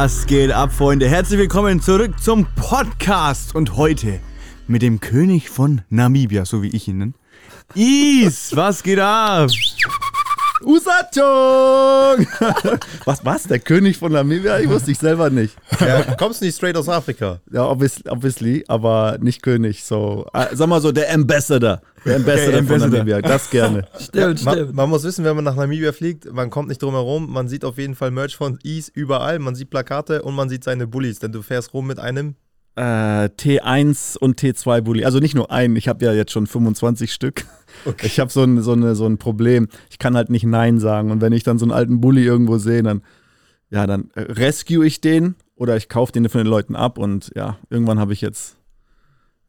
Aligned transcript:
Was 0.00 0.28
geht 0.28 0.52
ab, 0.52 0.70
Freunde? 0.72 1.08
Herzlich 1.08 1.40
willkommen 1.40 1.80
zurück 1.80 2.20
zum 2.20 2.46
Podcast 2.54 3.56
und 3.56 3.76
heute 3.76 4.20
mit 4.68 4.80
dem 4.80 5.00
König 5.00 5.50
von 5.50 5.80
Namibia, 5.90 6.44
so 6.44 6.62
wie 6.62 6.68
ich 6.68 6.86
ihn 6.86 6.98
nenne. 6.98 7.14
Is, 7.74 8.54
was 8.54 8.84
geht 8.84 9.00
ab? 9.00 9.50
Usachung! 10.64 12.26
was, 13.04 13.24
was? 13.24 13.44
Der 13.44 13.58
König 13.60 13.96
von 13.96 14.12
Namibia? 14.12 14.58
Ich 14.58 14.68
wusste 14.68 14.90
ich 14.90 14.98
selber 14.98 15.30
nicht. 15.30 15.56
Ja, 15.80 16.02
kommst 16.16 16.40
du 16.40 16.46
nicht 16.46 16.56
straight 16.56 16.76
aus 16.76 16.88
Afrika? 16.88 17.40
Ja, 17.52 17.66
obviously, 17.66 18.10
obviously 18.10 18.64
aber 18.66 19.18
nicht 19.20 19.42
König. 19.42 19.84
So, 19.84 20.26
äh, 20.32 20.46
sag 20.52 20.68
mal 20.68 20.80
so, 20.80 20.90
der 20.90 21.12
Ambassador. 21.14 21.80
Der 22.04 22.16
Ambassador 22.16 22.60
okay, 22.60 22.66
von 22.66 22.90
Namibia, 22.90 23.22
das 23.22 23.50
gerne. 23.50 23.86
Stimmt, 23.98 24.40
ja, 24.40 24.52
stimmt. 24.52 24.74
Man, 24.74 24.88
muss 24.90 25.04
wissen, 25.04 25.24
wenn 25.24 25.36
man 25.36 25.44
nach 25.44 25.56
Namibia 25.56 25.92
fliegt, 25.92 26.32
man 26.32 26.50
kommt 26.50 26.68
nicht 26.68 26.82
drum 26.82 26.94
herum, 26.94 27.30
man 27.30 27.48
sieht 27.48 27.64
auf 27.64 27.78
jeden 27.78 27.94
Fall 27.94 28.10
Merch 28.10 28.36
von 28.36 28.58
Ease 28.62 28.90
überall, 28.94 29.38
man 29.38 29.54
sieht 29.54 29.70
Plakate 29.70 30.22
und 30.22 30.34
man 30.34 30.48
sieht 30.48 30.64
seine 30.64 30.86
Bullies, 30.86 31.18
denn 31.18 31.32
du 31.32 31.42
fährst 31.42 31.74
rum 31.74 31.86
mit 31.86 31.98
einem 31.98 32.34
äh, 32.78 33.28
T1 33.28 34.16
und 34.16 34.40
T2 34.40 34.82
Bully. 34.82 35.04
Also 35.04 35.18
nicht 35.18 35.34
nur 35.34 35.50
einen, 35.50 35.74
ich 35.74 35.88
habe 35.88 36.04
ja 36.04 36.12
jetzt 36.12 36.30
schon 36.30 36.46
25 36.46 37.12
Stück. 37.12 37.44
Okay. 37.84 38.06
Ich 38.06 38.18
habe 38.18 38.30
so 38.30 38.42
ein, 38.42 38.62
so, 38.62 38.94
so 38.94 39.06
ein 39.06 39.18
Problem. 39.18 39.68
Ich 39.90 39.98
kann 39.98 40.16
halt 40.16 40.30
nicht 40.30 40.44
Nein 40.44 40.78
sagen. 40.78 41.10
Und 41.10 41.20
wenn 41.20 41.32
ich 41.32 41.42
dann 41.42 41.58
so 41.58 41.64
einen 41.64 41.72
alten 41.72 42.00
Bully 42.00 42.24
irgendwo 42.24 42.58
sehe, 42.58 42.82
dann, 42.82 43.02
ja, 43.70 43.86
dann 43.86 44.10
rescue 44.16 44.86
ich 44.86 45.00
den 45.00 45.34
oder 45.56 45.76
ich 45.76 45.88
kaufe 45.88 46.12
den 46.12 46.28
von 46.28 46.40
den 46.40 46.46
Leuten 46.46 46.76
ab. 46.76 46.98
Und 46.98 47.30
ja, 47.34 47.58
irgendwann 47.68 47.98
habe 47.98 48.12
ich 48.12 48.20
jetzt 48.20 48.56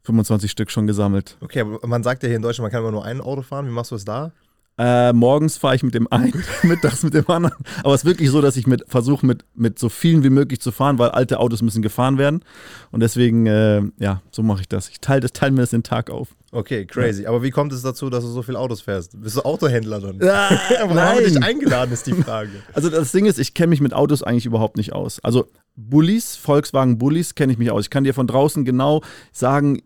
25 0.04 0.50
Stück 0.50 0.72
schon 0.72 0.88
gesammelt. 0.88 1.38
Okay, 1.42 1.62
aber 1.62 1.88
man 1.88 2.04
sagt 2.04 2.24
ja 2.24 2.28
hier 2.28 2.36
in 2.36 2.42
Deutschland, 2.42 2.66
man 2.66 2.72
kann 2.72 2.82
immer 2.82 2.92
nur 2.92 3.06
ein 3.06 3.22
Auto 3.22 3.42
fahren. 3.42 3.68
Wie 3.68 3.72
machst 3.72 3.92
du 3.92 3.96
es 3.96 4.06
da? 4.06 4.32
Äh, 4.80 5.12
morgens 5.12 5.58
fahre 5.58 5.76
ich 5.76 5.84
mit 5.84 5.94
dem 5.94 6.10
einen, 6.10 6.42
mittags 6.64 7.04
mit 7.04 7.14
dem 7.14 7.30
anderen. 7.30 7.64
Aber 7.84 7.94
es 7.94 8.02
ist 8.02 8.06
wirklich 8.06 8.30
so, 8.30 8.42
dass 8.42 8.56
ich 8.56 8.66
mit 8.66 8.86
versuche, 8.88 9.26
mit, 9.26 9.44
mit 9.54 9.78
so 9.78 9.90
vielen 9.90 10.24
wie 10.24 10.30
möglich 10.30 10.62
zu 10.62 10.72
fahren, 10.72 10.98
weil 10.98 11.10
alte 11.10 11.40
Autos 11.42 11.62
müssen 11.62 11.82
gefahren 11.82 12.18
werden. 12.18 12.46
Und 12.92 13.02
deswegen, 13.02 13.46
äh, 13.46 13.82
ja, 13.98 14.22
so 14.32 14.42
mache 14.42 14.62
ich 14.62 14.70
das. 14.70 14.88
Ich 14.88 15.02
teile 15.02 15.30
teil 15.30 15.52
mir 15.52 15.62
das 15.62 15.72
den 15.72 15.84
Tag 15.84 16.10
auf. 16.10 16.30
Okay, 16.52 16.86
crazy. 16.86 17.24
Ja. 17.24 17.30
Aber 17.30 17.44
wie 17.44 17.52
kommt 17.52 17.72
es 17.74 17.82
dazu, 17.82 18.10
dass 18.10 18.24
du 18.24 18.30
so 18.30 18.42
viele 18.42 18.58
Autos 18.58 18.82
fährst? 18.82 19.22
Bist 19.22 19.38
du 19.38 19.42
Autohändler 19.42 20.00
dann? 20.00 20.20
Ja, 20.20 20.50
Warum 20.80 20.96
nein. 20.96 21.16
haben 21.16 21.24
dich 21.24 21.44
eingeladen, 21.44 21.94
ist 21.94 22.08
die 22.08 22.14
Frage. 22.14 22.50
Also 22.74 22.90
das 22.90 23.12
Ding 23.12 23.26
ist, 23.26 23.40
ich 23.40 23.54
kenne 23.54 23.68
mich 23.68 23.82
mit 23.82 23.94
Autos 23.94 24.24
eigentlich 24.24 24.46
überhaupt 24.46 24.78
nicht 24.78 24.94
aus. 24.94 25.20
Also 25.24 25.48
Bullies, 25.76 26.36
Volkswagen 26.36 26.98
Bullies, 26.98 27.36
kenne 27.36 27.52
ich 27.52 27.60
mich 27.60 27.72
aus. 27.72 27.86
Ich 27.86 27.90
kann 27.90 28.04
dir 28.04 28.14
von 28.14 28.28
draußen 28.28 28.66
genau 28.66 29.02
sagen, 29.32 29.82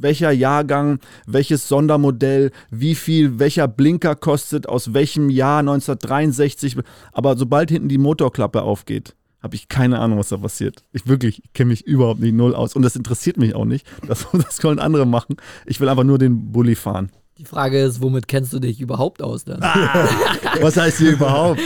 welcher 0.00 0.30
Jahrgang, 0.30 1.00
welches 1.26 1.68
Sondermodell, 1.68 2.52
wie 2.70 2.94
viel, 2.94 3.38
welcher 3.38 3.68
Blinker 3.68 4.14
kostet, 4.14 4.68
aus 4.68 4.94
welchem 4.94 5.30
Jahr 5.30 5.60
1963. 5.60 6.76
Aber 7.12 7.36
sobald 7.36 7.70
hinten 7.70 7.88
die 7.88 7.98
Motorklappe 7.98 8.62
aufgeht, 8.62 9.14
habe 9.42 9.54
ich 9.54 9.68
keine 9.68 9.98
Ahnung, 10.00 10.18
was 10.18 10.28
da 10.28 10.36
passiert. 10.36 10.84
Ich 10.92 11.06
wirklich 11.06 11.42
kenne 11.54 11.68
mich 11.68 11.86
überhaupt 11.86 12.20
nicht 12.20 12.34
null 12.34 12.54
aus. 12.54 12.74
Und 12.74 12.82
das 12.82 12.96
interessiert 12.96 13.36
mich 13.36 13.54
auch 13.54 13.64
nicht. 13.64 13.86
Das, 14.08 14.26
das 14.32 14.58
können 14.58 14.78
andere 14.78 15.06
machen. 15.06 15.36
Ich 15.66 15.80
will 15.80 15.88
einfach 15.88 16.04
nur 16.04 16.18
den 16.18 16.50
Bulli 16.50 16.74
fahren. 16.74 17.10
Die 17.36 17.44
Frage 17.44 17.80
ist, 17.80 18.00
womit 18.00 18.26
kennst 18.26 18.52
du 18.52 18.58
dich 18.58 18.80
überhaupt 18.80 19.22
aus 19.22 19.44
dann? 19.44 19.62
Ah, 19.62 20.08
was 20.60 20.76
heißt 20.76 20.98
hier 20.98 21.12
überhaupt? 21.12 21.60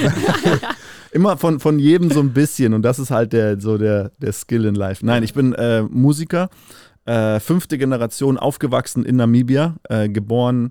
Immer 1.12 1.36
von, 1.36 1.60
von 1.60 1.78
jedem 1.78 2.10
so 2.10 2.20
ein 2.20 2.32
bisschen 2.32 2.74
und 2.74 2.82
das 2.82 2.98
ist 2.98 3.10
halt 3.10 3.32
der, 3.32 3.60
so 3.60 3.78
der, 3.78 4.10
der 4.18 4.32
Skill 4.32 4.64
in 4.64 4.74
Life. 4.74 5.04
Nein, 5.04 5.22
ich 5.22 5.34
bin 5.34 5.52
äh, 5.54 5.82
Musiker, 5.82 6.50
äh, 7.04 7.38
fünfte 7.38 7.78
Generation, 7.78 8.38
aufgewachsen 8.38 9.04
in 9.04 9.16
Namibia, 9.16 9.76
äh, 9.88 10.08
geboren 10.08 10.70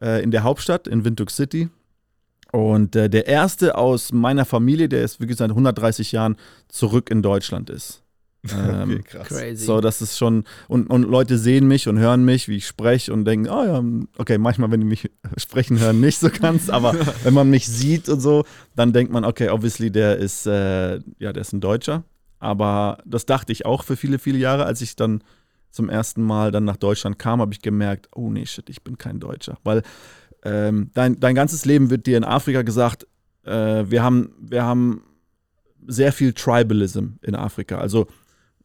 äh, 0.00 0.22
in 0.22 0.30
der 0.30 0.42
Hauptstadt, 0.42 0.88
in 0.88 1.04
Windhoek 1.04 1.30
City. 1.30 1.68
Und 2.52 2.94
äh, 2.96 3.08
der 3.08 3.26
erste 3.26 3.76
aus 3.76 4.12
meiner 4.12 4.44
Familie, 4.44 4.88
der 4.88 5.02
ist 5.02 5.20
wirklich 5.20 5.38
seit 5.38 5.50
130 5.50 6.12
Jahren 6.12 6.36
zurück 6.68 7.10
in 7.10 7.22
Deutschland 7.22 7.70
ist. 7.70 7.98
Ähm, 8.52 8.94
okay, 8.94 9.02
krass. 9.04 9.28
Crazy. 9.28 9.64
So, 9.64 9.80
das 9.80 10.02
ist 10.02 10.18
schon, 10.18 10.42
und, 10.66 10.88
und 10.88 11.04
Leute 11.04 11.38
sehen 11.38 11.68
mich 11.68 11.86
und 11.86 12.00
hören 12.00 12.24
mich, 12.24 12.48
wie 12.48 12.56
ich 12.56 12.66
spreche 12.66 13.12
und 13.12 13.24
denken, 13.24 13.48
oh 13.48 13.64
ja, 13.64 13.80
okay, 14.18 14.36
manchmal, 14.36 14.68
wenn 14.72 14.80
die 14.80 14.86
mich 14.86 15.08
sprechen 15.36 15.78
hören, 15.78 16.00
nicht 16.00 16.18
so 16.18 16.28
ganz, 16.28 16.68
aber 16.68 16.92
wenn 17.22 17.34
man 17.34 17.48
mich 17.48 17.68
sieht 17.68 18.08
und 18.08 18.18
so, 18.18 18.44
dann 18.74 18.92
denkt 18.92 19.12
man, 19.12 19.24
okay, 19.24 19.48
obviously, 19.50 19.92
der 19.92 20.16
ist, 20.16 20.48
äh, 20.48 20.94
ja, 21.20 21.32
der 21.32 21.40
ist 21.40 21.52
ein 21.52 21.60
Deutscher. 21.60 22.02
Aber 22.40 22.98
das 23.06 23.26
dachte 23.26 23.52
ich 23.52 23.64
auch 23.64 23.84
für 23.84 23.96
viele, 23.96 24.18
viele 24.18 24.38
Jahre, 24.38 24.64
als 24.64 24.80
ich 24.80 24.96
dann 24.96 25.22
zum 25.70 25.88
ersten 25.88 26.22
Mal 26.22 26.50
dann 26.50 26.64
nach 26.64 26.76
Deutschland 26.76 27.20
kam, 27.20 27.40
habe 27.40 27.52
ich 27.54 27.62
gemerkt, 27.62 28.08
oh 28.12 28.28
nee, 28.28 28.44
shit, 28.44 28.68
ich 28.68 28.82
bin 28.82 28.98
kein 28.98 29.20
Deutscher. 29.20 29.58
Weil 29.62 29.82
ähm, 30.44 30.90
dein, 30.94 31.20
dein 31.20 31.34
ganzes 31.34 31.64
Leben 31.64 31.90
wird 31.90 32.06
dir 32.06 32.16
in 32.16 32.24
Afrika 32.24 32.62
gesagt, 32.62 33.06
äh, 33.44 33.84
wir, 33.88 34.02
haben, 34.02 34.34
wir 34.40 34.64
haben 34.64 35.02
sehr 35.86 36.12
viel 36.12 36.32
Tribalism 36.32 37.06
in 37.22 37.34
Afrika. 37.34 37.78
Also, 37.78 38.06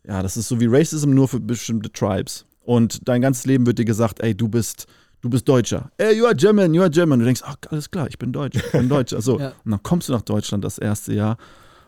ja, 0.07 0.23
das 0.23 0.37
ist 0.37 0.47
so 0.47 0.59
wie 0.59 0.67
Racism 0.67 1.11
nur 1.11 1.27
für 1.27 1.39
bestimmte 1.39 1.91
Tribes. 1.91 2.45
Und 2.61 3.07
dein 3.07 3.21
ganzes 3.21 3.45
Leben 3.45 3.65
wird 3.65 3.79
dir 3.79 3.85
gesagt, 3.85 4.19
ey, 4.21 4.35
du 4.35 4.47
bist, 4.47 4.87
du 5.21 5.29
bist 5.29 5.47
Deutscher. 5.47 5.91
Ey, 5.97 6.17
you 6.17 6.25
are 6.25 6.35
German, 6.35 6.73
you 6.73 6.81
are 6.81 6.89
German. 6.89 7.19
Du 7.19 7.25
denkst, 7.25 7.41
ach, 7.45 7.55
alles 7.69 7.89
klar, 7.89 8.07
ich 8.07 8.17
bin 8.17 8.31
Deutsch, 8.31 8.57
ich 8.57 8.71
bin 8.71 8.89
Deutsch. 8.89 9.13
Also, 9.13 9.39
ja. 9.39 9.53
Und 9.63 9.71
dann 9.71 9.83
kommst 9.83 10.09
du 10.09 10.13
nach 10.13 10.21
Deutschland 10.21 10.63
das 10.63 10.77
erste 10.77 11.13
Jahr 11.13 11.37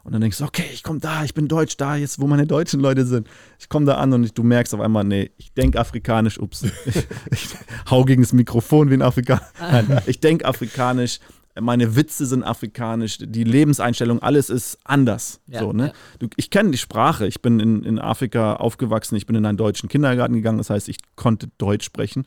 und 0.03 0.13
dann 0.13 0.21
denkst 0.21 0.37
du, 0.37 0.45
okay, 0.45 0.65
ich 0.73 0.83
komme 0.83 0.99
da, 0.99 1.23
ich 1.23 1.33
bin 1.33 1.47
deutsch, 1.47 1.77
da 1.77 1.95
jetzt, 1.95 2.19
wo 2.19 2.27
meine 2.27 2.47
deutschen 2.47 2.79
Leute 2.79 3.05
sind. 3.05 3.27
Ich 3.59 3.69
komme 3.69 3.85
da 3.85 3.95
an 3.95 4.13
und 4.13 4.37
du 4.37 4.43
merkst 4.43 4.73
auf 4.73 4.79
einmal, 4.79 5.03
nee, 5.03 5.31
ich 5.37 5.53
denke 5.53 5.79
afrikanisch, 5.79 6.39
ups, 6.39 6.63
ich, 6.85 7.07
ich 7.31 7.49
hau 7.89 8.05
gegen 8.05 8.21
das 8.21 8.33
Mikrofon 8.33 8.89
wie 8.89 8.95
ein 8.95 9.01
Afrikaner. 9.01 9.41
Nein, 9.59 10.01
ich 10.05 10.19
denke 10.19 10.45
afrikanisch, 10.45 11.19
meine 11.59 11.95
Witze 11.95 12.25
sind 12.25 12.43
afrikanisch, 12.43 13.17
die 13.19 13.43
Lebenseinstellung, 13.43 14.21
alles 14.21 14.49
ist 14.49 14.77
anders. 14.83 15.41
Ja, 15.47 15.59
so, 15.59 15.73
ne? 15.73 15.87
Ja. 15.87 15.93
Du, 16.19 16.27
ich 16.37 16.49
kenne 16.49 16.71
die 16.71 16.77
Sprache, 16.77 17.27
ich 17.27 17.41
bin 17.41 17.59
in, 17.59 17.83
in 17.83 17.99
Afrika 17.99 18.55
aufgewachsen, 18.55 19.15
ich 19.15 19.25
bin 19.25 19.35
in 19.35 19.45
einen 19.45 19.57
deutschen 19.57 19.89
Kindergarten 19.89 20.35
gegangen, 20.35 20.57
das 20.57 20.69
heißt, 20.69 20.89
ich 20.89 20.97
konnte 21.15 21.49
Deutsch 21.57 21.85
sprechen. 21.85 22.25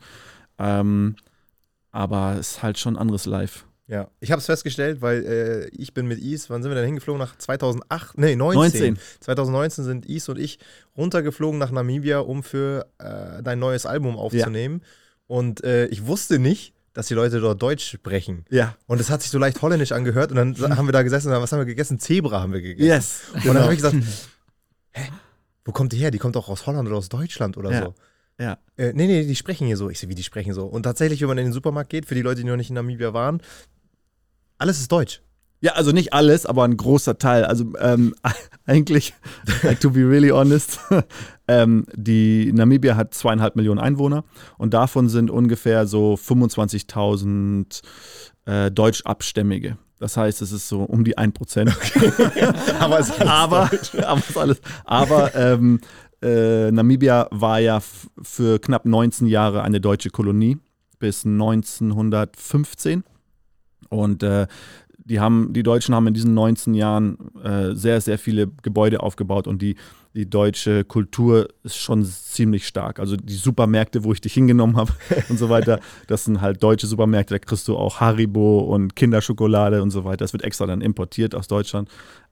Ähm, 0.59 1.15
aber 1.91 2.35
es 2.39 2.51
ist 2.51 2.63
halt 2.63 2.77
schon 2.79 2.95
ein 2.95 2.99
anderes 2.99 3.25
Live. 3.25 3.65
Ja, 3.87 4.09
ich 4.21 4.31
habe 4.31 4.39
es 4.39 4.45
festgestellt, 4.45 5.01
weil 5.01 5.25
äh, 5.25 5.67
ich 5.69 5.93
bin 5.93 6.07
mit 6.07 6.19
Is, 6.19 6.49
wann 6.49 6.63
sind 6.63 6.71
wir 6.71 6.75
denn 6.75 6.85
hingeflogen? 6.85 7.19
Nach 7.19 7.37
2008, 7.37 8.17
nee, 8.17 8.35
19. 8.35 8.95
19. 8.95 8.99
2019 9.19 9.83
sind 9.83 10.05
Is 10.05 10.29
und 10.29 10.39
ich 10.39 10.57
runtergeflogen 10.95 11.59
nach 11.59 11.71
Namibia, 11.71 12.19
um 12.19 12.43
für 12.43 12.87
äh, 12.99 13.43
dein 13.43 13.59
neues 13.59 13.85
Album 13.85 14.17
aufzunehmen. 14.17 14.81
Ja. 14.81 14.87
Und 15.27 15.63
äh, 15.63 15.87
ich 15.87 16.05
wusste 16.05 16.39
nicht, 16.39 16.73
dass 16.93 17.07
die 17.07 17.13
Leute 17.13 17.41
dort 17.41 17.61
Deutsch 17.61 17.91
sprechen. 17.91 18.45
Ja. 18.49 18.77
Und 18.87 19.01
es 19.01 19.09
hat 19.09 19.21
sich 19.21 19.31
so 19.31 19.39
leicht 19.39 19.61
holländisch 19.61 19.91
angehört 19.91 20.31
und 20.31 20.37
dann 20.37 20.57
haben 20.77 20.87
wir 20.87 20.93
da 20.93 21.03
gesessen 21.03 21.33
und 21.33 21.41
was 21.41 21.51
haben 21.51 21.59
wir 21.59 21.65
gegessen? 21.65 21.99
Zebra 21.99 22.41
haben 22.41 22.53
wir 22.53 22.61
gegessen. 22.61 22.87
Yes. 22.87 23.21
Und 23.33 23.41
genau. 23.41 23.53
dann 23.55 23.63
habe 23.63 23.73
ich 23.73 23.79
gesagt, 23.81 23.95
hä, 24.91 25.09
wo 25.65 25.71
kommt 25.73 25.91
die 25.91 25.97
her? 25.97 26.11
Die 26.11 26.19
kommt 26.19 26.35
doch 26.35 26.47
aus 26.47 26.65
Holland 26.67 26.87
oder 26.87 26.97
aus 26.97 27.09
Deutschland 27.09 27.57
oder 27.57 27.71
ja. 27.71 27.81
so. 27.81 27.95
Ja. 28.39 28.57
Äh, 28.77 28.93
nee, 28.93 29.07
nee, 29.07 29.25
die 29.25 29.35
sprechen 29.35 29.67
hier 29.67 29.77
so. 29.77 29.89
Ich 29.89 29.99
sehe, 29.99 30.09
wie 30.09 30.15
die 30.15 30.23
sprechen 30.23 30.53
so. 30.53 30.65
Und 30.65 30.83
tatsächlich, 30.83 31.21
wenn 31.21 31.27
man 31.27 31.37
in 31.37 31.45
den 31.45 31.53
Supermarkt 31.53 31.89
geht, 31.89 32.05
für 32.05 32.15
die 32.15 32.21
Leute, 32.21 32.41
die 32.41 32.47
noch 32.47 32.55
nicht 32.55 32.69
in 32.69 32.75
Namibia 32.75 33.13
waren, 33.13 33.41
alles 34.57 34.79
ist 34.79 34.91
deutsch. 34.91 35.21
Ja, 35.63 35.71
also 35.75 35.93
nicht 35.93 36.11
alles, 36.11 36.45
aber 36.45 36.65
ein 36.65 36.75
großer 36.75 37.17
Teil. 37.17 37.45
Also 37.45 37.71
ähm, 37.79 38.13
eigentlich, 38.65 39.13
to 39.79 39.91
be 39.91 40.01
really 40.01 40.29
honest, 40.29 40.79
ähm, 41.47 41.85
die 41.95 42.51
Namibia 42.51 42.97
hat 42.97 43.13
zweieinhalb 43.13 43.55
Millionen 43.55 43.79
Einwohner 43.79 44.25
und 44.57 44.73
davon 44.73 45.07
sind 45.07 45.31
ungefähr 45.31 45.87
so 45.87 46.15
25.000 46.15 47.81
äh, 48.45 48.71
Deutschabstämmige. 48.71 49.77
Das 49.99 50.17
heißt, 50.17 50.41
es 50.41 50.51
ist 50.51 50.67
so 50.67 50.83
um 50.83 51.05
die 51.05 51.17
1%. 51.17 51.31
Okay. 51.69 52.53
aber 52.81 52.99
es 52.99 53.07
ist 53.07 53.21
alles 53.21 53.31
aber, 53.31 53.69
aber, 54.05 54.19
ist 54.19 54.37
alles, 54.37 54.61
aber 54.83 55.33
ähm, 55.33 55.79
äh, 56.21 56.71
Namibia 56.71 57.29
war 57.31 57.59
ja 57.59 57.81
für 58.21 58.59
knapp 58.59 58.85
19 58.85 59.27
Jahre 59.27 59.63
eine 59.63 59.79
deutsche 59.79 60.09
Kolonie 60.09 60.57
bis 60.99 61.25
1915. 61.25 63.05
Und 63.93 64.23
äh, 64.23 64.47
die 65.05 65.19
haben, 65.19 65.53
die 65.53 65.63
Deutschen 65.63 65.93
haben 65.93 66.07
in 66.07 66.13
diesen 66.13 66.33
19 66.33 66.73
Jahren 66.73 67.17
äh, 67.43 67.73
sehr, 67.75 67.99
sehr 68.01 68.17
viele 68.17 68.47
Gebäude 68.61 69.01
aufgebaut 69.01 69.47
und 69.47 69.61
die, 69.61 69.75
die 70.13 70.29
deutsche 70.29 70.85
Kultur 70.85 71.49
ist 71.63 71.75
schon 71.75 72.05
ziemlich 72.05 72.67
stark. 72.67 72.99
Also 72.99 73.17
die 73.17 73.33
Supermärkte, 73.33 74.03
wo 74.03 74.13
ich 74.13 74.21
dich 74.21 74.33
hingenommen 74.33 74.77
habe 74.77 74.93
und 75.29 75.37
so 75.37 75.49
weiter, 75.49 75.79
das 76.07 76.25
sind 76.25 76.41
halt 76.41 76.63
deutsche 76.63 76.87
Supermärkte, 76.87 77.35
da 77.35 77.39
kriegst 77.39 77.67
du 77.67 77.75
auch 77.75 77.99
Haribo 77.99 78.59
und 78.59 78.95
Kinderschokolade 78.95 79.81
und 79.81 79.91
so 79.91 80.05
weiter. 80.05 80.17
Das 80.17 80.33
wird 80.33 80.43
extra 80.43 80.65
dann 80.65 80.81
importiert 80.81 81.35
aus 81.35 81.47
Deutschland. 81.47 81.89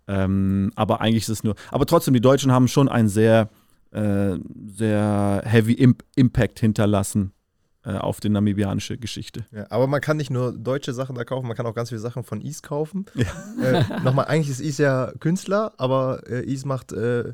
Ähm, 0.07 0.71
aber 0.75 1.01
eigentlich 1.01 1.23
ist 1.23 1.29
es 1.29 1.43
nur, 1.43 1.55
aber 1.71 1.85
trotzdem, 1.85 2.13
die 2.13 2.21
Deutschen 2.21 2.51
haben 2.51 2.67
schon 2.67 2.89
einen 2.89 3.09
sehr, 3.09 3.49
äh, 3.91 4.37
sehr 4.65 5.43
heavy 5.45 5.73
Imp 5.73 6.03
Impact 6.15 6.59
hinterlassen 6.59 7.33
auf 7.83 8.19
die 8.19 8.29
namibianische 8.29 8.97
Geschichte. 8.97 9.45
Ja, 9.51 9.65
aber 9.69 9.87
man 9.87 10.01
kann 10.01 10.17
nicht 10.17 10.29
nur 10.29 10.51
deutsche 10.51 10.93
Sachen 10.93 11.15
da 11.15 11.23
kaufen, 11.23 11.47
man 11.47 11.57
kann 11.57 11.65
auch 11.65 11.73
ganz 11.73 11.89
viele 11.89 12.01
Sachen 12.01 12.23
von 12.23 12.41
Is 12.41 12.61
kaufen. 12.61 13.05
Ja. 13.15 13.79
Äh, 13.79 13.83
Nochmal, 14.03 14.25
eigentlich 14.25 14.49
ist 14.49 14.59
Is 14.61 14.77
ja 14.77 15.11
Künstler, 15.19 15.73
aber 15.77 16.21
äh, 16.29 16.45
Is 16.45 16.65
macht, 16.65 16.91
äh, 16.91 17.33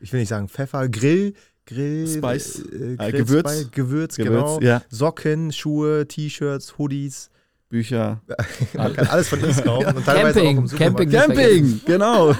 ich 0.00 0.12
will 0.12 0.20
nicht 0.20 0.28
sagen 0.28 0.48
Pfeffer, 0.48 0.88
Grill, 0.88 1.34
Grill, 1.66 2.08
Spice, 2.08 2.64
äh, 2.64 2.96
Grill, 2.96 3.12
Gewürz. 3.12 3.50
Spice, 3.50 3.70
Gewürz, 3.70 4.16
Gewürz, 4.16 4.16
genau. 4.16 4.60
Ja. 4.60 4.82
Socken, 4.88 5.52
Schuhe, 5.52 6.08
T-Shirts, 6.08 6.76
Hoodies. 6.78 7.30
Bücher. 7.70 8.20
Man 8.74 8.92
kann 8.92 9.06
alles 9.06 9.28
von 9.28 9.42
Ease 9.42 9.62
kaufen 9.62 9.96
und 9.96 10.04
teilweise 10.04 10.40
Camping, 10.40 10.56
auch 10.56 10.60
im 10.60 10.66
Supermarkt. 10.66 11.10
Camping. 11.10 11.36
Camping, 11.36 11.80
genau. 11.86 12.34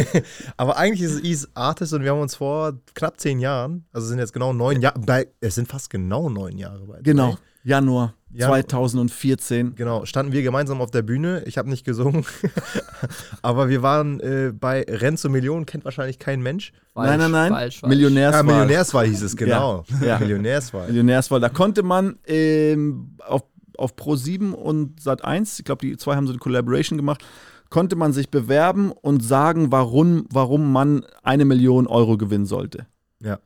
Aber 0.56 0.76
eigentlich 0.78 1.02
ist 1.02 1.14
es 1.16 1.22
Ease 1.22 1.48
Artist 1.54 1.92
und 1.92 2.02
wir 2.02 2.10
haben 2.10 2.20
uns 2.20 2.34
vor 2.34 2.72
knapp 2.94 3.20
zehn 3.20 3.38
Jahren, 3.38 3.84
also 3.92 4.06
sind 4.08 4.18
jetzt 4.18 4.32
genau 4.32 4.52
neun 4.52 4.80
Jahre, 4.80 4.98
es 5.40 5.54
sind 5.54 5.68
fast 5.68 5.90
genau 5.90 6.28
neun 6.28 6.58
Jahre 6.58 6.84
bei 6.86 6.98
Genau. 7.02 7.36
Januar 7.62 8.14
Ja. 8.32 8.46
2014. 8.48 9.74
Genau, 9.74 10.06
standen 10.06 10.32
wir 10.32 10.42
gemeinsam 10.42 10.80
auf 10.80 10.90
der 10.90 11.02
Bühne. 11.02 11.42
Ich 11.44 11.58
habe 11.58 11.68
nicht 11.68 11.84
gesungen, 11.84 12.24
aber 13.42 13.68
wir 13.68 13.82
waren 13.82 14.18
äh, 14.20 14.50
bei 14.58 14.82
Renn 14.88 15.18
zur 15.18 15.30
Million, 15.30 15.66
kennt 15.66 15.84
wahrscheinlich 15.84 16.18
kein 16.18 16.40
Mensch. 16.40 16.72
nein, 16.94 17.18
nein, 17.18 17.30
nein. 17.30 17.52
Falsch, 17.52 17.80
falsch. 17.80 17.90
Millionärswahl. 17.90 18.46
Ja, 18.46 18.52
Millionärswahl 18.52 19.06
hieß 19.08 19.22
es, 19.22 19.36
genau. 19.36 19.84
Ja, 20.00 20.06
ja. 20.06 20.18
Millionärswahl. 20.20 20.86
Millionärswahl. 20.86 21.40
Da 21.40 21.50
konnte 21.50 21.82
man 21.82 22.16
ähm, 22.26 23.16
auf, 23.26 23.42
auf 23.80 23.94
Pro7 23.94 24.52
und 24.52 25.00
Sat1, 25.00 25.58
ich 25.58 25.64
glaube, 25.64 25.86
die 25.86 25.96
zwei 25.96 26.16
haben 26.16 26.26
so 26.26 26.32
eine 26.32 26.38
Collaboration 26.40 26.96
gemacht, 26.96 27.24
konnte 27.70 27.96
man 27.96 28.12
sich 28.12 28.30
bewerben 28.30 28.92
und 28.92 29.22
sagen, 29.24 29.70
warum, 29.72 30.26
warum 30.30 30.72
man 30.72 31.04
eine 31.22 31.44
Million 31.44 31.86
Euro 31.86 32.16
gewinnen 32.16 32.46
sollte. 32.46 32.86
Ja. 33.22 33.38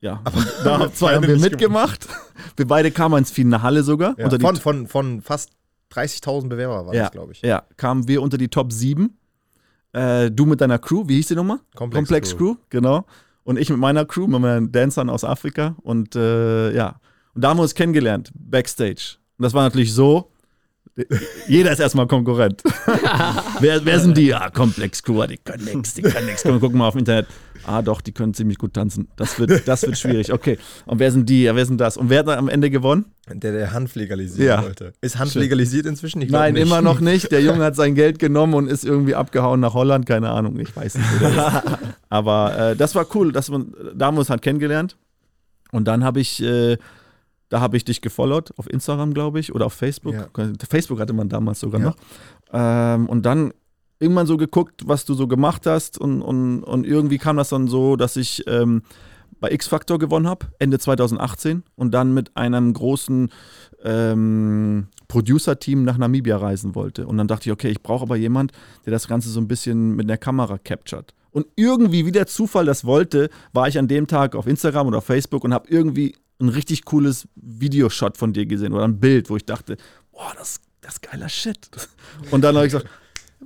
Ja, 0.00 0.20
und 0.34 0.52
da 0.64 0.78
haben 0.80 0.94
zwei 0.94 1.14
haben 1.14 1.26
wir 1.26 1.38
mitgemacht. 1.38 2.08
Wir 2.56 2.66
beide 2.66 2.90
kamen 2.90 3.18
ins 3.18 3.30
Finale 3.30 3.84
sogar. 3.84 4.18
Ja, 4.18 4.28
von, 4.30 4.56
von, 4.56 4.86
von 4.88 5.22
fast 5.22 5.50
30.000 5.92 6.48
Bewerber 6.48 6.86
war 6.86 6.94
Ja. 6.94 7.02
das, 7.04 7.12
glaube 7.12 7.32
ich. 7.32 7.42
Ja, 7.42 7.62
kamen 7.76 8.08
wir 8.08 8.20
unter 8.20 8.36
die 8.36 8.48
Top 8.48 8.72
7. 8.72 9.16
Äh, 9.92 10.30
du 10.30 10.44
mit 10.46 10.60
deiner 10.60 10.78
Crew, 10.78 11.04
wie 11.06 11.16
hieß 11.16 11.28
die 11.28 11.34
Nummer? 11.36 11.60
Komplex 11.74 12.36
Crew. 12.36 12.56
genau. 12.70 13.04
Und 13.44 13.58
ich 13.58 13.68
mit 13.70 13.78
meiner 13.78 14.04
Crew, 14.04 14.26
mit 14.26 14.40
meinen 14.40 14.72
Dancern 14.72 15.10
aus 15.10 15.22
Afrika. 15.24 15.76
Und 15.82 16.16
äh, 16.16 16.72
ja, 16.74 17.00
und 17.34 17.42
da 17.44 17.50
haben 17.50 17.58
wir 17.58 17.62
uns 17.62 17.74
kennengelernt, 17.74 18.30
Backstage. 18.34 19.16
Und 19.42 19.46
das 19.46 19.54
war 19.54 19.64
natürlich 19.64 19.92
so, 19.92 20.30
jeder 21.48 21.72
ist 21.72 21.80
erstmal 21.80 22.06
Konkurrent. 22.06 22.62
wer, 23.58 23.84
wer 23.84 23.98
sind 23.98 24.16
die? 24.16 24.32
Ah, 24.32 24.50
Komplex 24.50 25.02
Crew, 25.02 25.20
ah, 25.20 25.26
die 25.26 25.36
können 25.36 25.64
nix, 25.64 25.94
die 25.94 26.02
können 26.02 26.26
nix. 26.26 26.44
Komm, 26.44 26.60
guck 26.60 26.72
mal 26.72 26.86
auf 26.86 26.94
dem 26.94 27.00
Internet. 27.00 27.26
Ah, 27.66 27.82
doch, 27.82 28.00
die 28.00 28.12
können 28.12 28.34
ziemlich 28.34 28.56
gut 28.56 28.74
tanzen. 28.74 29.08
Das 29.16 29.40
wird, 29.40 29.66
das 29.66 29.82
wird 29.82 29.98
schwierig. 29.98 30.32
Okay. 30.32 30.58
Und 30.86 31.00
wer 31.00 31.10
sind 31.10 31.28
die? 31.28 31.42
Ja, 31.42 31.56
wer 31.56 31.66
sind 31.66 31.80
das? 31.80 31.96
Und 31.96 32.08
wer 32.08 32.20
hat 32.20 32.28
dann 32.28 32.38
am 32.38 32.48
Ende 32.48 32.70
gewonnen? 32.70 33.06
Der, 33.32 33.50
der 33.50 33.72
Hanf 33.72 33.96
legalisieren 33.96 34.46
Ja. 34.46 34.62
wollte. 34.62 34.92
Ist 35.00 35.18
Hanf 35.18 35.32
Schön. 35.32 35.42
legalisiert 35.42 35.86
inzwischen? 35.86 36.22
Ich 36.22 36.30
Nein, 36.30 36.52
nicht. 36.54 36.62
immer 36.62 36.80
noch 36.80 37.00
nicht. 37.10 37.32
Der 37.32 37.42
Junge 37.42 37.64
hat 37.64 37.74
sein 37.74 37.96
Geld 37.96 38.20
genommen 38.20 38.54
und 38.54 38.68
ist 38.68 38.84
irgendwie 38.84 39.16
abgehauen 39.16 39.58
nach 39.58 39.74
Holland. 39.74 40.06
Keine 40.06 40.30
Ahnung, 40.30 40.56
ich 40.60 40.76
weiß 40.76 40.94
nicht. 40.94 41.08
Wo 41.14 41.18
der 41.18 41.62
ist. 41.66 41.78
Aber 42.10 42.56
äh, 42.70 42.76
das 42.76 42.94
war 42.94 43.06
cool, 43.16 43.32
dass 43.32 43.48
man, 43.50 43.74
da 43.92 44.06
haben 44.06 44.14
wir 44.14 44.20
uns 44.20 44.30
halt 44.30 44.42
kennengelernt. 44.42 44.96
Und 45.72 45.88
dann 45.88 46.04
habe 46.04 46.20
ich, 46.20 46.40
äh, 46.40 46.76
da 47.52 47.60
habe 47.60 47.76
ich 47.76 47.84
dich 47.84 48.00
gefollowt 48.00 48.54
auf 48.56 48.66
Instagram, 48.70 49.12
glaube 49.12 49.38
ich, 49.38 49.54
oder 49.54 49.66
auf 49.66 49.74
Facebook. 49.74 50.14
Ja. 50.14 50.26
Facebook 50.68 50.98
hatte 51.00 51.12
man 51.12 51.28
damals 51.28 51.60
sogar 51.60 51.80
Ja. 51.82 51.86
noch. 51.88 51.96
Ähm, 52.50 53.10
und 53.10 53.26
dann 53.26 53.52
irgendwann 54.00 54.26
so 54.26 54.38
geguckt, 54.38 54.82
was 54.86 55.04
du 55.04 55.12
so 55.12 55.28
gemacht 55.28 55.66
hast. 55.66 55.98
Und, 55.98 56.22
und, 56.22 56.64
und 56.64 56.86
irgendwie 56.86 57.18
kam 57.18 57.36
das 57.36 57.50
dann 57.50 57.68
so, 57.68 57.96
dass 57.96 58.16
ich 58.16 58.42
ähm, 58.46 58.82
bei 59.38 59.50
X-Factor 59.52 59.98
gewonnen 59.98 60.26
habe, 60.28 60.46
Ende 60.60 60.78
2018. 60.78 61.62
Und 61.76 61.92
dann 61.92 62.14
mit 62.14 62.34
einem 62.38 62.72
großen 62.72 63.28
ähm, 63.84 64.86
Producer-Team 65.08 65.84
nach 65.84 65.98
Namibia 65.98 66.38
reisen 66.38 66.74
wollte. 66.74 67.06
Und 67.06 67.18
dann 67.18 67.28
dachte 67.28 67.50
ich, 67.50 67.52
okay, 67.52 67.68
ich 67.68 67.82
brauche 67.82 68.04
aber 68.04 68.16
jemand, 68.16 68.52
der 68.86 68.92
das 68.92 69.08
Ganze 69.08 69.28
so 69.28 69.40
ein 69.40 69.48
bisschen 69.48 69.94
mit 69.94 70.08
der 70.08 70.16
Kamera 70.18 70.56
captured. 70.56 71.12
Und 71.30 71.46
irgendwie, 71.56 72.04
wie 72.06 72.12
der 72.12 72.26
Zufall 72.26 72.64
das 72.66 72.84
wollte, 72.84 73.30
war 73.52 73.68
ich 73.68 73.78
an 73.78 73.88
dem 73.88 74.06
Tag 74.06 74.34
auf 74.36 74.46
Instagram 74.46 74.86
oder 74.86 74.98
auf 74.98 75.04
Facebook 75.04 75.44
und 75.44 75.54
habe 75.54 75.68
irgendwie 75.68 76.14
ein 76.42 76.48
richtig 76.48 76.84
cooles 76.84 77.28
Videoshot 77.36 78.18
von 78.18 78.32
dir 78.32 78.46
gesehen 78.46 78.72
oder 78.72 78.84
ein 78.84 78.98
Bild, 79.00 79.30
wo 79.30 79.36
ich 79.36 79.44
dachte, 79.44 79.76
boah, 80.12 80.32
das, 80.36 80.60
das 80.80 80.94
ist 80.94 81.02
geiler 81.02 81.28
Shit. 81.28 81.70
Und 82.30 82.42
dann 82.42 82.56
habe 82.56 82.66
ich 82.66 82.72
gesagt, 82.72 82.90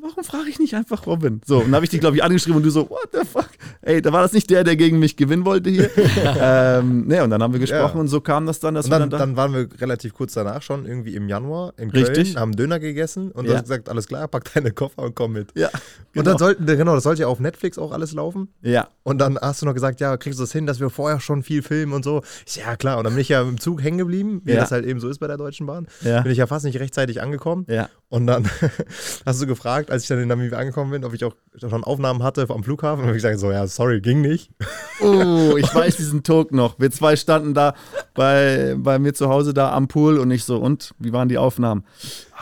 warum 0.00 0.24
frage 0.24 0.48
ich 0.48 0.58
nicht 0.58 0.74
einfach 0.74 1.06
Robin? 1.06 1.40
So, 1.44 1.58
und 1.58 1.64
dann 1.66 1.74
habe 1.76 1.84
ich 1.84 1.90
dich, 1.90 2.00
glaube 2.00 2.16
ich, 2.16 2.22
angeschrieben 2.24 2.56
und 2.56 2.62
du 2.64 2.70
so, 2.70 2.88
what 2.90 3.08
the 3.12 3.26
fuck? 3.26 3.48
Ey, 3.82 4.00
da 4.02 4.12
war 4.12 4.22
das 4.22 4.32
nicht 4.32 4.50
der, 4.50 4.64
der 4.64 4.76
gegen 4.76 4.98
mich 4.98 5.16
gewinnen 5.16 5.44
wollte 5.44 5.70
hier. 5.70 5.90
ähm, 6.40 7.06
ne, 7.06 7.22
und 7.24 7.30
dann 7.30 7.42
haben 7.42 7.52
wir 7.52 7.60
gesprochen 7.60 7.96
Ja. 7.96 8.00
und 8.00 8.08
so 8.08 8.20
kam 8.20 8.46
das 8.46 8.60
dann, 8.60 8.74
dass 8.74 8.86
Und 8.86 8.92
wir 8.92 8.98
dann, 8.98 9.10
dann, 9.10 9.18
da. 9.20 9.26
dann 9.26 9.36
waren 9.36 9.52
wir 9.54 9.68
relativ 9.80 10.14
kurz 10.14 10.34
danach 10.34 10.62
schon, 10.62 10.86
irgendwie 10.86 11.14
im 11.14 11.28
Januar 11.28 11.72
in 11.76 11.90
Richtig. 11.90 12.32
Köln, 12.34 12.40
haben 12.40 12.52
Döner 12.56 12.78
gegessen 12.78 13.30
und 13.32 13.44
Ja. 13.44 13.50
du 13.52 13.56
hast 13.58 13.62
gesagt, 13.64 13.88
alles 13.88 14.06
klar, 14.08 14.28
pack 14.28 14.52
deine 14.54 14.70
Koffer 14.72 15.02
und 15.02 15.14
komm 15.14 15.32
mit. 15.32 15.48
ja, 15.54 15.68
Und 16.14 16.26
dann 16.26 16.38
sollten, 16.38 16.66
genau, 16.66 16.94
das 16.94 17.04
sollte 17.04 17.22
ja 17.22 17.28
auf 17.28 17.40
Netflix 17.40 17.78
auch 17.78 17.92
alles 17.92 18.12
laufen. 18.12 18.48
ja, 18.62 18.88
Und 19.02 19.18
dann 19.18 19.38
hast 19.38 19.62
du 19.62 19.66
noch 19.66 19.74
gesagt, 19.74 20.00
ja, 20.00 20.16
kriegst 20.16 20.38
du 20.38 20.42
das 20.42 20.52
hin, 20.52 20.66
dass 20.66 20.80
wir 20.80 20.90
vorher 20.90 21.20
schon 21.20 21.42
viel 21.42 21.62
filmen 21.62 21.92
und 21.92 22.04
so. 22.04 22.22
Ich 22.46 22.56
ja, 22.56 22.76
klar. 22.76 22.98
Und 22.98 23.04
dann 23.04 23.14
bin 23.14 23.20
ich 23.20 23.28
ja 23.28 23.42
im 23.42 23.60
Zug 23.60 23.82
hängen 23.82 23.98
geblieben, 23.98 24.40
wie 24.44 24.52
Ja. 24.52 24.60
das 24.60 24.72
halt 24.72 24.84
eben 24.86 25.00
so 25.00 25.08
ist 25.08 25.18
bei 25.18 25.26
der 25.26 25.36
Deutschen 25.36 25.66
Bahn. 25.66 25.86
ja, 26.02 26.22
Bin 26.22 26.32
ich 26.32 26.38
ja 26.38 26.46
fast 26.46 26.64
nicht 26.64 26.78
rechtzeitig 26.80 27.20
angekommen. 27.22 27.66
ja. 27.68 27.88
Und 28.08 28.28
dann 28.28 28.48
hast 29.26 29.42
du 29.42 29.46
gefragt, 29.46 29.90
als 29.90 30.02
ich 30.02 30.08
dann 30.08 30.20
in 30.20 30.28
Namibia 30.28 30.58
angekommen 30.58 30.92
bin, 30.92 31.04
ob 31.04 31.12
ich 31.12 31.24
auch 31.24 31.34
schon 31.58 31.82
Aufnahmen 31.82 32.22
hatte 32.22 32.46
am 32.48 32.62
Flughafen. 32.62 33.00
Und 33.00 33.08
habe 33.08 33.16
ich 33.16 33.22
gesagt, 33.22 33.40
so, 33.40 33.50
ja, 33.50 33.66
sorry, 33.66 34.00
ging 34.00 34.20
nicht. 34.20 34.50
Oh, 34.98 35.58
ich 35.58 35.74
weiß 35.74 35.96
diesen 35.98 36.22
Talk 36.22 36.52
noch. 36.52 36.80
Wir 36.80 36.90
zwei 36.90 37.16
standen 37.16 37.52
da 37.52 37.74
bei, 38.14 38.76
bei 38.78 38.98
mir 38.98 39.12
zu 39.12 39.28
Hause 39.28 39.52
da 39.52 39.72
am 39.72 39.88
Pool 39.88 40.18
und 40.18 40.30
ich 40.30 40.44
so, 40.44 40.56
und 40.56 40.94
wie 40.98 41.12
waren 41.12 41.28
die 41.28 41.36
Aufnahmen? 41.36 41.84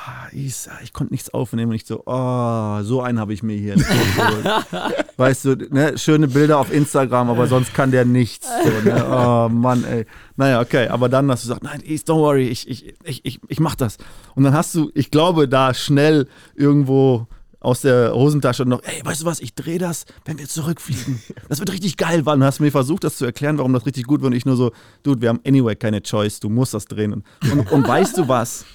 Ah, 0.06 0.29
Isa, 0.33 0.73
ich 0.83 0.93
konnte 0.93 1.15
nichts 1.15 1.33
aufnehmen 1.33 1.71
und 1.71 1.77
ich 1.77 1.87
so, 1.87 2.03
oh, 2.05 2.83
so 2.83 3.01
einen 3.01 3.19
habe 3.19 3.33
ich 3.33 3.43
mir 3.43 3.56
hier. 3.56 3.77
weißt 5.17 5.45
du, 5.47 5.56
ne, 5.71 5.97
schöne 5.97 6.29
Bilder 6.29 6.59
auf 6.59 6.71
Instagram, 6.71 7.31
aber 7.31 7.47
sonst 7.47 7.73
kann 7.73 7.91
der 7.91 8.05
nichts. 8.05 8.47
So, 8.47 8.91
ne? 8.91 9.03
Oh 9.09 9.49
Mann, 9.49 9.83
ey. 9.85 10.05
Naja, 10.37 10.61
okay, 10.61 10.89
aber 10.89 11.09
dann 11.09 11.31
hast 11.31 11.45
du 11.45 11.49
gesagt, 11.49 11.62
nein, 11.62 11.81
Is, 11.81 12.05
don't 12.05 12.19
worry, 12.19 12.49
ich, 12.49 12.69
ich, 12.69 12.95
ich, 13.03 13.25
ich, 13.25 13.41
ich 13.49 13.61
mach 13.61 13.77
das. 13.77 13.97
Und 14.35 14.45
dann 14.45 14.53
hast 14.53 14.75
du, 14.75 14.91
ich 14.95 15.11
glaube, 15.11 15.49
da 15.49 15.73
schnell 15.73 16.29
irgendwo 16.55 17.27
aus 17.61 17.81
der 17.81 18.12
Hosentasche 18.15 18.67
noch, 18.67 18.83
ey, 18.83 19.01
weißt 19.03 19.23
du 19.23 19.25
was, 19.25 19.41
ich 19.41 19.55
drehe 19.55 19.79
das, 19.79 20.05
wenn 20.27 20.39
wir 20.39 20.47
zurückfliegen. 20.47 21.23
Das 21.49 21.61
wird 21.61 21.73
richtig 21.73 21.97
geil, 21.97 22.27
weil 22.27 22.39
du 22.39 22.45
hast 22.45 22.61
mir 22.61 22.71
versucht, 22.71 23.05
das 23.05 23.17
zu 23.17 23.25
erklären, 23.25 23.56
warum 23.56 23.73
das 23.73 23.87
richtig 23.87 24.05
gut 24.05 24.21
wird 24.21 24.33
und 24.33 24.37
ich 24.37 24.45
nur 24.45 24.56
so, 24.56 24.73
dude, 25.03 25.23
wir 25.23 25.31
haben 25.31 25.41
anyway 25.47 25.75
keine 25.75 26.03
choice, 26.03 26.41
du 26.41 26.51
musst 26.51 26.75
das 26.75 26.85
drehen. 26.85 27.15
Und, 27.15 27.25
und, 27.51 27.73
und 27.73 27.89
weißt 27.89 28.19
du 28.19 28.29
was? 28.29 28.67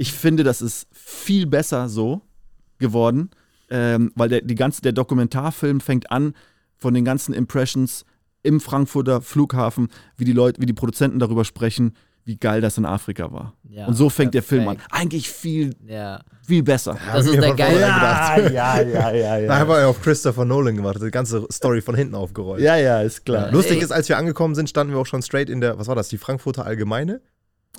Ich 0.00 0.14
finde, 0.14 0.44
das 0.44 0.62
ist 0.62 0.86
viel 0.92 1.46
besser 1.46 1.90
so 1.90 2.22
geworden, 2.78 3.28
ähm, 3.68 4.10
weil 4.14 4.30
der, 4.30 4.40
die 4.40 4.54
ganze, 4.54 4.80
der 4.80 4.92
Dokumentarfilm 4.92 5.78
fängt 5.82 6.10
an 6.10 6.32
von 6.78 6.94
den 6.94 7.04
ganzen 7.04 7.34
Impressions 7.34 8.06
im 8.42 8.60
Frankfurter 8.62 9.20
Flughafen, 9.20 9.88
wie 10.16 10.24
die 10.24 10.32
Leute, 10.32 10.62
wie 10.62 10.64
die 10.64 10.72
Produzenten 10.72 11.18
darüber 11.18 11.44
sprechen, 11.44 11.92
wie 12.24 12.38
geil 12.38 12.62
das 12.62 12.78
in 12.78 12.86
Afrika 12.86 13.30
war. 13.30 13.52
Ja, 13.68 13.88
und 13.88 13.94
so 13.94 14.08
fängt 14.08 14.32
der 14.32 14.42
Film 14.42 14.68
an. 14.68 14.78
Eigentlich 14.90 15.28
viel, 15.28 15.76
Ja. 15.86 16.22
viel 16.46 16.62
besser. 16.62 16.96
Das 17.12 17.26
ist 17.26 17.34
der 17.34 17.54
geile. 17.54 17.74
gedacht. 17.74 18.38
ja, 18.54 18.80
ja, 18.80 19.10
ja, 19.12 19.46
Da 19.48 19.58
haben 19.58 19.68
wir 19.68 19.80
ja 19.80 19.86
auf 19.88 20.00
Christopher 20.00 20.46
Nolan 20.46 20.76
gemacht, 20.76 20.96
die 21.02 21.10
ganze 21.10 21.46
Story 21.52 21.82
von 21.82 21.94
hinten 21.94 22.14
aufgerollt. 22.14 22.62
Ja, 22.62 22.76
ja, 22.76 23.02
ist 23.02 23.26
klar. 23.26 23.52
Lustig 23.52 23.76
Ey. 23.76 23.84
ist, 23.84 23.90
als 23.90 24.08
wir 24.08 24.16
angekommen 24.16 24.54
sind, 24.54 24.70
standen 24.70 24.94
wir 24.94 24.98
auch 24.98 25.04
schon 25.06 25.20
straight 25.20 25.50
in 25.50 25.60
der, 25.60 25.78
was 25.78 25.88
war 25.88 25.94
das, 25.94 26.08
die 26.08 26.16
Frankfurter 26.16 26.64
Allgemeine? 26.64 27.20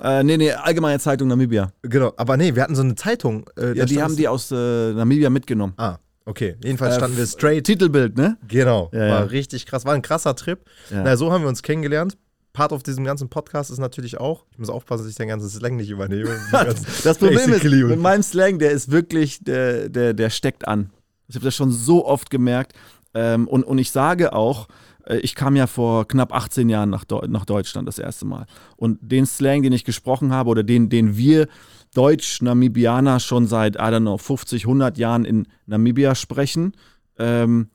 Äh, 0.02 0.24
nee, 0.24 0.36
nee, 0.36 0.50
Allgemeine 0.52 0.98
Zeitung 0.98 1.28
Namibia. 1.28 1.72
Genau, 1.82 2.12
aber 2.16 2.36
nee, 2.36 2.54
wir 2.54 2.62
hatten 2.62 2.74
so 2.74 2.82
eine 2.82 2.94
Zeitung. 2.96 3.48
Äh, 3.56 3.74
Ja, 3.76 3.84
die 3.84 4.02
haben 4.02 4.16
die 4.16 4.26
aus 4.28 4.50
äh, 4.50 4.54
Namibia 4.92 5.30
mitgenommen. 5.30 5.74
Ah, 5.76 5.98
okay. 6.24 6.56
Jedenfalls 6.62 6.94
Äh, 6.94 6.98
standen 6.98 7.16
wir 7.16 7.26
straight. 7.26 7.64
Titelbild, 7.64 8.16
ne? 8.16 8.36
Genau, 8.48 8.90
Ja, 8.92 8.98
war 9.00 9.06
ja. 9.08 9.20
richtig 9.22 9.66
krass. 9.66 9.84
War 9.84 9.94
ein 9.94 10.02
krasser 10.02 10.34
Trip. 10.34 10.58
Ja. 10.90 11.02
Na, 11.04 11.16
so 11.16 11.30
haben 11.32 11.42
wir 11.42 11.48
uns 11.48 11.62
kennengelernt. 11.62 12.16
Part 12.52 12.72
auf 12.72 12.82
diesem 12.82 13.04
ganzen 13.04 13.28
Podcast 13.30 13.70
ist 13.70 13.78
natürlich 13.78 14.18
auch, 14.18 14.44
ich 14.50 14.58
muss 14.58 14.68
aufpassen, 14.68 15.04
dass 15.04 15.10
ich 15.10 15.16
den 15.16 15.28
ganzen 15.28 15.48
Slang 15.48 15.76
nicht 15.76 15.88
übernehme. 15.88 16.28
Das 17.04 17.16
Problem 17.18 17.50
ist, 17.52 17.64
mit 17.64 17.98
meinem 18.00 18.22
Slang, 18.22 18.58
der 18.58 18.72
ist 18.72 18.90
wirklich, 18.90 19.42
der, 19.42 19.88
der, 19.88 20.12
der 20.12 20.28
steckt 20.30 20.68
an. 20.68 20.90
Ich 21.28 21.34
habe 21.36 21.46
das 21.46 21.54
schon 21.54 21.70
so 21.72 22.04
oft 22.04 22.28
gemerkt. 22.28 22.72
Ähm, 23.14 23.48
und, 23.48 23.64
und 23.64 23.78
ich 23.78 23.90
sage 23.90 24.32
auch, 24.34 24.68
ich 25.08 25.34
kam 25.34 25.56
ja 25.56 25.66
vor 25.66 26.06
knapp 26.06 26.32
18 26.32 26.68
Jahren 26.68 26.90
nach, 26.90 27.04
Deu 27.04 27.26
nach 27.28 27.44
Deutschland 27.44 27.88
das 27.88 27.98
erste 27.98 28.24
Mal. 28.24 28.46
Und 28.76 28.98
den 29.00 29.26
Slang, 29.26 29.62
den 29.62 29.72
ich 29.72 29.84
gesprochen 29.84 30.32
habe 30.32 30.50
oder 30.50 30.62
den, 30.62 30.88
den 30.88 31.16
wir 31.16 31.48
Deutsch-Namibianer 31.94 33.20
schon 33.20 33.46
seit, 33.46 33.76
I 33.76 33.80
don't 33.80 34.00
know, 34.00 34.16
50, 34.16 34.64
100 34.64 34.98
Jahren 34.98 35.24
in 35.24 35.46
Namibia 35.66 36.14
sprechen, 36.14 36.72
ähm, 37.18 37.68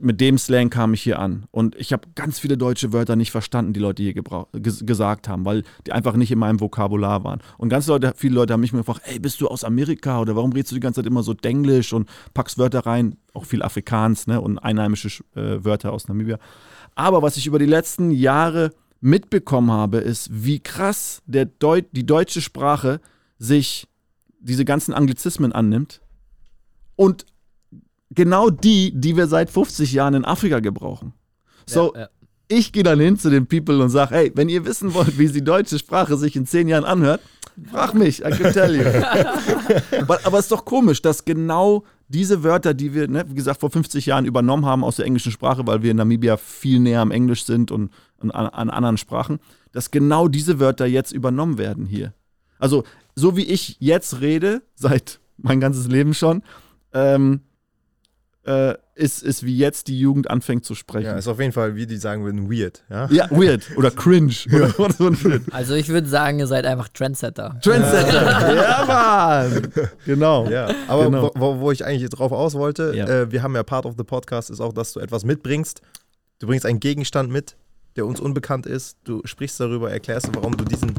mit 0.00 0.20
dem 0.20 0.38
Slang 0.38 0.70
kam 0.70 0.94
ich 0.94 1.02
hier 1.02 1.18
an. 1.18 1.46
Und 1.50 1.74
ich 1.76 1.92
habe 1.92 2.08
ganz 2.14 2.38
viele 2.38 2.56
deutsche 2.56 2.92
Wörter 2.92 3.16
nicht 3.16 3.30
verstanden, 3.30 3.72
die 3.72 3.80
Leute 3.80 4.02
hier 4.02 4.14
ges 4.14 4.84
gesagt 4.84 5.28
haben, 5.28 5.44
weil 5.44 5.62
die 5.86 5.92
einfach 5.92 6.16
nicht 6.16 6.30
in 6.30 6.38
meinem 6.38 6.60
Vokabular 6.60 7.24
waren. 7.24 7.40
Und 7.58 7.68
ganz 7.68 7.86
Leute, 7.86 8.12
viele 8.16 8.34
Leute 8.34 8.52
haben 8.52 8.60
mich 8.60 8.72
mal 8.72 8.80
gefragt, 8.80 9.02
ey, 9.04 9.18
bist 9.18 9.40
du 9.40 9.48
aus 9.48 9.64
Amerika 9.64 10.20
oder 10.20 10.36
warum 10.36 10.52
redest 10.52 10.72
du 10.72 10.76
die 10.76 10.80
ganze 10.80 11.00
Zeit 11.00 11.06
immer 11.06 11.22
so 11.22 11.34
Denglisch 11.34 11.92
und 11.92 12.08
packst 12.34 12.58
Wörter 12.58 12.80
rein, 12.80 13.16
auch 13.34 13.44
viel 13.44 13.62
Afrikaans 13.62 14.26
ne, 14.26 14.40
und 14.40 14.58
einheimische 14.58 15.08
äh, 15.34 15.64
Wörter 15.64 15.92
aus 15.92 16.08
Namibia. 16.08 16.38
Aber 16.94 17.22
was 17.22 17.36
ich 17.36 17.46
über 17.46 17.58
die 17.58 17.66
letzten 17.66 18.10
Jahre 18.10 18.72
mitbekommen 19.00 19.70
habe, 19.70 19.98
ist, 19.98 20.28
wie 20.32 20.60
krass 20.60 21.22
der 21.26 21.44
Deu 21.44 21.82
die 21.92 22.06
deutsche 22.06 22.40
Sprache 22.40 23.00
sich 23.38 23.86
diese 24.40 24.64
ganzen 24.64 24.94
Anglizismen 24.94 25.52
annimmt 25.52 26.00
und 26.96 27.26
genau 28.10 28.50
die, 28.50 28.92
die 28.94 29.16
wir 29.16 29.26
seit 29.26 29.50
50 29.50 29.92
Jahren 29.92 30.14
in 30.14 30.24
Afrika 30.24 30.60
gebrauchen. 30.60 31.12
So, 31.66 31.92
ja, 31.94 32.02
ja. 32.02 32.08
ich 32.48 32.72
gehe 32.72 32.82
dann 32.82 33.00
hin 33.00 33.18
zu 33.18 33.30
den 33.30 33.46
People 33.46 33.82
und 33.82 33.90
sage, 33.90 34.14
hey, 34.14 34.32
wenn 34.34 34.48
ihr 34.48 34.64
wissen 34.64 34.94
wollt, 34.94 35.18
wie 35.18 35.28
die 35.28 35.42
deutsche 35.42 35.78
Sprache 35.78 36.16
sich 36.16 36.36
in 36.36 36.46
10 36.46 36.68
Jahren 36.68 36.84
anhört, 36.84 37.20
Frag 37.64 37.94
mich, 37.94 38.20
I 38.20 38.30
can 38.30 38.52
tell 38.52 38.74
you. 38.74 38.84
aber, 40.00 40.20
aber 40.24 40.38
es 40.38 40.44
ist 40.44 40.52
doch 40.52 40.64
komisch, 40.64 41.00
dass 41.00 41.24
genau 41.24 41.84
diese 42.08 42.42
Wörter, 42.42 42.74
die 42.74 42.92
wir, 42.92 43.08
ne, 43.08 43.24
wie 43.28 43.34
gesagt, 43.34 43.60
vor 43.60 43.70
50 43.70 44.06
Jahren 44.06 44.26
übernommen 44.26 44.66
haben 44.66 44.84
aus 44.84 44.96
der 44.96 45.06
englischen 45.06 45.32
Sprache, 45.32 45.66
weil 45.66 45.82
wir 45.82 45.90
in 45.90 45.96
Namibia 45.96 46.36
viel 46.36 46.80
näher 46.80 47.00
am 47.00 47.10
Englisch 47.10 47.44
sind 47.44 47.70
und, 47.70 47.90
und 48.18 48.30
an, 48.30 48.46
an 48.48 48.70
anderen 48.70 48.98
Sprachen, 48.98 49.38
dass 49.72 49.90
genau 49.90 50.28
diese 50.28 50.60
Wörter 50.60 50.86
jetzt 50.86 51.12
übernommen 51.12 51.56
werden 51.56 51.86
hier. 51.86 52.12
Also, 52.58 52.84
so 53.14 53.36
wie 53.36 53.44
ich 53.44 53.76
jetzt 53.80 54.20
rede, 54.20 54.62
seit 54.74 55.20
mein 55.38 55.58
ganzes 55.58 55.88
Leben 55.88 56.12
schon, 56.12 56.42
ähm, 56.92 57.40
äh, 58.46 58.74
ist, 58.94 59.22
ist 59.22 59.42
wie 59.44 59.56
jetzt 59.56 59.88
die 59.88 59.98
Jugend 59.98 60.30
anfängt 60.30 60.64
zu 60.64 60.74
sprechen. 60.74 61.06
Ja, 61.06 61.16
ist 61.18 61.28
auf 61.28 61.38
jeden 61.40 61.52
Fall, 61.52 61.74
wie 61.74 61.86
die 61.86 61.96
sagen 61.96 62.24
würden, 62.24 62.50
weird. 62.50 62.82
Ja, 62.88 63.06
Ja, 63.10 63.28
weird 63.30 63.64
oder 63.76 63.90
cringe 63.90 64.32
oder, 64.54 64.78
oder 64.80 64.94
so. 64.94 65.30
Also 65.50 65.74
ich 65.74 65.88
würde 65.88 66.08
sagen, 66.08 66.38
ihr 66.38 66.46
seid 66.46 66.64
einfach 66.64 66.88
Trendsetter. 66.88 67.58
Trendsetter. 67.62 68.54
ja, 68.54 68.84
Mann. 68.86 69.72
Genau. 70.06 70.48
Ja, 70.48 70.68
aber 70.88 71.04
Genau. 71.06 71.30
wo, 71.34 71.40
wo, 71.40 71.60
wo 71.60 71.72
ich 71.72 71.84
eigentlich 71.84 72.08
drauf 72.10 72.32
aus 72.32 72.54
wollte, 72.54 72.92
Ja. 72.94 73.06
äh, 73.06 73.32
wir 73.32 73.42
haben 73.42 73.54
ja 73.54 73.62
Part 73.62 73.84
of 73.84 73.94
the 73.98 74.04
Podcast, 74.04 74.48
ist 74.50 74.60
auch, 74.60 74.72
dass 74.72 74.92
du 74.92 75.00
etwas 75.00 75.24
mitbringst. 75.24 75.82
Du 76.38 76.46
bringst 76.46 76.64
einen 76.66 76.80
Gegenstand 76.80 77.30
mit, 77.30 77.56
der 77.96 78.06
uns 78.06 78.20
unbekannt 78.20 78.66
ist. 78.66 78.96
Du 79.04 79.22
sprichst 79.24 79.58
darüber, 79.58 79.90
erklärst, 79.90 80.28
warum 80.34 80.56
du 80.56 80.64
diesen 80.64 80.92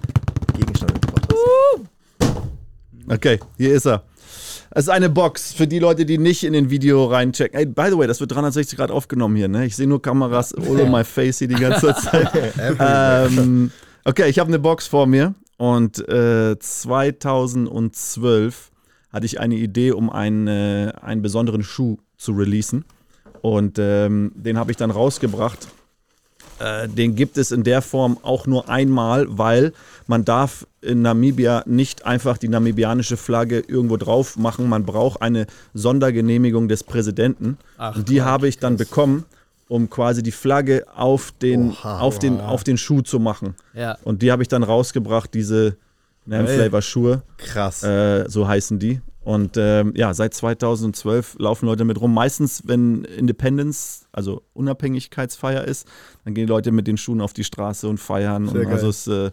Gegenstand 0.58 0.94
mitgebracht 0.94 1.28
hast. 1.32 1.38
Okay, 3.10 3.40
hier 3.58 3.74
ist 3.74 3.86
er. 3.86 4.04
Es 4.72 4.86
ist 4.86 4.90
eine 4.90 5.10
Box 5.10 5.54
für 5.54 5.66
die 5.66 5.80
Leute, 5.80 6.06
die 6.06 6.18
nicht 6.18 6.44
in 6.44 6.52
den 6.54 6.70
Video 6.70 7.06
reinchecken. 7.06 7.58
Hey, 7.58 7.66
by 7.66 7.86
the 7.90 7.98
way, 7.98 8.06
das 8.06 8.20
wird 8.20 8.32
360 8.32 8.78
Grad 8.78 8.92
aufgenommen 8.92 9.38
hier, 9.38 9.48
ne? 9.48 9.66
Ich 9.66 9.78
sehe 9.78 9.88
nur 9.88 10.02
Kameras 10.02 10.54
all 10.54 10.82
on 10.82 10.92
my 10.92 11.06
face 11.06 11.40
hier 11.40 11.48
die 11.48 11.56
ganze 11.56 11.96
Zeit. 12.02 12.30
ähm, 12.80 13.72
okay, 14.04 14.30
ich 14.30 14.40
habe 14.40 14.50
eine 14.50 14.60
Box 14.60 14.88
vor 14.88 15.08
mir 15.08 15.36
und 15.58 16.06
äh, 16.10 16.60
2012 16.60 18.72
hatte 19.12 19.26
ich 19.26 19.40
eine 19.40 19.56
Idee, 19.56 19.92
um 19.92 20.10
einen, 20.10 20.48
äh, 20.48 20.92
einen 21.02 21.22
besonderen 21.22 21.64
Schuh 21.64 21.98
zu 22.18 22.34
releasen. 22.34 22.84
Und 23.42 23.78
ähm, 23.80 24.32
den 24.36 24.58
habe 24.58 24.72
ich 24.72 24.78
dann 24.78 24.92
rausgebracht. 24.92 25.68
Äh, 26.60 26.88
den 26.88 27.16
gibt 27.16 27.38
es 27.38 27.52
in 27.52 27.64
der 27.64 27.82
Form 27.82 28.18
auch 28.24 28.48
nur 28.48 28.70
einmal, 28.70 29.28
weil 29.30 29.74
man 30.08 30.26
darf 30.26 30.66
in 30.82 31.02
Namibia 31.02 31.64
nicht 31.66 32.06
einfach 32.06 32.38
die 32.38 32.48
namibianische 32.48 33.18
Flagge 33.18 33.60
irgendwo 33.60 33.98
drauf 33.98 34.38
machen. 34.38 34.70
Man 34.70 34.86
braucht 34.86 35.22
eine 35.22 35.48
Sondergenehmigung 35.74 36.68
des 36.68 36.84
Präsidenten. 36.84 37.58
Ach, 37.78 37.96
und 37.96 38.10
die 38.10 38.22
habe 38.22 38.48
ich 38.48 38.60
dann 38.60 38.78
bekommen, 38.78 39.26
um 39.68 39.90
quasi 39.90 40.24
die 40.24 40.32
Flagge 40.32 40.86
auf 40.96 41.34
den, 41.42 41.72
Oha, 41.72 42.00
auf 42.00 42.20
den, 42.20 42.40
auf 42.40 42.64
den 42.64 42.78
Schuh 42.78 43.02
zu 43.02 43.20
machen. 43.20 43.56
Ja. 43.74 43.98
Und 44.04 44.22
die 44.22 44.32
habe 44.32 44.42
ich 44.42 44.48
dann 44.48 44.64
rausgebracht, 44.64 45.34
diese 45.34 45.76
Nam 46.28 46.48
Flavor 46.48 46.82
Schuhe, 46.82 47.24
Krass. 47.38 47.84
äh, 47.84 48.26
so 48.28 48.48
heißen 48.48 48.80
die. 48.80 49.02
Und 49.22 49.58
ähm, 49.58 49.92
ja, 49.96 50.14
seit 50.14 50.34
2012 50.34 51.36
laufen 51.40 51.66
Leute 51.66 51.84
mit 51.84 52.00
rum. 52.00 52.14
Meistens, 52.14 52.64
wenn 52.66 53.04
Independence, 53.04 54.08
also 54.14 54.44
Unabhängigkeitsfeier 54.54 55.66
ist, 55.66 55.86
dann 56.24 56.34
gehen 56.34 56.48
die 56.48 56.52
Leute 56.52 56.72
mit 56.72 56.88
den 56.88 56.96
Schuhen 56.98 57.20
auf 57.20 57.34
die 57.34 57.44
Straße 57.44 57.88
und 57.90 57.98
feiern. 58.00 58.48
Sehr 58.48 58.62
und 58.62 58.68
also 58.68 58.88
es 58.88 59.06
äh, 59.08 59.32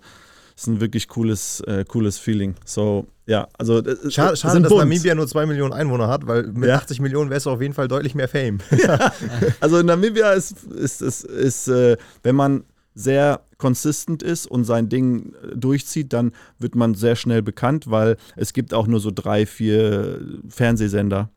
ist 0.57 0.67
ein 0.67 0.81
wirklich 0.81 1.07
cooles, 1.09 1.61
äh, 1.67 1.85
cooles 1.87 2.19
Feeling. 2.19 2.57
So, 2.65 3.07
ja, 3.27 3.47
also 3.57 3.79
äh, 3.79 4.11
Schade, 4.11 4.33
äh, 4.33 4.37
schade 4.37 4.55
sind 4.55 4.63
dass 4.65 4.71
bunt. 4.71 4.81
Namibia 4.81 5.15
nur 5.15 5.29
2 5.29 5.47
Millionen 5.47 5.73
Einwohner 5.73 6.09
hat, 6.09 6.27
weil 6.27 6.45
mit 6.45 6.69
Ja. 6.69 6.77
80 6.77 7.01
Millionen 7.01 7.31
wärst 7.31 7.47
du 7.47 7.51
auf 7.51 7.61
jeden 7.61 7.75
Fall 7.75 7.87
deutlich 7.87 8.15
mehr 8.17 8.29
Fame. 8.29 8.59
Also 9.61 9.79
in 9.79 9.87
Namibia 9.87 10.33
ist, 10.33 10.65
ist, 10.65 11.03
ist, 11.03 11.25
ist 11.25 11.69
äh, 11.69 11.97
wenn 12.25 12.35
man 12.35 12.65
sehr 12.95 13.45
consistent 13.59 14.23
ist 14.23 14.47
und 14.47 14.65
sein 14.65 14.89
Ding 14.89 15.35
äh, 15.35 15.57
durchzieht, 15.57 16.13
dann 16.13 16.33
wird 16.59 16.75
man 16.75 16.95
sehr 16.95 17.17
schnell 17.17 17.43
bekannt, 17.43 17.91
weil 17.91 18.17
es 18.37 18.53
gibt 18.53 18.73
auch 18.73 18.87
nur 18.87 19.01
so 19.01 19.11
drei, 19.13 19.47
vier 19.47 20.21
Fernsehsender. 20.49 21.31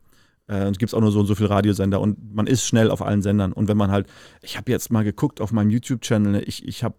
Äh, 0.46 0.66
und 0.66 0.72
es 0.72 0.78
gibt 0.78 0.94
auch 0.94 1.00
nur 1.00 1.12
so 1.12 1.20
und 1.20 1.26
so 1.26 1.34
viele 1.34 1.50
Radiosender 1.50 2.00
und 2.00 2.34
man 2.34 2.46
ist 2.46 2.64
schnell 2.64 2.90
auf 2.90 3.02
allen 3.02 3.22
Sendern. 3.22 3.52
Und 3.52 3.68
wenn 3.68 3.76
man 3.76 3.90
halt, 3.90 4.06
ich 4.42 4.56
habe 4.56 4.70
jetzt 4.70 4.90
mal 4.92 5.04
geguckt 5.04 5.40
auf 5.40 5.52
meinem 5.52 5.70
YouTube-Channel, 5.70 6.32
ne, 6.32 6.42
ich, 6.42 6.66
ich 6.66 6.84
habe, 6.84 6.94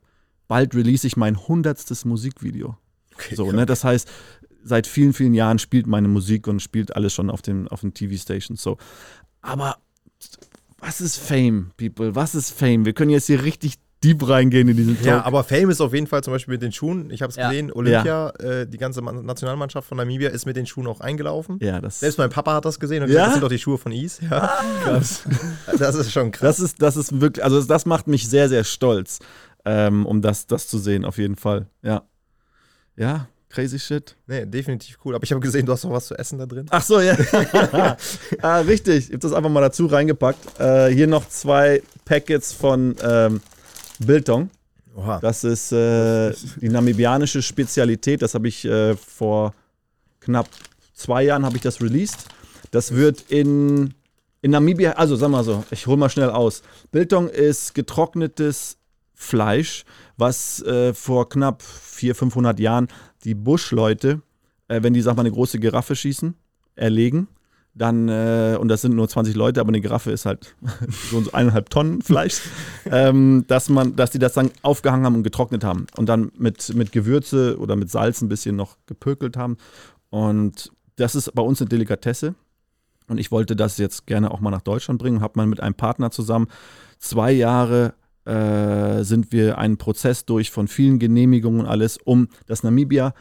bald 0.48 0.76
release 0.76 1.08
ich 1.08 1.16
mein 1.16 1.48
hundertstes 1.48 2.06
Musikvideo. 2.06 2.78
Okay, 3.16 3.36
So, 3.36 3.52
ne? 3.52 3.66
Das 3.66 3.84
heißt, 3.84 4.10
seit 4.64 4.88
vielen, 4.88 5.14
vielen 5.14 5.34
Jahren 5.34 5.60
spielt 5.60 5.88
meine 5.88 6.08
Musik 6.08 6.48
und 6.48 6.62
spielt 6.62 6.96
alles 6.96 7.14
schon 7.14 7.30
auf 7.30 7.42
den, 7.42 7.68
auf 7.68 7.82
den 7.82 7.94
TV-Stations. 7.94 8.62
So. 8.62 8.78
Aber 9.42 9.78
was 10.80 11.02
ist 11.02 11.18
Fame, 11.18 11.72
People? 11.78 12.16
Was 12.16 12.36
ist 12.36 12.52
Fame? 12.52 12.86
Wir 12.86 12.94
können 12.94 13.12
jetzt 13.12 13.28
hier 13.28 13.44
richtig 13.44 13.76
deep 14.04 14.28
reingehen 14.28 14.68
in 14.70 14.78
diesen 14.78 14.96
Talk. 14.96 15.06
Ja, 15.06 15.24
aber 15.26 15.44
Fame 15.44 15.70
ist 15.72 15.82
auf 15.82 15.94
jeden 15.94 16.08
Fall 16.08 16.24
zum 16.24 16.32
Beispiel 16.34 16.54
mit 16.54 16.62
den 16.62 16.72
Schuhen. 16.72 17.10
Ich 17.12 17.22
habe 17.22 17.32
es 17.32 17.36
Ja. 17.36 17.50
gesehen, 17.50 17.72
Olympia, 17.72 18.30
äh, 18.40 18.66
die 18.68 18.78
ganze 18.78 19.02
Man- 19.02 19.26
Nationalmannschaft 19.26 19.88
von 19.90 19.98
Namibia 19.98 20.30
ist 20.30 20.46
mit 20.46 20.56
den 20.56 20.66
Schuhen 20.66 20.88
auch 20.88 21.02
eingelaufen. 21.02 21.58
ja 21.62 21.82
das, 21.82 22.00
Selbst 22.00 22.18
mein 22.18 22.30
Papa 22.30 22.54
hat 22.54 22.66
das 22.66 22.80
gesehen 22.80 23.04
und 23.04 23.10
Ja? 23.10 23.14
gesagt, 23.14 23.28
das 23.28 23.34
sind 23.36 23.42
doch 23.44 23.50
die 23.50 23.60
Schuhe 23.60 23.78
von 23.78 23.92
Is. 23.92 24.20
Ja, 24.22 24.50
krass. 24.84 25.24
Das 25.78 25.96
ist 25.96 26.12
schon 26.12 26.32
krass. 26.32 26.58
das, 26.58 26.60
ist, 26.60 26.82
das 26.82 26.96
ist 26.98 27.20
wirklich, 27.20 27.44
also 27.44 27.62
das 27.62 27.86
macht 27.86 28.08
mich 28.08 28.28
sehr, 28.30 28.48
sehr 28.48 28.64
stolz, 28.64 29.20
ähm, 29.66 30.06
um 30.06 30.22
das, 30.22 30.48
das 30.48 30.68
zu 30.68 30.78
sehen, 30.78 31.04
auf 31.04 31.18
jeden 31.18 31.36
Fall. 31.36 31.68
Ja. 31.84 32.04
Ja, 32.96 33.28
crazy 33.50 33.80
shit. 33.80 34.16
Nee, 34.28 34.46
definitiv 34.46 34.98
cool. 35.04 35.16
Aber 35.16 35.24
ich 35.24 35.32
habe 35.32 35.42
gesehen, 35.42 35.66
du 35.66 35.72
hast 35.74 35.84
noch 35.84 35.92
was 35.92 36.08
zu 36.08 36.16
essen 36.18 36.38
da 36.40 36.46
drin. 36.46 36.68
Ach 36.70 36.84
so, 36.84 37.00
ja. 37.02 37.18
ah, 38.42 38.60
richtig. 38.60 39.06
Ich 39.08 39.10
habe 39.10 39.20
das 39.20 39.34
einfach 39.34 39.50
mal 39.50 39.62
dazu 39.62 39.86
reingepackt. 39.88 40.60
Äh, 40.60 40.90
hier 40.94 41.08
noch 41.08 41.28
zwei 41.28 41.82
Packets 42.06 42.54
von 42.54 42.96
ähm, 43.04 43.42
Biltong. 44.00 44.50
Oha. 44.96 45.20
Das 45.20 45.44
ist 45.44 45.72
äh, 45.72 46.34
die 46.62 46.70
namibianische 46.70 47.42
Spezialität. 47.42 48.22
Das 48.22 48.34
habe 48.34 48.48
ich 48.48 48.66
äh, 48.66 48.96
vor 48.96 49.54
knapp 50.20 50.48
zwei 50.94 51.24
Jahren 51.24 51.46
habe 51.46 51.56
ich 51.56 51.62
das 51.62 51.82
released. 51.82 52.26
Das 52.72 52.94
wird 52.94 53.26
in, 53.30 53.94
in 54.42 54.52
Namibia, 54.52 54.92
also 54.92 55.16
sag 55.16 55.30
mal 55.30 55.44
so, 55.44 55.64
ich 55.72 55.88
hole 55.88 55.98
mal 55.98 56.10
schnell 56.10 56.30
aus. 56.30 56.62
Biltong 56.92 57.30
ist 57.30 57.74
getrocknetes 57.74 58.78
Fleisch, 59.14 59.86
was 60.18 60.62
äh, 60.64 60.94
vor 60.94 61.30
knapp 61.30 61.62
400, 61.62 62.18
500 62.18 62.60
Jahren 62.60 62.88
die 63.24 63.36
Buschleute, 63.36 64.22
äh, 64.68 64.82
wenn 64.84 64.94
die, 64.94 65.02
sag 65.02 65.16
mal, 65.16 65.22
eine 65.22 65.32
große 65.32 65.60
Giraffe 65.60 65.96
schießen, 65.96 66.36
erlegen. 66.76 67.28
Dann, 67.80 68.10
äh, 68.10 68.58
und 68.60 68.68
das 68.68 68.82
sind 68.82 68.96
nur 68.96 69.08
20 69.08 69.36
Leute, 69.36 69.60
aber 69.60 69.70
eine 69.70 69.82
Giraffe 69.82 70.12
ist 70.12 70.26
halt 70.28 70.56
so 71.12 71.24
eineinhalb 71.32 71.72
Tonnen 71.72 72.04
Fleisch, 72.04 72.42
ähm, 72.86 73.46
dass, 73.48 73.70
man, 73.70 73.96
dass 73.96 74.12
die 74.12 74.20
das 74.20 74.34
dann 74.34 74.52
aufgehangen 74.62 75.06
haben 75.06 75.16
und 75.16 75.24
getrocknet 75.24 75.64
haben 75.64 75.88
und 75.98 76.08
dann 76.08 76.32
mit, 76.38 76.76
mit 76.76 76.92
Gewürze 76.92 77.58
oder 77.58 77.76
mit 77.76 77.90
Salz 77.90 78.22
ein 78.22 78.30
bisschen 78.30 78.56
noch 78.56 78.78
gepökelt 78.86 79.38
haben. 79.38 79.58
Und 80.12 80.72
das 80.98 81.16
ist 81.16 81.34
bei 81.34 81.42
uns 81.42 81.62
eine 81.62 81.70
Delikatesse. 81.70 82.36
Und 83.08 83.18
ich 83.18 83.32
wollte 83.32 83.56
das 83.56 83.80
jetzt 83.80 84.06
gerne 84.06 84.30
auch 84.30 84.40
mal 84.40 84.52
nach 84.52 84.62
Deutschland 84.62 85.02
bringen 85.02 85.22
habe 85.22 85.34
mal 85.36 85.48
mit 85.48 85.60
einem 85.62 85.74
Partner 85.74 86.12
zusammen 86.12 86.48
zwei 87.00 87.32
Jahre 87.32 87.94
äh, 88.26 89.04
sind 89.04 89.32
wir 89.32 89.58
einen 89.58 89.78
Prozess 89.78 90.26
durch 90.26 90.52
von 90.52 90.68
vielen 90.68 91.00
Genehmigungen 91.00 91.62
und 91.62 91.68
alles, 91.68 91.98
um 91.98 92.28
das 92.46 92.62
Namibia, 92.62 93.14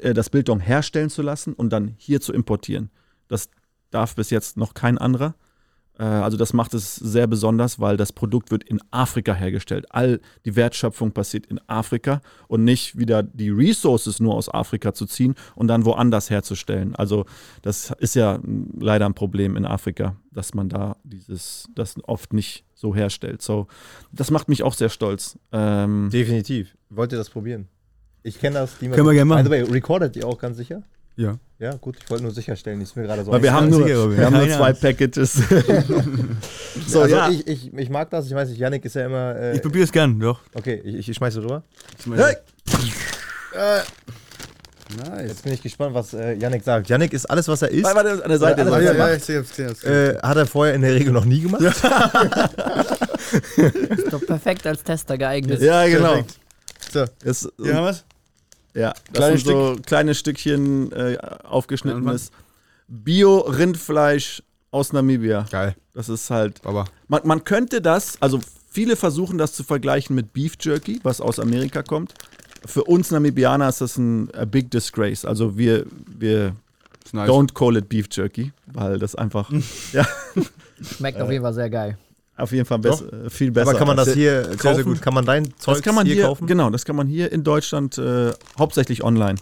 äh, 0.00 0.14
das 0.14 0.30
Biltong 0.30 0.60
herstellen 0.60 1.10
zu 1.10 1.22
lassen 1.22 1.52
und 1.52 1.70
dann 1.70 1.94
hier 1.98 2.20
zu 2.20 2.32
importieren. 2.32 2.90
Das 3.28 3.48
darf 3.96 4.14
bis 4.14 4.30
jetzt 4.30 4.56
noch 4.56 4.74
kein 4.74 4.98
anderer. 4.98 5.34
Äh, 5.98 6.04
also 6.04 6.36
das 6.36 6.52
macht 6.52 6.74
es 6.74 6.96
sehr 6.96 7.26
besonders, 7.26 7.80
weil 7.80 7.96
das 7.96 8.12
Produkt 8.12 8.50
wird 8.50 8.64
in 8.64 8.80
Afrika 8.90 9.34
hergestellt. 9.34 9.86
All 9.90 10.20
die 10.44 10.56
Wertschöpfung 10.56 11.12
passiert 11.12 11.46
in 11.46 11.60
Afrika 11.66 12.20
und 12.48 12.64
nicht 12.64 12.98
wieder 12.98 13.22
die 13.22 13.50
Resources 13.50 14.20
nur 14.20 14.34
aus 14.34 14.52
Afrika 14.52 14.92
zu 14.92 15.06
ziehen 15.06 15.34
und 15.54 15.68
dann 15.68 15.84
woanders 15.84 16.30
herzustellen. 16.30 16.94
Also 16.94 17.24
das 17.62 17.92
ist 17.98 18.14
ja 18.14 18.38
leider 18.78 19.06
ein 19.06 19.14
Problem 19.14 19.56
in 19.56 19.64
Afrika, 19.64 20.16
dass 20.32 20.54
man 20.54 20.68
da 20.68 20.96
dieses, 21.02 21.68
das 21.74 21.94
oft 22.04 22.32
nicht 22.32 22.64
so 22.74 22.94
herstellt. 22.94 23.40
So, 23.42 23.66
das 24.12 24.30
macht 24.30 24.48
mich 24.48 24.62
auch 24.62 24.74
sehr 24.74 24.90
stolz. 24.90 25.38
Ähm, 25.52 26.10
Definitiv. 26.12 26.76
Wollt 26.90 27.12
ihr 27.12 27.18
das 27.18 27.30
probieren? 27.30 27.68
Ich 28.22 28.40
kenne 28.40 28.56
das. 28.56 28.78
Die 28.78 28.88
Können 28.88 29.06
wir 29.06 29.14
gerne 29.14 29.24
machen. 29.24 29.48
By 29.48 29.56
the 29.56 29.66
way, 29.66 29.72
recordet 29.72 30.16
ihr 30.16 30.26
auch 30.26 30.38
ganz 30.38 30.56
sicher? 30.56 30.82
Ja. 31.16 31.38
Ja, 31.58 31.74
gut. 31.76 31.96
Ich 32.02 32.10
wollte 32.10 32.22
nur 32.24 32.32
sicherstellen. 32.32 32.82
Ist 32.82 32.94
mir 32.96 33.04
gerade 33.04 33.24
so 33.24 33.32
weil 33.32 33.42
wir 33.42 33.52
haben, 33.52 33.70
nur, 33.70 33.86
wir 33.86 34.26
haben 34.26 34.36
nur 34.36 34.48
zwei. 34.48 34.74
Packages. 34.74 35.32
so, 36.86 37.00
also 37.00 37.16
ja. 37.16 37.30
ich, 37.30 37.46
ich, 37.46 37.72
ich 37.72 37.88
mag 37.88 38.10
das. 38.10 38.26
Ich 38.26 38.34
weiß 38.34 38.50
nicht, 38.50 38.58
Yannick 38.58 38.84
ist 38.84 38.94
ja 38.94 39.06
immer. 39.06 39.34
Äh, 39.34 39.56
Ich 39.56 39.62
probiere 39.62 39.84
es 39.84 39.92
gern, 39.92 40.20
doch. 40.20 40.40
okay, 40.52 40.82
ich, 40.84 41.08
ich 41.08 41.16
schmeiße 41.16 41.42
rüber. 41.42 41.62
Hey! 42.14 42.36
Nice. 44.94 45.28
Jetzt 45.28 45.42
bin 45.42 45.52
ich 45.52 45.62
gespannt, 45.62 45.94
was 45.94 46.14
äh, 46.14 46.34
Yannick 46.34 46.62
sagt. 46.62 46.88
Yannick 46.88 47.12
ist 47.12 47.26
alles, 47.26 47.48
was 47.48 47.62
er 47.62 47.70
isst. 47.70 47.84
Warte, 47.84 47.96
warte, 48.10 48.22
an 48.22 48.28
der 48.28 48.38
Seite. 48.38 48.62
Ja, 48.62 48.92
ja, 48.92 49.14
ich 49.14 49.24
sehe 49.24 49.40
es. 49.40 49.82
Äh, 49.82 50.16
hat 50.22 50.36
er 50.36 50.46
vorher 50.46 50.74
in 50.74 50.82
der 50.82 50.94
Regel 50.94 51.12
noch 51.12 51.24
nie 51.24 51.40
gemacht. 51.40 51.62
Ist 53.56 54.12
doch 54.12 54.24
perfekt 54.24 54.64
als 54.66 54.84
Tester 54.84 55.18
geeignet. 55.18 55.60
Ja, 55.60 55.86
genau. 55.86 56.22
Perfekt. 56.22 56.38
So, 56.92 57.04
Es, 57.24 57.48
Hier 57.60 57.74
haben 57.74 57.84
wir 57.84 57.90
es. 57.90 58.04
Ja, 58.76 58.92
das 59.10 59.12
Kleines 59.14 59.44
sind 59.44 59.52
so 59.52 59.76
kleine 59.84 60.14
Stückchen 60.14 60.92
äh, 60.92 61.16
aufgeschnittenes 61.44 62.30
Bio-Rindfleisch 62.88 64.42
aus 64.70 64.92
Namibia. 64.92 65.46
Geil. 65.50 65.74
Das 65.94 66.08
ist 66.10 66.28
halt. 66.30 66.60
Baba. 66.62 66.84
Man, 67.08 67.22
man 67.24 67.44
könnte 67.44 67.80
das, 67.80 68.20
also 68.20 68.38
viele 68.70 68.96
versuchen 68.96 69.38
das 69.38 69.54
zu 69.54 69.64
vergleichen 69.64 70.14
mit 70.14 70.34
Beef 70.34 70.54
Jerky, 70.60 71.00
was 71.02 71.20
aus 71.22 71.40
Amerika 71.40 71.82
kommt. 71.82 72.12
für 72.66 72.84
uns 72.84 73.10
Namibianer 73.10 73.68
ist 73.68 73.80
das 73.80 73.96
ein 73.96 74.30
a 74.34 74.44
big 74.44 74.70
disgrace. 74.70 75.24
Also 75.24 75.56
wir, 75.56 75.86
wir 76.06 76.54
Nice. 77.12 77.30
don't 77.30 77.54
call 77.54 77.76
it 77.76 77.88
Beef 77.88 78.08
Jerky, 78.10 78.52
weil 78.66 78.98
das 78.98 79.14
einfach 79.14 79.50
ja, 79.92 80.06
Schmeckt 80.96 81.20
auf 81.20 81.30
jeden 81.30 81.42
Fall 81.42 81.54
sehr 81.54 81.70
geil. 81.70 81.96
Auf 82.36 82.52
jeden 82.52 82.66
Fall 82.66 82.78
bess, 82.78 83.00
äh, 83.02 83.30
viel 83.30 83.50
besser. 83.50 83.70
Aber 83.70 83.78
kann 83.78 83.86
man 83.86 83.96
das 83.96 84.12
hier 84.12 84.44
sehr, 84.44 84.56
sehr 84.56 84.56
kaufen? 84.56 84.84
gut? 84.84 85.02
Kann 85.02 85.14
man 85.14 85.24
dein 85.24 85.44
Zeug 85.58 85.76
das 85.76 85.82
kann 85.82 85.94
man 85.94 86.06
hier, 86.06 86.22
kaufen? 86.22 86.46
genau, 86.46 86.70
das 86.70 86.84
kann 86.84 86.96
man 86.96 87.06
hier 87.06 87.32
in 87.32 87.44
Deutschland 87.44 87.98
äh, 87.98 88.32
hauptsächlich 88.58 89.02
online, 89.02 89.38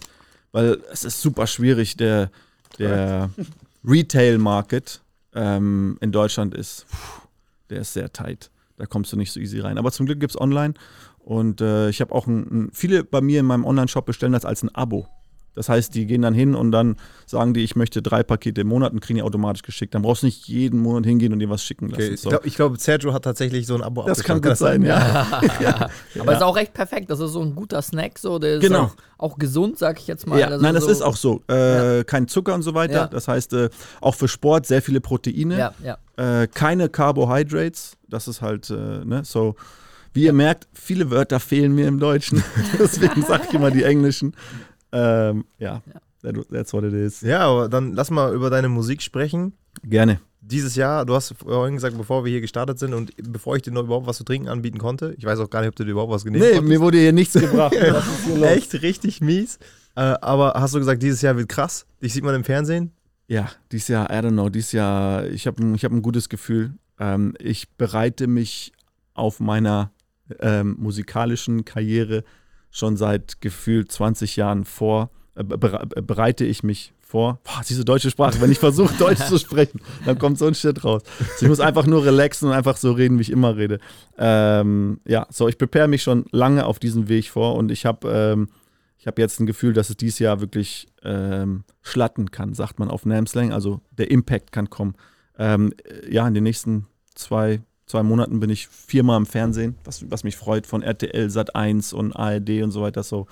weil 0.51 0.81
es 0.91 1.03
ist 1.03 1.21
super 1.21 1.47
schwierig. 1.47 1.97
Der, 1.97 2.31
der 2.79 3.29
Retail-Market 3.85 5.01
ähm, 5.33 5.97
in 6.01 6.11
Deutschland 6.11 6.53
ist, 6.53 6.85
der 7.69 7.81
ist 7.81 7.93
sehr 7.93 8.11
tight. 8.11 8.49
Da 8.77 8.85
kommst 8.85 9.11
du 9.13 9.17
nicht 9.17 9.31
so 9.31 9.39
easy 9.39 9.59
rein. 9.59 9.77
Aber 9.77 9.91
zum 9.91 10.05
Glück 10.05 10.19
gibt 10.19 10.31
es 10.31 10.39
online 10.39 10.73
und 11.19 11.61
äh, 11.61 11.89
ich 11.89 12.01
habe 12.01 12.13
auch 12.13 12.27
ein, 12.27 12.39
ein, 12.39 12.69
viele 12.73 13.03
bei 13.03 13.21
mir 13.21 13.39
in 13.39 13.45
meinem 13.45 13.65
Online-Shop 13.65 14.05
bestellen 14.05 14.33
das 14.33 14.45
als 14.45 14.63
ein 14.63 14.73
Abo. 14.73 15.07
Das 15.55 15.69
heißt, 15.69 15.95
die 15.95 16.05
gehen 16.05 16.21
dann 16.21 16.33
hin 16.33 16.53
und 16.53 16.71
dann 16.71 16.97
sagen 17.25 17.53
die, 17.53 17.63
ich 17.63 17.75
möchte 17.75 18.01
drei 18.01 18.23
Pakete 18.23 18.61
im 18.61 18.67
Monat 18.67 18.93
und 18.93 18.99
kriegen 18.99 19.17
die 19.17 19.23
automatisch 19.23 19.63
geschickt. 19.63 19.95
Dann 19.95 20.01
brauchst 20.01 20.21
du 20.21 20.27
nicht 20.27 20.47
jeden 20.47 20.81
Monat 20.81 21.05
hingehen 21.05 21.33
und 21.33 21.39
dir 21.39 21.49
was 21.49 21.63
schicken 21.63 21.89
lassen. 21.89 22.03
Okay, 22.03 22.13
ich 22.43 22.55
glaube, 22.55 22.73
glaub, 22.73 22.79
Sergio 22.79 23.13
hat 23.13 23.23
tatsächlich 23.23 23.65
so 23.65 23.75
ein 23.75 23.81
Abo 23.81 24.03
das 24.03 24.23
kann 24.23 24.41
gut 24.41 24.57
sein, 24.57 24.83
ja. 24.83 25.41
Aber 26.19 26.33
ist 26.33 26.43
auch 26.43 26.57
echt 26.57 26.73
perfekt. 26.73 27.09
Das 27.09 27.19
ist 27.19 27.31
so 27.31 27.41
ein 27.41 27.55
guter 27.55 27.81
Snack, 27.81 28.19
so. 28.19 28.37
Der 28.37 28.55
ist 28.55 28.61
Genau. 28.61 28.83
auch, 28.83 28.95
auch 29.17 29.37
gesund, 29.37 29.77
sag 29.77 29.99
ich 29.99 30.07
jetzt 30.07 30.27
mal. 30.27 30.39
Ja, 30.39 30.57
nein, 30.57 30.75
das 30.75 30.83
so, 30.83 30.89
ist 30.89 31.01
auch 31.01 31.15
so. 31.15 31.41
Äh, 31.47 32.03
Kein 32.03 32.27
Zucker 32.27 32.53
und 32.53 32.61
so 32.61 32.73
weiter. 32.73 32.93
Ja. 32.93 33.07
Das 33.07 33.27
heißt, 33.27 33.53
äh, 33.53 33.69
auch 34.01 34.15
für 34.15 34.27
Sport 34.27 34.65
sehr 34.65 34.81
viele 34.81 35.01
Proteine. 35.01 35.57
Ja, 35.57 35.73
ja. 35.83 36.41
Äh, 36.41 36.47
keine 36.47 36.89
Carbohydrates. 36.89 37.97
Das 38.09 38.27
ist 38.27 38.41
halt, 38.41 38.69
äh, 38.69 39.05
ne, 39.05 39.21
so. 39.23 39.55
Wie 40.13 40.23
ihr 40.23 40.33
merkt, 40.33 40.67
viele 40.71 41.11
Wörter 41.11 41.41
fehlen 41.41 41.75
mir 41.75 41.89
im 41.89 41.99
Deutschen. 41.99 42.41
Deswegen 42.79 43.21
sage 43.23 43.43
ich 43.49 43.53
immer 43.53 43.69
die 43.69 43.83
englischen. 43.83 44.33
Ähm, 44.95 45.45
ja, 45.59 45.81
that, 46.21 46.35
that's 46.49 46.73
what 46.73 46.83
it 46.83 46.93
is. 46.93 47.21
Ja, 47.21 47.39
aber 47.41 47.69
dann 47.69 47.93
lass 47.93 48.09
mal 48.11 48.33
über 48.33 48.49
deine 48.49 48.69
Musik 48.69 49.01
sprechen. 49.01 49.53
Gerne. 49.83 50.19
Dieses 50.41 50.75
Jahr, 50.75 51.05
du 51.05 51.15
hast 51.15 51.33
vorhin 51.37 51.73
gesagt, 51.73 51.97
bevor 51.97 52.23
wir 52.23 52.31
hier 52.31 52.41
gestartet 52.41 52.77
sind 52.77 52.93
und 52.93 53.11
bevor 53.17 53.55
ich 53.55 53.63
dir 53.63 53.71
noch 53.71 53.83
überhaupt 53.83 54.05
was 54.07 54.17
zu 54.17 54.23
trinken 54.23 54.47
anbieten 54.47 54.77
konnte, 54.77 55.15
ich 55.17 55.25
weiß 55.25 55.39
auch 55.39 55.49
gar 55.49 55.61
nicht, 55.61 55.69
ob 55.69 55.75
du 55.75 55.83
dir 55.83 55.91
überhaupt 55.91 56.11
was 56.13 56.23
genehm 56.23 56.39
Nee, 56.41 56.47
konntest. 56.51 56.67
mir 56.69 56.79
wurde 56.81 56.99
hier 56.99 57.13
nichts 57.13 57.33
gebracht. 57.33 57.73
Hier? 58.25 58.43
Echt 58.51 58.73
richtig 58.81 59.21
mies. 59.21 59.57
Äh, 59.95 60.01
aber 60.21 60.53
hast 60.55 60.75
du 60.75 60.79
gesagt, 60.79 61.01
dieses 61.01 61.21
Jahr 61.23 61.35
wird 61.35 61.49
krass? 61.49 61.85
Dich 62.01 62.13
sieht 62.13 62.23
man 62.23 62.35
im 62.35 62.43
Fernsehen? 62.43 62.91
Ja, 63.27 63.49
dieses 63.71 63.87
Jahr, 63.87 64.09
I 64.11 64.13
don't 64.23 64.33
know, 64.33 64.49
dieses 64.49 64.71
Jahr, 64.71 65.25
ich 65.25 65.47
habe 65.47 65.73
ich 65.75 65.83
hab 65.83 65.91
ein 65.91 66.03
gutes 66.03 66.29
Gefühl. 66.29 66.73
Ähm, 66.99 67.33
ich 67.39 67.69
bereite 67.71 68.27
mich 68.27 68.71
auf 69.15 69.39
meiner 69.39 69.91
ähm, 70.39 70.75
musikalischen 70.79 71.65
Karriere 71.65 72.23
schon 72.75 72.97
seit 72.97 73.41
gefühlt 73.41 73.91
20 73.91 74.35
Jahren 74.35 74.65
vor, 74.65 75.09
äh, 75.35 75.41
äh, 75.41 76.01
bereite 76.01 76.43
ich 76.43 76.61
mich 76.61 76.93
vor. 76.99 77.39
Boah, 77.43 77.61
diese 77.67 77.85
deutsche 77.85 78.11
Sprache, 78.11 78.41
wenn 78.41 78.51
ich 78.51 78.59
versuche, 78.59 78.93
Deutsch 78.99 79.21
zu 79.21 79.37
sprechen, 79.37 79.79
dann 80.05 80.19
kommt 80.19 80.37
so 80.37 80.45
ein 80.45 80.55
Shit 80.55 80.83
raus. 80.83 81.03
Also 81.19 81.45
ich 81.45 81.49
muss 81.49 81.59
einfach 81.61 81.85
nur 81.85 82.03
relaxen 82.03 82.49
und 82.49 82.53
einfach 82.53 82.77
so 82.77 82.91
reden, 82.91 83.17
wie 83.17 83.21
ich 83.21 83.31
immer 83.31 83.55
rede. 83.55 83.79
Ähm, 84.17 84.99
ja, 85.07 85.25
so, 85.29 85.47
ich 85.47 85.57
prepare 85.57 85.87
mich 85.87 86.03
schon 86.03 86.25
lange 86.31 86.65
auf 86.65 86.79
diesen 86.79 87.07
Weg 87.07 87.29
vor 87.29 87.55
und 87.55 87.71
ich 87.71 87.85
habe 87.85 88.09
ähm, 88.09 88.49
ich 88.97 89.07
habe 89.07 89.21
jetzt 89.21 89.39
ein 89.39 89.45
Gefühl, 89.45 89.73
dass 89.73 89.91
es 89.91 89.97
dieses 89.97 90.17
Jahr 90.17 90.41
wirklich 90.41 90.87
ähm, 91.03 91.63
schlatten 91.83 92.31
kann, 92.31 92.55
sagt 92.55 92.79
man 92.79 92.89
auf 92.89 93.05
Namslang. 93.05 93.53
Also 93.53 93.81
der 93.91 94.09
Impact 94.09 94.51
kann 94.51 94.71
kommen. 94.71 94.95
Ähm, 95.37 95.73
äh, 95.83 96.11
ja, 96.11 96.27
in 96.27 96.33
den 96.33 96.43
nächsten 96.43 96.87
zwei, 97.13 97.61
zwei 97.85 98.03
Monaten 98.03 98.39
bin 98.39 98.49
ich 98.49 98.67
viermal 98.67 99.17
im 99.17 99.25
Fernsehen, 99.25 99.75
was, 99.83 100.09
was 100.09 100.23
mich 100.23 100.35
freut, 100.35 100.67
von 100.67 100.81
RTL, 100.81 101.27
Sat1 101.27 101.93
und 101.93 102.15
ARD 102.15 102.63
und 102.63 102.71
so 102.71 102.81
weiter. 102.81 103.03
So, 103.03 103.27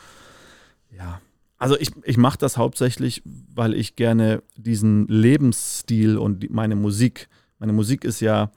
ja. 0.91 1.21
Also 1.57 1.77
ich, 1.77 1.91
ich 2.03 2.17
mache 2.17 2.37
das 2.37 2.57
hauptsächlich, 2.57 3.21
weil 3.25 3.73
ich 3.73 3.95
gerne 3.95 4.43
diesen 4.57 5.07
Lebensstil 5.07 6.17
und 6.17 6.43
die, 6.43 6.49
meine 6.49 6.75
Musik, 6.75 7.29
meine 7.59 7.73
Musik 7.73 8.03
ist 8.03 8.19
ja, 8.19 8.51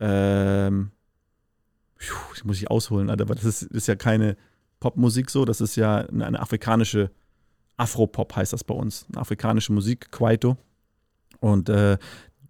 ähm, 0.00 0.90
das 1.98 2.44
muss 2.44 2.56
ich 2.56 2.70
ausholen, 2.70 3.10
Alter, 3.10 3.24
aber 3.24 3.34
das 3.34 3.44
ist, 3.44 3.62
ist 3.62 3.88
ja 3.88 3.94
keine 3.94 4.36
Popmusik 4.80 5.30
so, 5.30 5.44
das 5.44 5.60
ist 5.60 5.76
ja 5.76 5.98
eine, 5.98 6.26
eine 6.26 6.40
afrikanische 6.40 7.10
Afropop 7.76 8.34
heißt 8.34 8.52
das 8.52 8.64
bei 8.64 8.74
uns, 8.74 9.06
eine 9.08 9.20
afrikanische 9.20 9.72
Musik, 9.72 10.10
Kwaito. 10.10 10.56
Und 11.40 11.68
äh, 11.68 11.98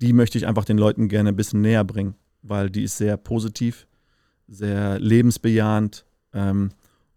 die 0.00 0.12
möchte 0.12 0.38
ich 0.38 0.46
einfach 0.46 0.64
den 0.64 0.78
Leuten 0.78 1.08
gerne 1.08 1.30
ein 1.30 1.36
bisschen 1.36 1.60
näher 1.60 1.84
bringen, 1.84 2.14
weil 2.48 2.70
die 2.70 2.84
ist 2.84 2.96
sehr 2.96 3.16
positiv, 3.16 3.86
sehr 4.48 4.98
lebensbejahend. 4.98 6.04
Ähm, 6.32 6.70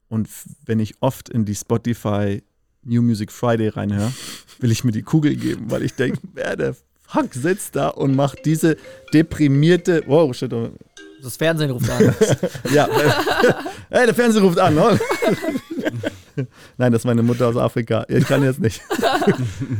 und 0.07 0.27
wenn 0.65 0.79
ich 0.79 0.95
oft 1.01 1.29
in 1.29 1.45
die 1.45 1.55
Spotify 1.55 2.41
New 2.83 3.01
Music 3.01 3.31
Friday 3.31 3.69
reinhöre, 3.69 4.11
will 4.59 4.71
ich 4.71 4.83
mir 4.83 4.91
die 4.91 5.03
Kugel 5.03 5.35
geben, 5.35 5.69
weil 5.69 5.83
ich 5.83 5.93
denke, 5.93 6.19
wer 6.33 6.55
der 6.55 6.75
Fuck 7.07 7.33
sitzt 7.33 7.75
da 7.75 7.89
und 7.89 8.15
macht 8.15 8.45
diese 8.45 8.77
deprimierte, 9.13 10.03
wow, 10.05 10.35
shit, 10.35 10.53
oh, 10.53 10.69
Das 11.23 11.37
Fernsehen 11.37 11.71
ruft 11.71 11.89
an. 11.89 12.13
ja. 12.73 12.87
hey, 13.89 14.05
der 14.05 14.13
Fernseher 14.13 14.43
ruft 14.43 14.59
an. 14.59 14.77
Ne? 16.41 16.47
Nein, 16.77 16.91
das 16.91 17.01
ist 17.01 17.05
meine 17.05 17.23
Mutter 17.23 17.47
aus 17.47 17.57
Afrika. 17.57 18.05
Ich 18.07 18.25
kann 18.25 18.43
jetzt 18.43 18.59
nicht. 18.59 18.81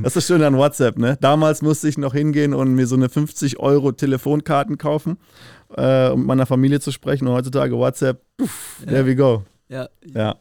Das 0.04 0.16
ist 0.16 0.28
schön 0.28 0.42
an 0.44 0.58
WhatsApp, 0.58 0.98
ne? 0.98 1.18
Damals 1.22 1.62
musste 1.62 1.88
ich 1.90 1.98
noch 1.98 2.14
hingehen 2.14 2.54
und 2.54 2.74
mir 2.74 2.88
so 2.88 2.96
eine 2.96 3.10
50 3.10 3.60
Euro 3.60 3.92
Telefonkarten 3.92 4.78
kaufen, 4.78 5.18
äh, 5.76 6.10
um 6.10 6.20
mit 6.20 6.28
meiner 6.28 6.46
Familie 6.46 6.80
zu 6.80 6.92
sprechen. 6.92 7.28
Und 7.28 7.34
heutzutage 7.34 7.76
WhatsApp, 7.78 8.22
puff, 8.38 8.82
there 8.88 9.06
we 9.06 9.16
go. 9.16 9.44
ja. 9.70 9.90
Ja. 10.14 10.36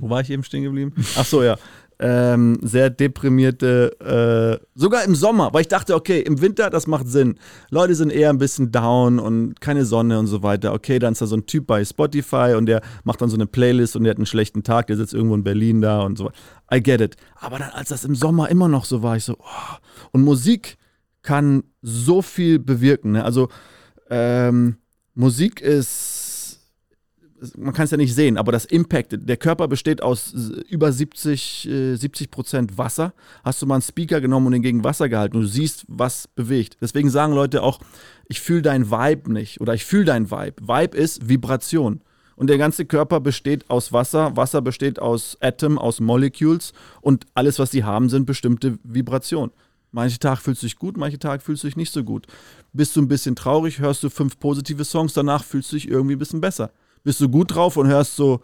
Wo 0.00 0.08
war 0.10 0.20
ich 0.20 0.30
eben 0.30 0.44
stehen 0.44 0.62
geblieben? 0.62 0.92
Ach 1.16 1.24
so, 1.24 1.42
ja. 1.42 1.56
Ähm, 2.00 2.58
sehr 2.62 2.90
deprimierte, 2.90 4.60
äh, 4.60 4.64
sogar 4.74 5.04
im 5.04 5.16
Sommer, 5.16 5.52
weil 5.52 5.62
ich 5.62 5.68
dachte, 5.68 5.96
okay, 5.96 6.20
im 6.20 6.40
Winter, 6.40 6.70
das 6.70 6.86
macht 6.86 7.08
Sinn. 7.08 7.38
Leute 7.70 7.96
sind 7.96 8.10
eher 8.10 8.30
ein 8.30 8.38
bisschen 8.38 8.70
down 8.70 9.18
und 9.18 9.60
keine 9.60 9.84
Sonne 9.84 10.18
und 10.20 10.28
so 10.28 10.44
weiter. 10.44 10.74
Okay, 10.74 11.00
dann 11.00 11.12
ist 11.12 11.22
da 11.22 11.26
so 11.26 11.36
ein 11.36 11.46
Typ 11.46 11.66
bei 11.66 11.84
Spotify 11.84 12.54
und 12.56 12.66
der 12.66 12.82
macht 13.02 13.20
dann 13.20 13.28
so 13.28 13.36
eine 13.36 13.46
Playlist 13.46 13.96
und 13.96 14.04
der 14.04 14.12
hat 14.12 14.18
einen 14.18 14.26
schlechten 14.26 14.62
Tag, 14.62 14.86
der 14.86 14.96
sitzt 14.96 15.12
irgendwo 15.12 15.34
in 15.34 15.42
Berlin 15.42 15.80
da 15.80 16.02
und 16.02 16.16
so. 16.16 16.30
I 16.72 16.80
get 16.80 17.00
it. 17.00 17.16
Aber 17.34 17.58
dann, 17.58 17.70
als 17.70 17.88
das 17.88 18.04
im 18.04 18.14
Sommer 18.14 18.48
immer 18.48 18.68
noch 18.68 18.84
so 18.84 19.02
war, 19.02 19.16
ich 19.16 19.24
so, 19.24 19.34
oh. 19.38 19.76
und 20.12 20.22
Musik 20.22 20.76
kann 21.22 21.64
so 21.82 22.22
viel 22.22 22.60
bewirken. 22.60 23.12
Ne? 23.12 23.24
Also, 23.24 23.48
ähm, 24.08 24.76
Musik 25.14 25.60
ist 25.60 26.27
man 27.56 27.72
kann 27.72 27.84
es 27.84 27.90
ja 27.90 27.96
nicht 27.96 28.14
sehen, 28.14 28.36
aber 28.36 28.52
das 28.52 28.64
Impact, 28.64 29.16
der 29.18 29.36
Körper 29.36 29.68
besteht 29.68 30.02
aus 30.02 30.34
äh, 30.34 30.60
über 30.68 30.92
70, 30.92 31.68
äh, 31.68 31.96
70 31.96 32.30
Prozent 32.30 32.78
Wasser. 32.78 33.12
Hast 33.44 33.62
du 33.62 33.66
mal 33.66 33.76
einen 33.76 33.82
Speaker 33.82 34.20
genommen 34.20 34.46
und 34.46 34.52
den 34.52 34.62
gegen 34.62 34.84
Wasser 34.84 35.08
gehalten 35.08 35.36
und 35.36 35.42
du 35.42 35.48
siehst, 35.48 35.84
was 35.88 36.28
bewegt. 36.28 36.76
Deswegen 36.80 37.10
sagen 37.10 37.34
Leute 37.34 37.62
auch, 37.62 37.80
ich 38.28 38.40
fühle 38.40 38.62
dein 38.62 38.90
Vibe 38.90 39.32
nicht 39.32 39.60
oder 39.60 39.74
ich 39.74 39.84
fühle 39.84 40.04
dein 40.04 40.30
Vibe. 40.30 40.66
Vibe 40.66 40.96
ist 40.96 41.28
Vibration. 41.28 42.00
Und 42.36 42.48
der 42.48 42.58
ganze 42.58 42.84
Körper 42.84 43.18
besteht 43.18 43.68
aus 43.68 43.92
Wasser. 43.92 44.36
Wasser 44.36 44.62
besteht 44.62 45.00
aus 45.00 45.36
Atom, 45.40 45.76
aus 45.76 45.98
Molecules 45.98 46.72
und 47.00 47.26
alles, 47.34 47.58
was 47.58 47.72
sie 47.72 47.82
haben, 47.82 48.08
sind 48.08 48.26
bestimmte 48.26 48.78
Vibrationen. 48.84 49.50
Manche 49.90 50.18
Tag 50.18 50.38
fühlst 50.40 50.62
du 50.62 50.66
dich 50.66 50.76
gut, 50.76 50.96
manche 50.96 51.18
Tag 51.18 51.42
fühlst 51.42 51.64
du 51.64 51.66
dich 51.66 51.76
nicht 51.76 51.92
so 51.92 52.04
gut. 52.04 52.26
Bist 52.72 52.94
du 52.94 53.00
ein 53.00 53.08
bisschen 53.08 53.34
traurig, 53.34 53.80
hörst 53.80 54.02
du 54.04 54.10
fünf 54.10 54.38
positive 54.38 54.84
Songs, 54.84 55.14
danach 55.14 55.42
fühlst 55.42 55.72
du 55.72 55.76
dich 55.76 55.88
irgendwie 55.88 56.14
ein 56.14 56.18
bisschen 56.18 56.40
besser 56.40 56.70
bist 57.02 57.20
du 57.20 57.28
gut 57.28 57.54
drauf 57.54 57.76
und 57.76 57.86
hörst 57.86 58.16
so 58.16 58.40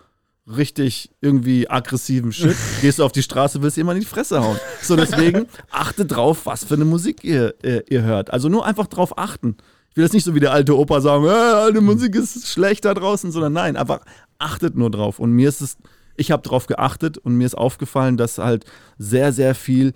richtig 0.47 1.11
irgendwie 1.21 1.69
aggressiven 1.69 2.33
Shit, 2.33 2.57
gehst 2.83 2.99
du 2.99 3.05
auf 3.05 3.12
die 3.12 3.23
Straße, 3.23 3.62
willst 3.62 3.77
jemand 3.77 3.97
in 3.97 4.01
die 4.03 4.09
Fresse 4.09 4.43
hauen. 4.43 4.59
So, 4.83 4.97
deswegen 4.97 5.47
achtet 5.71 6.14
drauf, 6.14 6.45
was 6.45 6.64
für 6.64 6.75
eine 6.75 6.85
Musik 6.85 7.25
ihr, 7.25 7.55
äh, 7.62 7.83
ihr 7.88 8.03
hört. 8.03 8.33
Also 8.33 8.49
nur 8.49 8.67
einfach 8.67 8.87
drauf 8.87 9.17
achten. 9.19 9.57
Ich 9.90 9.97
will 9.97 10.05
jetzt 10.05 10.12
nicht 10.12 10.25
so 10.25 10.35
wie 10.35 10.40
der 10.40 10.53
alte 10.53 10.77
Opa 10.77 11.01
sagen, 11.01 11.25
äh, 11.25 11.29
alte 11.29 11.81
Musik 11.81 12.14
ist 12.17 12.49
schlecht 12.49 12.85
da 12.85 12.95
draußen, 12.95 13.31
sondern 13.31 13.53
nein, 13.53 13.77
einfach 13.77 14.01
achtet 14.38 14.77
nur 14.77 14.90
drauf. 14.90 15.19
Und 15.19 15.31
mir 15.33 15.49
ist 15.49 15.61
es, 15.61 15.77
ich 16.17 16.31
habe 16.31 16.43
drauf 16.43 16.67
geachtet 16.67 17.17
und 17.17 17.37
mir 17.37 17.47
ist 17.47 17.57
aufgefallen, 17.57 18.17
dass 18.17 18.38
halt 18.38 18.64
sehr, 18.99 19.33
sehr 19.33 19.55
viel 19.55 19.93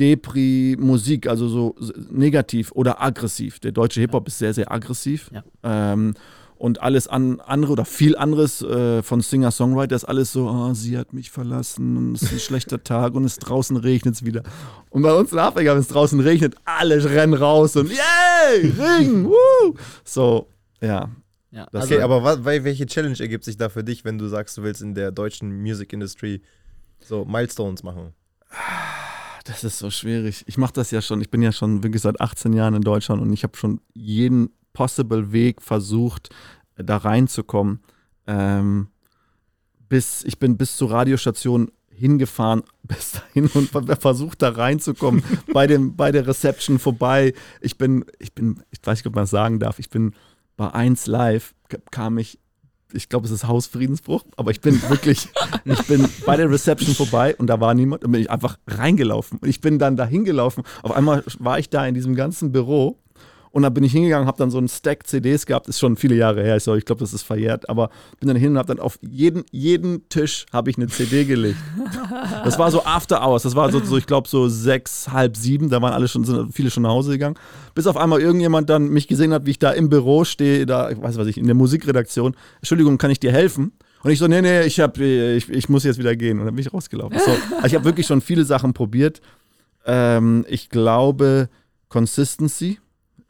Depri-Musik, 0.00 1.26
also 1.26 1.48
so 1.48 1.76
negativ 2.10 2.72
oder 2.72 3.02
aggressiv. 3.02 3.60
Der 3.60 3.72
deutsche 3.72 4.00
Hip-Hop 4.00 4.26
ist 4.28 4.38
sehr, 4.38 4.54
sehr 4.54 4.72
aggressiv. 4.72 5.30
Ja. 5.32 5.44
Ähm, 5.62 6.14
und 6.60 6.82
alles 6.82 7.08
an, 7.08 7.40
andere 7.40 7.72
oder 7.72 7.84
viel 7.86 8.16
anderes 8.16 8.60
äh, 8.60 9.02
von 9.02 9.22
Singer-Songwriter 9.22 9.96
ist 9.96 10.04
alles 10.04 10.30
so, 10.32 10.46
oh, 10.46 10.74
sie 10.74 10.98
hat 10.98 11.14
mich 11.14 11.30
verlassen 11.30 11.96
und 11.96 12.14
es 12.16 12.22
ist 12.24 12.32
ein 12.34 12.38
schlechter 12.38 12.84
Tag 12.84 13.14
und 13.14 13.24
es 13.24 13.36
draußen 13.38 13.76
regnet 13.78 14.14
es 14.16 14.24
wieder. 14.26 14.42
Und 14.90 15.00
bei 15.00 15.14
uns 15.14 15.32
in 15.32 15.38
Afrika, 15.38 15.72
wenn 15.72 15.80
es 15.80 15.88
draußen 15.88 16.20
regnet, 16.20 16.54
alle 16.66 17.02
rennen 17.02 17.32
raus 17.32 17.76
und 17.76 17.90
yay, 17.90 18.72
Regen, 18.78 19.24
woo! 19.30 19.74
So, 20.04 20.48
ja. 20.82 21.08
ja. 21.50 21.66
Das- 21.72 21.82
Also, 21.84 21.94
Okay, 21.94 22.02
aber 22.02 22.22
was, 22.22 22.38
wel- 22.44 22.62
welche 22.64 22.84
Challenge 22.84 23.18
ergibt 23.18 23.44
sich 23.44 23.56
da 23.56 23.70
für 23.70 23.82
dich, 23.82 24.04
wenn 24.04 24.18
du 24.18 24.28
sagst, 24.28 24.58
du 24.58 24.62
willst 24.62 24.82
in 24.82 24.94
der 24.94 25.12
deutschen 25.12 25.62
Music 25.62 25.94
Industry 25.94 26.42
so 27.02 27.24
Milestones 27.24 27.82
machen? 27.82 28.12
Das 29.44 29.64
ist 29.64 29.78
so 29.78 29.90
schwierig. 29.90 30.44
Ich 30.46 30.58
mache 30.58 30.74
das 30.74 30.90
ja 30.90 31.00
schon, 31.00 31.20
ich 31.22 31.30
bin 31.30 31.40
ja 31.40 31.52
schon 31.52 31.82
wirklich 31.82 32.02
seit 32.02 32.20
18 32.20 32.52
Jahren 32.52 32.74
in 32.74 32.82
Deutschland 32.82 33.22
und 33.22 33.32
ich 33.32 33.42
habe 33.44 33.56
schon 33.56 33.80
jeden 33.94 34.50
possible 34.72 35.32
Weg 35.32 35.62
versucht, 35.62 36.30
da 36.76 36.96
reinzukommen. 36.96 37.80
Ähm, 38.26 38.88
bis, 39.88 40.24
ich 40.24 40.38
bin 40.38 40.56
bis 40.56 40.76
zur 40.76 40.90
Radiostation 40.90 41.70
hingefahren, 41.90 42.62
bis 42.82 43.12
dahin 43.12 43.46
und 43.48 43.70
versucht 44.00 44.42
da 44.42 44.50
reinzukommen, 44.50 45.22
bei, 45.52 45.66
dem, 45.66 45.96
bei 45.96 46.10
der 46.10 46.26
Reception 46.26 46.78
vorbei. 46.78 47.34
Ich 47.60 47.76
bin, 47.76 48.04
ich 48.18 48.32
bin, 48.34 48.62
ich 48.70 48.78
weiß 48.82 48.98
nicht, 48.98 49.06
ob 49.06 49.14
man 49.14 49.24
das 49.24 49.30
sagen 49.30 49.60
darf, 49.60 49.78
ich 49.78 49.90
bin 49.90 50.14
bei 50.56 50.72
1 50.72 51.06
Live, 51.06 51.54
kam 51.90 52.18
ich, 52.18 52.38
ich 52.92 53.08
glaube, 53.08 53.26
es 53.26 53.32
ist 53.32 53.46
Hausfriedensbruch, 53.46 54.24
aber 54.36 54.50
ich 54.50 54.60
bin 54.60 54.80
wirklich, 54.88 55.28
ich 55.64 55.82
bin 55.86 56.08
bei 56.26 56.36
der 56.36 56.50
Reception 56.50 56.94
vorbei 56.94 57.36
und 57.36 57.46
da 57.46 57.60
war 57.60 57.74
niemand 57.74 58.04
und 58.04 58.12
bin 58.12 58.20
ich 58.20 58.30
einfach 58.30 58.58
reingelaufen. 58.66 59.38
Und 59.38 59.48
ich 59.48 59.60
bin 59.60 59.78
dann 59.78 59.96
da 59.96 60.06
hingelaufen. 60.06 60.64
Auf 60.82 60.92
einmal 60.92 61.22
war 61.38 61.58
ich 61.58 61.68
da 61.68 61.86
in 61.86 61.94
diesem 61.94 62.14
ganzen 62.14 62.50
Büro 62.50 62.98
und 63.52 63.62
dann 63.62 63.74
bin 63.74 63.82
ich 63.82 63.92
hingegangen, 63.92 64.28
habe 64.28 64.38
dann 64.38 64.50
so 64.50 64.58
einen 64.58 64.68
Stack 64.68 65.06
CDs 65.06 65.44
gehabt, 65.44 65.66
ist 65.68 65.80
schon 65.80 65.96
viele 65.96 66.14
Jahre 66.14 66.42
her, 66.42 66.56
ich 66.56 66.84
glaube, 66.84 67.00
das 67.00 67.12
ist 67.12 67.22
verjährt, 67.22 67.68
aber 67.68 67.90
bin 68.20 68.28
dann 68.28 68.36
hin 68.36 68.52
und 68.52 68.58
habe 68.58 68.68
dann 68.68 68.78
auf 68.78 68.98
jeden, 69.02 69.44
jeden 69.50 70.08
Tisch 70.08 70.46
habe 70.52 70.70
ich 70.70 70.76
eine 70.76 70.86
CD 70.86 71.24
gelegt. 71.24 71.58
Das 72.44 72.58
war 72.58 72.70
so 72.70 72.84
After 72.84 73.26
Hours, 73.26 73.42
das 73.42 73.56
war 73.56 73.70
so, 73.72 73.80
so 73.80 73.96
ich 73.96 74.06
glaube, 74.06 74.28
so 74.28 74.48
sechs, 74.48 75.08
halb 75.10 75.36
sieben, 75.36 75.68
da 75.68 75.82
waren 75.82 75.92
alle 75.92 76.06
schon, 76.08 76.24
sind 76.24 76.54
viele 76.54 76.70
schon 76.70 76.84
nach 76.84 76.90
Hause 76.90 77.12
gegangen. 77.12 77.36
Bis 77.74 77.86
auf 77.86 77.96
einmal 77.96 78.20
irgendjemand 78.20 78.70
dann 78.70 78.88
mich 78.88 79.08
gesehen 79.08 79.32
hat, 79.32 79.46
wie 79.46 79.50
ich 79.50 79.58
da 79.58 79.72
im 79.72 79.88
Büro 79.88 80.24
stehe, 80.24 80.64
da, 80.66 80.90
ich 80.90 81.00
weiß 81.00 81.16
was 81.16 81.26
ich, 81.26 81.38
in 81.38 81.46
der 81.46 81.54
Musikredaktion. 81.54 82.36
Entschuldigung, 82.56 82.98
kann 82.98 83.10
ich 83.10 83.20
dir 83.20 83.32
helfen? 83.32 83.72
Und 84.02 84.10
ich 84.10 84.18
so, 84.18 84.26
nee, 84.28 84.40
nee, 84.40 84.62
ich, 84.62 84.80
hab, 84.80 84.98
ich, 84.98 85.48
ich 85.50 85.68
muss 85.68 85.84
jetzt 85.84 85.98
wieder 85.98 86.16
gehen. 86.16 86.38
Und 86.38 86.46
dann 86.46 86.54
bin 86.54 86.64
ich 86.64 86.72
rausgelaufen. 86.72 87.18
So, 87.18 87.30
also 87.56 87.66
ich 87.66 87.74
habe 87.74 87.84
wirklich 87.84 88.06
schon 88.06 88.20
viele 88.20 88.44
Sachen 88.44 88.72
probiert. 88.72 89.20
Ähm, 89.84 90.46
ich 90.48 90.70
glaube, 90.70 91.48
Consistency 91.88 92.78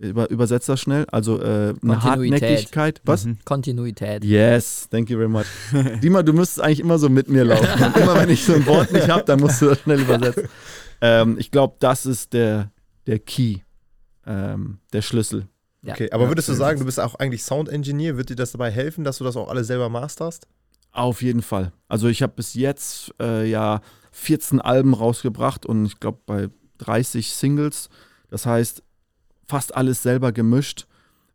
über, 0.00 0.30
übersetzt 0.30 0.68
das 0.68 0.80
schnell. 0.80 1.06
Also 1.12 1.40
äh, 1.40 1.74
eine 1.82 2.02
Hartnäckigkeit. 2.02 3.00
Was? 3.04 3.26
Mhm. 3.26 3.38
Kontinuität. 3.44 4.24
Yes, 4.24 4.88
thank 4.90 5.10
you 5.10 5.18
very 5.18 5.28
much. 5.28 5.44
Dima, 6.02 6.22
du 6.22 6.32
müsstest 6.32 6.62
eigentlich 6.62 6.80
immer 6.80 6.98
so 6.98 7.08
mit 7.08 7.28
mir 7.28 7.44
laufen. 7.44 7.84
Und 7.84 7.96
immer 7.96 8.14
wenn 8.14 8.30
ich 8.30 8.44
so 8.44 8.54
ein 8.54 8.66
Wort 8.66 8.92
nicht 8.92 9.08
habe, 9.08 9.24
dann 9.24 9.40
musst 9.40 9.60
du 9.60 9.66
das 9.66 9.80
schnell 9.80 10.00
übersetzen. 10.00 10.48
Ähm, 11.02 11.38
ich 11.38 11.50
glaube, 11.50 11.76
das 11.78 12.04
ist 12.04 12.34
der, 12.34 12.72
der 13.06 13.18
Key, 13.20 13.60
ähm, 14.26 14.80
der 14.92 15.00
Schlüssel. 15.00 15.48
Ja. 15.80 15.94
Okay, 15.94 16.10
aber 16.10 16.28
würdest 16.28 16.50
du 16.50 16.52
sagen, 16.52 16.78
du 16.78 16.84
bist 16.84 17.00
auch 17.00 17.14
eigentlich 17.14 17.42
Sound 17.42 17.70
Engineer? 17.70 18.18
Wird 18.18 18.28
dir 18.28 18.36
das 18.36 18.52
dabei 18.52 18.70
helfen, 18.70 19.02
dass 19.02 19.16
du 19.16 19.24
das 19.24 19.34
auch 19.34 19.48
alles 19.48 19.66
selber 19.66 19.88
masterst? 19.88 20.46
Auf 20.92 21.22
jeden 21.22 21.40
Fall. 21.40 21.72
Also 21.88 22.08
ich 22.08 22.22
habe 22.22 22.34
bis 22.36 22.52
jetzt 22.52 23.14
äh, 23.18 23.48
ja 23.48 23.80
14 24.12 24.60
Alben 24.60 24.92
rausgebracht 24.92 25.64
und 25.64 25.86
ich 25.86 26.00
glaube 26.00 26.18
bei 26.26 26.48
30 26.76 27.32
Singles. 27.32 27.88
Das 28.28 28.44
heißt, 28.44 28.82
fast 29.50 29.74
alles 29.74 30.02
selber 30.02 30.32
gemischt. 30.32 30.86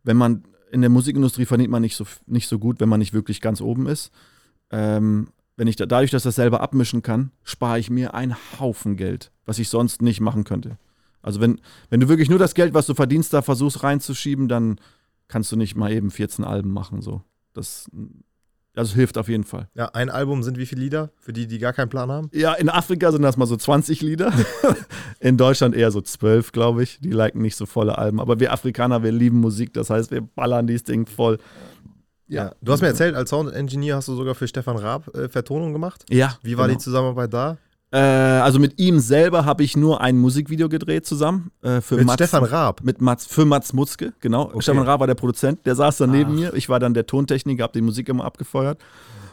Wenn 0.04 0.17
man 0.17 0.43
in 0.71 0.82
der 0.82 0.89
Musikindustrie 0.89 1.45
verdient 1.45 1.69
man 1.69 1.82
nicht 1.82 1.95
so, 1.95 2.06
nicht 2.25 2.47
so 2.47 2.60
gut, 2.60 2.80
wenn 2.80 2.89
man 2.89 2.99
nicht 2.99 3.13
wirklich 3.13 3.41
ganz 3.41 3.62
oben 3.62 3.88
ist. 3.88 4.12
Ähm, 4.71 5.28
wenn 5.58 5.67
ich 5.67 5.75
da, 5.75 5.86
dadurch, 5.86 6.12
dass 6.12 6.23
ich 6.23 6.30
das 6.30 6.36
selber 6.36 6.62
abmischen 6.62 7.01
kann, 7.01 7.32
spare 7.43 7.80
ich 7.80 7.89
mir 7.89 8.13
einen 8.13 8.36
Haufen 8.60 8.97
Geld, 8.97 9.32
was 9.45 9.60
ich 9.60 9.69
sonst 9.69 10.01
nicht 10.01 10.19
machen 10.19 10.43
könnte. 10.43 10.78
Also 11.21 11.39
wenn, 11.39 11.62
wenn 11.89 11.99
du 11.99 12.10
wirklich 12.10 12.30
nur 12.30 12.39
das 12.39 12.56
Geld, 12.56 12.73
was 12.73 12.88
du 12.88 12.93
verdienst, 12.93 13.34
da 13.34 13.41
versuchst 13.41 13.84
reinzuschieben, 13.84 14.47
dann 14.47 14.80
kannst 15.28 15.51
du 15.51 15.56
nicht 15.56 15.75
mal 15.75 15.91
eben 15.91 16.12
14 16.12 16.43
Alben 16.43 16.71
machen. 16.71 17.01
So. 17.01 17.21
Das, 17.54 17.89
also 18.75 18.95
hilft 18.95 19.17
auf 19.17 19.29
jeden 19.29 19.43
Fall. 19.43 19.69
Ja, 19.73 19.88
ein 19.93 20.09
Album 20.09 20.43
sind 20.43 20.57
wie 20.57 20.65
viele 20.65 20.81
Lieder? 20.81 21.09
Für 21.19 21.33
die, 21.33 21.47
die 21.47 21.59
gar 21.59 21.73
keinen 21.73 21.89
Plan 21.89 22.11
haben? 22.11 22.29
Ja, 22.33 22.53
in 22.53 22.69
Afrika 22.69 23.11
sind 23.11 23.21
das 23.21 23.38
mal 23.38 23.45
so 23.45 23.55
20 23.55 24.01
Lieder. 24.01 24.33
in 25.19 25.38
Deutschland 25.38 25.75
eher 25.75 25.91
so 25.91 26.01
12, 26.01 26.51
glaube 26.51 26.83
ich. 26.83 26.99
Die 26.99 27.11
liken 27.11 27.41
nicht 27.41 27.55
so 27.55 27.65
volle 27.65 27.97
Alben. 27.97 28.19
Aber 28.19 28.39
wir 28.39 28.51
Afrikaner, 28.51 29.03
wir 29.03 29.11
lieben 29.11 29.39
Musik. 29.39 29.73
Das 29.73 29.89
heißt, 29.89 30.11
wir 30.11 30.21
ballern 30.21 30.67
dieses 30.67 30.83
Ding 30.83 31.05
voll. 31.05 31.39
Ja. 32.27 32.45
ja. 32.45 32.55
Du 32.61 32.71
hast 32.71 32.81
mir 32.81 32.88
erzählt, 32.88 33.15
als 33.15 33.29
Sound 33.29 33.53
Engineer 33.53 33.97
hast 33.97 34.07
du 34.07 34.15
sogar 34.15 34.35
für 34.35 34.47
Stefan 34.47 34.77
Raab 34.77 35.13
äh, 35.15 35.29
Vertonung 35.29 35.73
gemacht. 35.73 36.05
Ja. 36.09 36.38
Wie 36.41 36.57
war 36.57 36.67
genau. 36.67 36.77
die 36.77 36.83
Zusammenarbeit 36.83 37.33
da? 37.33 37.57
Äh, 37.95 38.41
also 38.41 38.60
mit 38.60 38.77
ihm 38.77 38.99
selber 38.99 39.45
habe 39.45 39.63
ich 39.63 39.77
nur 39.77 40.01
ein 40.01 40.17
Musikvideo 40.17 40.67
gedreht 40.67 41.05
zusammen. 41.05 41.51
Äh, 41.62 41.79
für 41.79 41.95
mit 41.95 42.08
Mats, 42.08 42.15
Stefan 42.15 42.43
Raab? 42.43 42.84
Mit 42.84 42.99
Mats, 42.99 43.25
für 43.25 43.45
Mats 43.45 43.71
Mutzke, 43.71 44.12
genau. 44.19 44.47
Okay. 44.47 44.63
Stefan 44.63 44.84
Raab 44.84 44.99
war 44.99 45.08
der 45.08 45.15
Produzent, 45.15 45.65
der 45.65 45.75
saß 45.75 45.97
dann 45.97 46.12
neben 46.12 46.31
Ach. 46.31 46.36
mir. 46.36 46.53
Ich 46.55 46.67
war 46.67 46.81
dann 46.81 46.93
der 46.93 47.05
Tontechniker, 47.05 47.63
habe 47.63 47.71
die 47.71 47.81
Musik 47.81 48.10
immer 48.10 48.25
abgefeuert. 48.25 48.81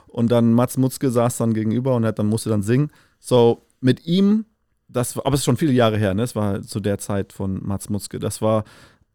Und 0.06 0.30
dann 0.30 0.52
Mats 0.52 0.76
Mutzke 0.76 1.10
saß 1.10 1.38
dann 1.38 1.54
gegenüber 1.54 1.96
und 1.96 2.04
hat 2.04 2.20
dann 2.20 2.28
musste 2.28 2.50
dann 2.50 2.62
singen. 2.62 2.92
So, 3.18 3.66
mit 3.80 4.06
ihm, 4.06 4.44
das 4.86 5.16
war, 5.16 5.26
aber 5.26 5.34
es 5.34 5.40
ist 5.40 5.46
schon 5.46 5.56
viele 5.56 5.72
Jahre 5.72 5.98
her, 5.98 6.14
ne? 6.14 6.22
Es 6.22 6.36
war 6.36 6.62
zu 6.62 6.78
der 6.78 6.98
Zeit 6.98 7.32
von 7.32 7.66
Mats 7.66 7.88
Mutzke. 7.88 8.20
Das 8.20 8.42
war, 8.42 8.62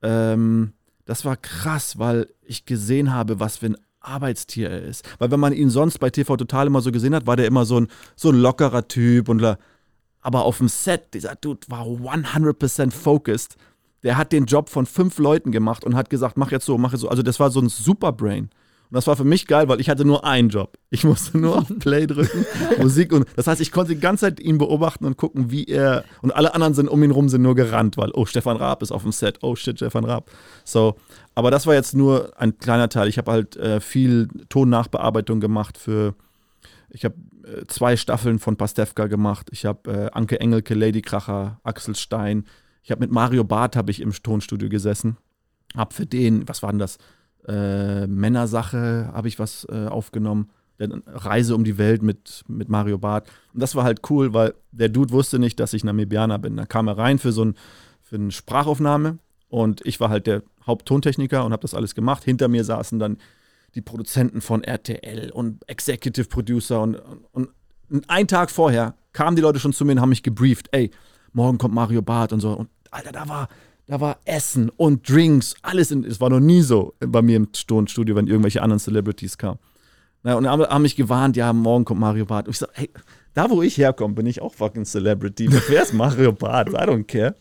ähm, 0.02 0.74
das 1.06 1.24
war 1.24 1.38
krass, 1.38 1.98
weil 1.98 2.28
ich 2.42 2.66
gesehen 2.66 3.14
habe, 3.14 3.40
was 3.40 3.56
für 3.58 3.68
ein 3.68 3.78
Arbeitstier 4.08 4.70
er 4.70 4.84
ist. 4.84 5.08
Weil 5.20 5.32
wenn 5.32 5.40
man 5.40 5.54
ihn 5.54 5.70
sonst 5.70 6.00
bei 6.00 6.10
TV 6.10 6.38
Total 6.38 6.68
immer 6.68 6.82
so 6.82 6.92
gesehen 6.92 7.16
hat, 7.16 7.28
war 7.28 7.36
der 7.36 7.48
immer 7.48 7.66
so 7.66 7.80
ein, 7.80 7.88
so 8.16 8.30
ein 8.30 8.36
lockerer 8.36 8.88
Typ 8.88 9.30
und 9.30 9.58
aber 10.22 10.44
auf 10.44 10.58
dem 10.58 10.68
Set, 10.68 11.14
dieser 11.14 11.36
Dude 11.36 11.62
war 11.68 11.86
100% 11.86 12.92
focused. 12.92 13.56
Der 14.04 14.18
hat 14.18 14.32
den 14.32 14.46
Job 14.46 14.70
von 14.70 14.86
fünf 14.86 15.20
Leuten 15.20 15.52
gemacht 15.52 15.86
und 15.86 15.96
hat 15.96 16.10
gesagt, 16.10 16.38
mach 16.38 16.52
jetzt 16.52 16.66
so, 16.66 16.78
mach 16.78 16.92
jetzt 16.92 17.02
so. 17.02 17.10
Also 17.10 17.24
das 17.24 17.40
war 17.40 17.50
so 17.50 17.62
ein 17.62 17.70
Superbrain. 17.70 18.50
Und 18.90 18.96
das 18.96 19.08
war 19.08 19.16
für 19.18 19.26
mich 19.26 19.48
geil, 19.48 19.68
weil 19.68 19.82
ich 19.82 19.90
hatte 19.90 20.06
nur 20.06 20.24
einen 20.24 20.50
Job. 20.50 20.78
Ich 20.90 21.04
musste 21.04 21.38
nur 21.38 21.58
auf 21.58 21.68
Play 21.80 22.08
drücken, 22.08 22.46
Musik 22.80 23.12
und 23.12 23.26
das 23.36 23.48
heißt, 23.48 23.60
ich 23.60 23.72
konnte 23.72 23.94
die 23.94 24.00
ganze 24.00 24.26
Zeit 24.26 24.40
ihn 24.40 24.58
beobachten 24.58 25.06
und 25.06 25.18
gucken, 25.18 25.52
wie 25.52 25.66
er 25.66 26.06
und 26.22 26.32
alle 26.32 26.54
anderen 26.54 26.74
sind 26.74 26.88
um 26.88 27.04
ihn 27.04 27.12
rum 27.12 27.28
sind 27.28 27.42
nur 27.42 27.56
gerannt, 27.56 27.98
weil 27.98 28.12
oh 28.14 28.26
Stefan 28.26 28.58
Raab 28.58 28.82
ist 28.82 28.92
auf 28.92 29.04
dem 29.04 29.12
Set, 29.12 29.40
oh 29.42 29.56
shit 29.56 29.78
Stefan 29.78 30.06
Raab. 30.06 30.32
So, 30.64 30.96
aber 31.36 31.52
das 31.52 31.68
war 31.68 31.74
jetzt 31.74 31.96
nur 31.96 32.32
ein 32.38 32.58
kleiner 32.58 32.90
Teil. 32.90 33.10
Ich 33.10 33.18
habe 33.18 33.32
halt 33.32 33.58
äh, 33.58 33.80
viel 33.82 34.30
Tonnachbearbeitung 34.50 35.40
gemacht 35.40 35.78
für 35.78 36.16
ich 36.90 37.06
habe 37.06 37.16
äh, 37.44 37.66
zwei 37.68 37.98
Staffeln 37.98 38.40
von 38.40 38.58
Pastewka 38.58 39.08
gemacht. 39.08 39.50
Ich 39.52 39.66
habe 39.66 39.92
äh, 39.92 40.12
Anke 40.12 40.40
Engelke, 40.40 40.74
Lady 40.74 41.02
Kracher, 41.02 41.60
Axel 41.64 41.96
Stein. 41.96 42.46
Ich 42.84 42.92
habe 42.92 43.02
mit 43.02 43.12
Mario 43.12 43.44
Barth 43.44 43.76
habe 43.76 43.92
ich 43.92 44.02
im 44.02 44.12
Tonstudio 44.12 44.70
gesessen. 44.70 45.18
Hab 45.76 45.94
für 45.94 46.06
den, 46.06 46.48
was 46.48 46.64
war 46.64 46.72
denn 46.72 46.80
das? 46.80 46.98
Äh, 47.48 48.08
Männersache 48.08 49.10
habe 49.14 49.28
ich 49.28 49.40
was 49.40 49.66
äh, 49.70 49.88
aufgenommen. 49.88 50.50
Reise 50.80 51.56
um 51.56 51.64
die 51.64 51.80
Welt 51.80 52.04
mit, 52.04 52.44
mit 52.48 52.70
Mario 52.70 53.00
Barth. 53.00 53.28
Und 53.52 53.62
das 53.62 53.74
war 53.74 53.84
halt 53.84 54.02
cool, 54.12 54.34
weil 54.34 54.54
der 54.72 54.90
Dude 54.90 55.12
wusste 55.12 55.40
nicht, 55.40 55.60
dass 55.60 55.74
ich 55.74 55.84
Namibianer 55.84 56.38
bin. 56.38 56.56
Da 56.56 56.66
kam 56.68 56.88
er 56.88 57.00
rein 57.00 57.18
für 57.18 57.32
so 57.32 57.46
ein, 57.46 57.56
für 58.04 58.18
eine 58.18 58.32
Sprachaufnahme 58.32 59.18
und 59.50 59.84
ich 59.86 60.00
war 60.00 60.10
halt 60.10 60.28
der 60.28 60.44
Haupttontechniker 60.68 61.44
und 61.46 61.52
habe 61.52 61.62
das 61.62 61.74
alles 61.74 61.96
gemacht. 61.96 62.24
Hinter 62.24 62.48
mir 62.48 62.64
saßen 62.64 63.00
dann 63.00 63.18
die 63.74 63.82
Produzenten 63.82 64.42
von 64.42 64.64
RTL 64.64 65.32
und 65.32 65.68
Executive 65.68 66.28
Producer 66.28 66.82
und, 66.82 66.96
und, 67.32 67.50
und 67.90 68.10
einen 68.10 68.28
Tag 68.28 68.52
vorher 68.52 68.96
kamen 69.14 69.36
die 69.36 69.42
Leute 69.42 69.60
schon 69.60 69.74
zu 69.74 69.84
mir 69.84 69.94
und 69.94 70.02
haben 70.02 70.10
mich 70.10 70.24
gebrieft. 70.24 70.68
Ey, 70.72 70.92
morgen 71.34 71.58
kommt 71.58 71.74
Mario 71.74 72.02
Barth 72.02 72.34
und 72.34 72.40
so. 72.40 72.52
Und 72.54 72.70
Alter, 72.92 73.12
da 73.12 73.28
war 73.28 73.48
da 73.88 74.02
war 74.02 74.18
Essen 74.26 74.70
und 74.70 75.10
Drinks, 75.10 75.56
alles. 75.62 75.92
In, 75.92 76.04
es 76.04 76.20
war 76.20 76.30
noch 76.30 76.42
nie 76.42 76.62
so 76.62 76.94
bei 77.00 77.22
mir 77.22 77.38
im 77.38 77.52
Tonstudio, 77.52 78.16
wenn 78.16 78.28
irgendwelche 78.28 78.62
anderen 78.62 78.80
Celebrities 78.80 79.38
kamen. 79.38 79.60
Na, 80.24 80.36
und 80.36 80.48
haben, 80.48 80.64
haben 80.64 80.82
mich 80.82 80.96
gewarnt, 80.96 81.38
ja, 81.38 81.54
morgen 81.54 81.86
kommt 81.86 82.02
Mario 82.02 82.26
Barth. 82.26 82.48
Und 82.48 82.52
ich 82.52 82.60
sage, 82.60 82.74
hey, 82.76 82.90
da 83.38 83.52
wo 83.52 83.62
ich 83.62 83.78
herkomme, 83.78 84.16
bin 84.16 84.26
ich 84.26 84.42
auch 84.42 84.56
fucking 84.56 84.84
Celebrity. 84.84 85.48
Wer 85.68 85.84
ist 85.84 85.94
Mario 85.94 86.32
Barth? 86.32 86.70
I 86.70 86.88
don't 86.88 87.04
care. 87.04 87.36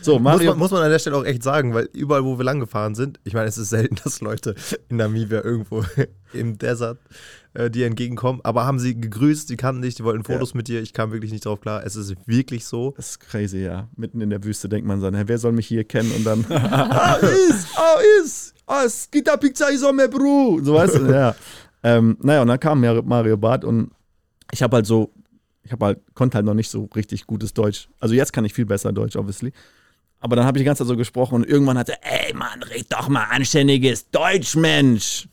So, 0.00 0.20
Mario 0.20 0.38
muss 0.38 0.46
man, 0.50 0.58
muss 0.58 0.70
man 0.70 0.82
an 0.84 0.90
der 0.90 1.00
Stelle 1.00 1.16
auch 1.16 1.24
echt 1.24 1.42
sagen, 1.42 1.74
weil 1.74 1.88
überall, 1.92 2.24
wo 2.24 2.38
wir 2.38 2.44
lang 2.44 2.60
gefahren 2.60 2.94
sind, 2.94 3.18
ich 3.24 3.34
meine, 3.34 3.48
es 3.48 3.58
ist 3.58 3.70
selten, 3.70 3.96
dass 4.04 4.20
Leute 4.20 4.54
in 4.88 4.98
Namibia 4.98 5.42
irgendwo 5.42 5.84
im 6.32 6.56
Desert 6.56 6.98
äh, 7.54 7.68
dir 7.68 7.86
entgegenkommen. 7.86 8.40
Aber 8.44 8.64
haben 8.64 8.78
sie 8.78 9.00
gegrüßt, 9.00 9.50
die 9.50 9.56
kannten 9.56 9.82
dich, 9.82 9.96
die 9.96 10.04
wollten 10.04 10.22
Fotos 10.22 10.52
ja. 10.52 10.56
mit 10.56 10.68
dir. 10.68 10.80
Ich 10.82 10.92
kam 10.92 11.10
wirklich 11.10 11.32
nicht 11.32 11.44
drauf 11.44 11.60
klar. 11.60 11.84
Es 11.84 11.96
ist 11.96 12.14
wirklich 12.26 12.64
so. 12.64 12.94
Das 12.96 13.10
ist 13.10 13.18
crazy, 13.18 13.58
ja. 13.58 13.88
Mitten 13.96 14.20
in 14.20 14.30
der 14.30 14.44
Wüste 14.44 14.68
denkt 14.68 14.86
man 14.86 15.00
so, 15.00 15.10
wer 15.12 15.38
soll 15.38 15.50
mich 15.50 15.66
hier 15.66 15.82
kennen? 15.82 16.12
Und 16.12 16.24
dann, 16.24 16.46
ah, 16.48 17.16
ist, 17.16 17.66
ah, 17.76 17.98
ist, 18.22 18.54
ah, 18.66 18.88
Skita 18.88 19.36
Pizza 19.36 19.68
Isome, 19.72 20.08
Bro. 20.08 20.60
So 20.62 20.74
weißt 20.74 20.94
du, 20.94 21.06
ja. 21.06 21.34
Ähm, 21.82 22.18
naja, 22.22 22.42
und 22.42 22.46
dann 22.46 22.60
kam 22.60 22.80
Mario 22.80 23.36
Barth 23.36 23.64
und 23.64 23.90
ich 24.52 24.62
habe 24.62 24.76
halt 24.76 24.86
so, 24.86 25.12
ich 25.62 25.72
habe 25.72 25.86
halt, 25.86 26.14
konnte 26.14 26.36
halt 26.36 26.46
noch 26.46 26.54
nicht 26.54 26.70
so 26.70 26.88
richtig 26.94 27.26
gutes 27.26 27.54
Deutsch. 27.54 27.88
Also 27.98 28.14
jetzt 28.14 28.32
kann 28.32 28.44
ich 28.44 28.54
viel 28.54 28.66
besser 28.66 28.92
Deutsch, 28.92 29.16
obviously. 29.16 29.52
Aber 30.20 30.36
dann 30.36 30.44
habe 30.44 30.58
ich 30.58 30.62
die 30.62 30.66
ganze 30.66 30.82
Zeit 30.82 30.88
so 30.88 30.96
gesprochen 30.96 31.36
und 31.36 31.46
irgendwann 31.46 31.78
hat 31.78 31.88
er, 31.88 31.98
ey 32.02 32.34
Mann, 32.34 32.62
red 32.62 32.86
doch 32.90 33.08
mal 33.08 33.24
anständiges 33.24 34.10
Deutsch, 34.10 34.54
Mensch 34.54 35.28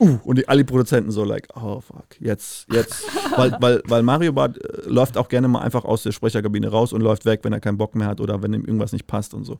uh, 0.00 0.18
und 0.24 0.38
die, 0.38 0.48
alle 0.48 0.64
Produzenten 0.64 1.10
so 1.10 1.24
like, 1.24 1.48
oh 1.54 1.80
fuck, 1.80 2.20
jetzt, 2.20 2.66
jetzt. 2.70 3.04
weil, 3.36 3.56
weil, 3.60 3.82
weil 3.86 4.02
Mario 4.02 4.32
Bart 4.32 4.58
äh, 4.58 4.88
läuft 4.88 5.16
auch 5.16 5.28
gerne 5.28 5.48
mal 5.48 5.60
einfach 5.60 5.84
aus 5.84 6.02
der 6.02 6.12
Sprecherkabine 6.12 6.68
raus 6.68 6.92
und 6.92 7.00
läuft 7.00 7.24
weg, 7.24 7.40
wenn 7.42 7.52
er 7.52 7.60
keinen 7.60 7.78
Bock 7.78 7.94
mehr 7.94 8.06
hat 8.06 8.20
oder 8.20 8.42
wenn 8.42 8.52
ihm 8.52 8.64
irgendwas 8.64 8.92
nicht 8.92 9.06
passt 9.06 9.34
und 9.34 9.44
so. 9.44 9.58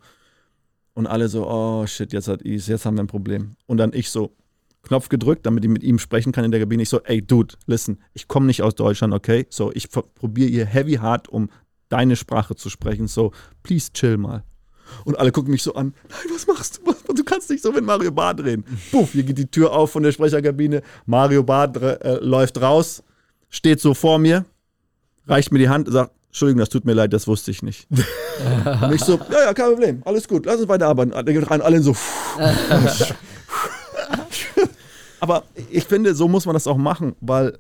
Und 0.95 1.07
alle 1.07 1.29
so, 1.29 1.47
oh 1.47 1.87
shit, 1.87 2.13
jetzt 2.13 2.29
hat 2.29 2.43
Is, 2.43 2.69
jetzt 2.69 2.87
haben 2.87 2.97
wir 2.97 3.05
ein 3.05 3.09
Problem. 3.09 3.57
Und 3.67 3.77
dann 3.77 3.93
ich 3.93 4.11
so, 4.11 4.33
Knopf 4.87 5.09
gedrückt, 5.09 5.47
damit 5.47 5.65
ich 5.65 5.71
mit 5.71 5.83
ihm 5.83 5.99
sprechen 5.99 6.33
kann 6.33 6.45
in 6.45 6.51
der 6.51 6.61
Kabine. 6.61 6.83
Ich 6.83 6.89
so, 6.89 7.01
ey, 7.03 7.21
Dude, 7.21 7.55
listen, 7.67 7.99
ich 8.15 8.29
komme 8.29 8.47
nicht 8.47 8.63
aus 8.63 8.75
Deutschland, 8.75 9.13
okay? 9.13 9.47
So, 9.51 9.73
ich 9.73 9.91
probiere 9.91 10.49
hier 10.49 10.65
heavy 10.65 10.95
hard, 10.95 11.29
um 11.29 11.51
deine 11.89 12.17
Sprache 12.17 12.55
zu 12.55 12.71
sprechen. 12.71 13.09
So, 13.09 13.33
please 13.63 13.93
chill 13.93 14.17
mal. 14.17 14.45
Und 15.05 15.19
alle 15.19 15.33
gucken 15.33 15.51
mich 15.51 15.63
so 15.63 15.75
an. 15.75 15.95
Nein, 16.09 16.35
was 16.35 16.47
machst 16.47 16.81
du? 16.85 17.15
Du 17.15 17.25
kannst 17.25 17.51
nicht 17.51 17.63
so 17.63 17.73
mit 17.73 17.85
Mario 17.85 18.13
Barth 18.13 18.41
reden. 18.45 18.65
Puff, 18.93 19.13
hier 19.13 19.25
geht 19.25 19.39
die 19.39 19.51
Tür 19.51 19.73
auf 19.73 19.91
von 19.91 20.03
der 20.03 20.13
Sprecherkabine. 20.13 20.83
Mario 21.07 21.43
Barth 21.43 21.77
äh, 21.77 22.19
läuft 22.21 22.61
raus, 22.61 23.03
steht 23.51 23.81
so 23.81 23.95
vor 23.95 24.19
mir, 24.19 24.45
reicht 25.27 25.51
mir 25.51 25.59
die 25.59 25.69
Hand, 25.69 25.91
sagt, 25.91 26.13
Entschuldigung, 26.29 26.61
das 26.61 26.69
tut 26.69 26.85
mir 26.85 26.93
leid, 26.93 27.13
das 27.13 27.27
wusste 27.27 27.51
ich 27.51 27.63
nicht. 27.63 27.89
und 28.83 28.93
ich 28.93 29.01
so, 29.03 29.19
ja, 29.31 29.47
ja, 29.47 29.55
kein 29.55 29.71
Problem, 29.71 30.03
alles 30.05 30.29
gut, 30.29 30.47
lass 30.47 30.61
uns 30.61 30.69
weiterarbeiten. 30.69 31.13
Alle 31.13 31.51
alle 31.65 31.81
so. 31.81 31.97
Aber 35.21 35.45
ich 35.71 35.85
finde, 35.85 36.15
so 36.15 36.29
muss 36.29 36.47
man 36.47 36.55
das 36.55 36.67
auch 36.67 36.77
machen, 36.77 37.17
weil 37.21 37.59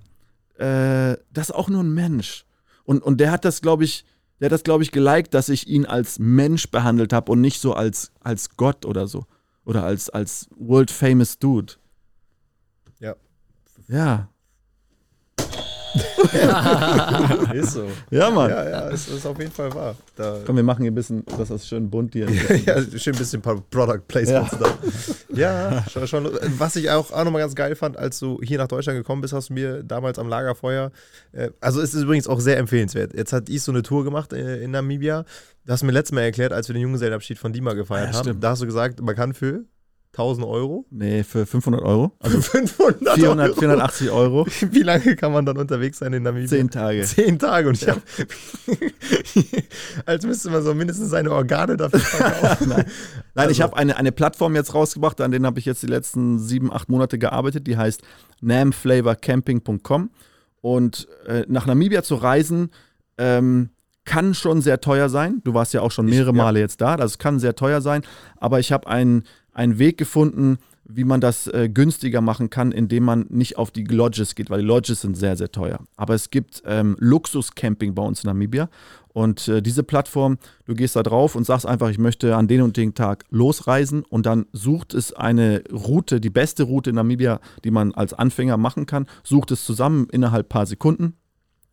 äh, 0.58 1.16
das 1.32 1.48
ist 1.48 1.54
auch 1.54 1.68
nur 1.68 1.82
ein 1.82 1.94
Mensch. 1.94 2.44
Und, 2.84 3.02
und 3.02 3.18
der 3.18 3.30
hat 3.30 3.44
das, 3.44 3.60
glaube 3.60 3.84
ich, 3.84 4.04
der 4.40 4.46
hat 4.46 4.52
das, 4.52 4.64
glaube 4.64 4.82
ich, 4.82 4.92
geliked, 4.92 5.32
dass 5.34 5.48
ich 5.48 5.66
ihn 5.66 5.86
als 5.86 6.18
Mensch 6.18 6.70
behandelt 6.70 7.12
habe 7.12 7.32
und 7.32 7.40
nicht 7.40 7.60
so 7.60 7.72
als, 7.72 8.12
als 8.20 8.56
Gott 8.56 8.84
oder 8.84 9.06
so. 9.06 9.24
Oder 9.64 9.84
als, 9.84 10.10
als 10.10 10.48
world 10.56 10.90
famous 10.90 11.38
Dude. 11.38 11.74
Ja. 13.00 13.16
Ja. 13.88 14.28
ist 17.54 17.72
so. 17.72 17.84
Ja, 18.10 18.30
Mann. 18.30 18.50
Ja, 18.50 18.68
ja, 18.68 18.80
ist, 18.88 19.08
ist 19.08 19.26
auf 19.26 19.38
jeden 19.38 19.50
Fall 19.52 19.72
wahr. 19.74 19.94
Da, 20.16 20.38
Komm, 20.44 20.56
wir 20.56 20.62
machen 20.62 20.82
hier 20.82 20.90
ein 20.90 20.94
bisschen, 20.94 21.24
das 21.38 21.50
ist 21.50 21.66
schön 21.68 21.88
bunt 21.90 22.12
hier. 22.14 22.28
ja, 22.66 22.80
schön 22.98 23.14
ein 23.14 23.18
bisschen 23.18 23.40
ein 23.40 23.42
paar 23.42 23.60
Product 23.70 24.00
Placements 24.08 24.52
Ja. 24.52 24.58
da. 24.58 25.36
Ja, 25.36 25.84
schon, 25.90 26.06
schon. 26.06 26.30
Was 26.58 26.76
ich 26.76 26.90
auch, 26.90 27.10
auch 27.12 27.24
nochmal 27.24 27.42
ganz 27.42 27.54
geil 27.54 27.74
fand, 27.76 27.96
als 27.96 28.18
du 28.18 28.40
hier 28.42 28.58
nach 28.58 28.68
Deutschland 28.68 28.98
gekommen 28.98 29.20
bist, 29.22 29.34
hast 29.34 29.50
du 29.50 29.54
mir 29.54 29.82
damals 29.82 30.18
am 30.18 30.28
Lagerfeuer, 30.28 30.90
äh, 31.32 31.50
also 31.60 31.80
es 31.80 31.94
ist 31.94 32.02
übrigens 32.02 32.26
auch 32.28 32.40
sehr 32.40 32.56
empfehlenswert. 32.58 33.14
Jetzt 33.14 33.32
hat 33.32 33.48
Is 33.48 33.64
so 33.64 33.72
eine 33.72 33.82
Tour 33.82 34.04
gemacht 34.04 34.32
äh, 34.32 34.62
in 34.62 34.70
Namibia. 34.70 35.24
Das 35.64 35.74
hast 35.74 35.80
du 35.82 35.86
mir 35.86 35.92
letztes 35.92 36.14
Mal 36.14 36.22
erklärt, 36.22 36.52
als 36.52 36.68
wir 36.68 36.74
den 36.74 36.82
Junggesellenabschied 36.82 37.38
von 37.38 37.52
Dima 37.52 37.72
gefeiert 37.74 38.10
Ja, 38.10 38.14
haben. 38.18 38.24
stimmt. 38.24 38.44
Da 38.44 38.50
hast 38.50 38.62
du 38.62 38.66
gesagt, 38.66 39.00
man 39.00 39.14
kann 39.16 39.34
für 39.34 39.64
1000 40.18 40.46
Euro, 40.46 40.86
Nee, 40.90 41.22
für 41.24 41.44
500 41.46 41.82
Euro. 41.82 42.12
Also 42.20 42.40
500 42.40 43.14
400, 43.14 43.48
Euro. 43.50 43.58
480 43.60 44.10
Euro. 44.10 44.46
Wie 44.70 44.82
lange 44.82 45.14
kann 45.16 45.32
man 45.32 45.44
dann 45.44 45.58
unterwegs 45.58 45.98
sein 45.98 46.12
in 46.14 46.22
Namibia? 46.22 46.48
Zehn 46.48 46.70
Tage. 46.70 47.02
Zehn 47.02 47.38
Tage 47.38 47.68
und 47.68 47.80
ich 47.80 47.88
habe, 47.88 48.00
als 50.06 50.24
müsste 50.24 50.50
man 50.50 50.62
so 50.62 50.74
mindestens 50.74 51.10
seine 51.10 51.30
Organe 51.32 51.76
dafür 51.76 52.00
verkaufen. 52.00 52.68
Nein, 52.70 52.86
Also- 53.34 53.50
ich 53.50 53.60
habe 53.60 53.76
eine, 53.76 53.96
eine 53.96 54.12
Plattform 54.12 54.54
jetzt 54.54 54.74
rausgebracht, 54.74 55.20
an 55.20 55.30
denen 55.30 55.46
habe 55.46 55.58
ich 55.58 55.64
jetzt 55.66 55.82
die 55.82 55.86
letzten 55.86 56.38
sieben, 56.38 56.72
acht 56.72 56.88
Monate 56.88 57.18
gearbeitet. 57.18 57.66
Die 57.66 57.76
heißt 57.76 58.02
namflavorcamping.com. 58.40 60.10
Und 60.60 61.06
äh, 61.26 61.44
nach 61.48 61.66
Namibia 61.66 62.02
zu 62.02 62.16
reisen 62.16 62.70
ähm, 63.18 63.70
kann 64.04 64.34
schon 64.34 64.62
sehr 64.62 64.80
teuer 64.80 65.08
sein. 65.08 65.40
Du 65.44 65.54
warst 65.54 65.74
ja 65.74 65.80
auch 65.80 65.90
schon 65.90 66.06
mehrere 66.06 66.28
ja. 66.30 66.32
Male 66.42 66.60
jetzt 66.60 66.80
da. 66.80 66.96
Das 66.96 67.18
kann 67.18 67.38
sehr 67.38 67.54
teuer 67.54 67.80
sein. 67.80 68.02
Aber 68.38 68.58
ich 68.60 68.72
habe 68.72 68.86
einen, 68.88 69.24
einen 69.56 69.78
Weg 69.78 69.96
gefunden, 69.98 70.58
wie 70.84 71.04
man 71.04 71.20
das 71.20 71.48
äh, 71.48 71.68
günstiger 71.68 72.20
machen 72.20 72.50
kann, 72.50 72.70
indem 72.70 73.04
man 73.04 73.26
nicht 73.28 73.58
auf 73.58 73.70
die 73.70 73.84
Lodges 73.84 74.34
geht, 74.34 74.50
weil 74.50 74.60
die 74.60 74.66
Lodges 74.66 75.00
sind 75.00 75.16
sehr, 75.16 75.36
sehr 75.36 75.50
teuer. 75.50 75.80
Aber 75.96 76.14
es 76.14 76.30
gibt 76.30 76.62
ähm, 76.64 76.96
Luxus-Camping 77.00 77.94
bei 77.94 78.02
uns 78.02 78.22
in 78.22 78.28
Namibia. 78.28 78.68
Und 79.08 79.48
äh, 79.48 79.62
diese 79.62 79.82
Plattform, 79.82 80.38
du 80.66 80.74
gehst 80.74 80.94
da 80.94 81.02
drauf 81.02 81.34
und 81.34 81.44
sagst 81.44 81.66
einfach, 81.66 81.88
ich 81.88 81.98
möchte 81.98 82.36
an 82.36 82.46
den 82.46 82.62
und 82.62 82.76
den 82.76 82.94
Tag 82.94 83.24
losreisen 83.30 84.04
und 84.04 84.26
dann 84.26 84.46
sucht 84.52 84.94
es 84.94 85.12
eine 85.12 85.64
Route, 85.72 86.20
die 86.20 86.30
beste 86.30 86.64
Route 86.64 86.90
in 86.90 86.96
Namibia, 86.96 87.40
die 87.64 87.70
man 87.70 87.92
als 87.94 88.12
Anfänger 88.12 88.58
machen 88.58 88.86
kann, 88.86 89.06
sucht 89.24 89.50
es 89.50 89.64
zusammen 89.64 90.06
innerhalb 90.12 90.48
paar 90.50 90.66
Sekunden 90.66 91.14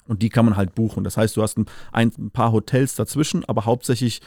und 0.07 0.21
die 0.21 0.29
kann 0.29 0.45
man 0.45 0.57
halt 0.57 0.75
buchen. 0.75 1.03
Das 1.03 1.17
heißt, 1.17 1.37
du 1.37 1.41
hast 1.41 1.57
ein, 1.57 1.65
ein 1.91 2.31
paar 2.31 2.51
Hotels 2.51 2.95
dazwischen, 2.95 3.45
aber 3.45 3.65
hauptsächlich 3.65 4.21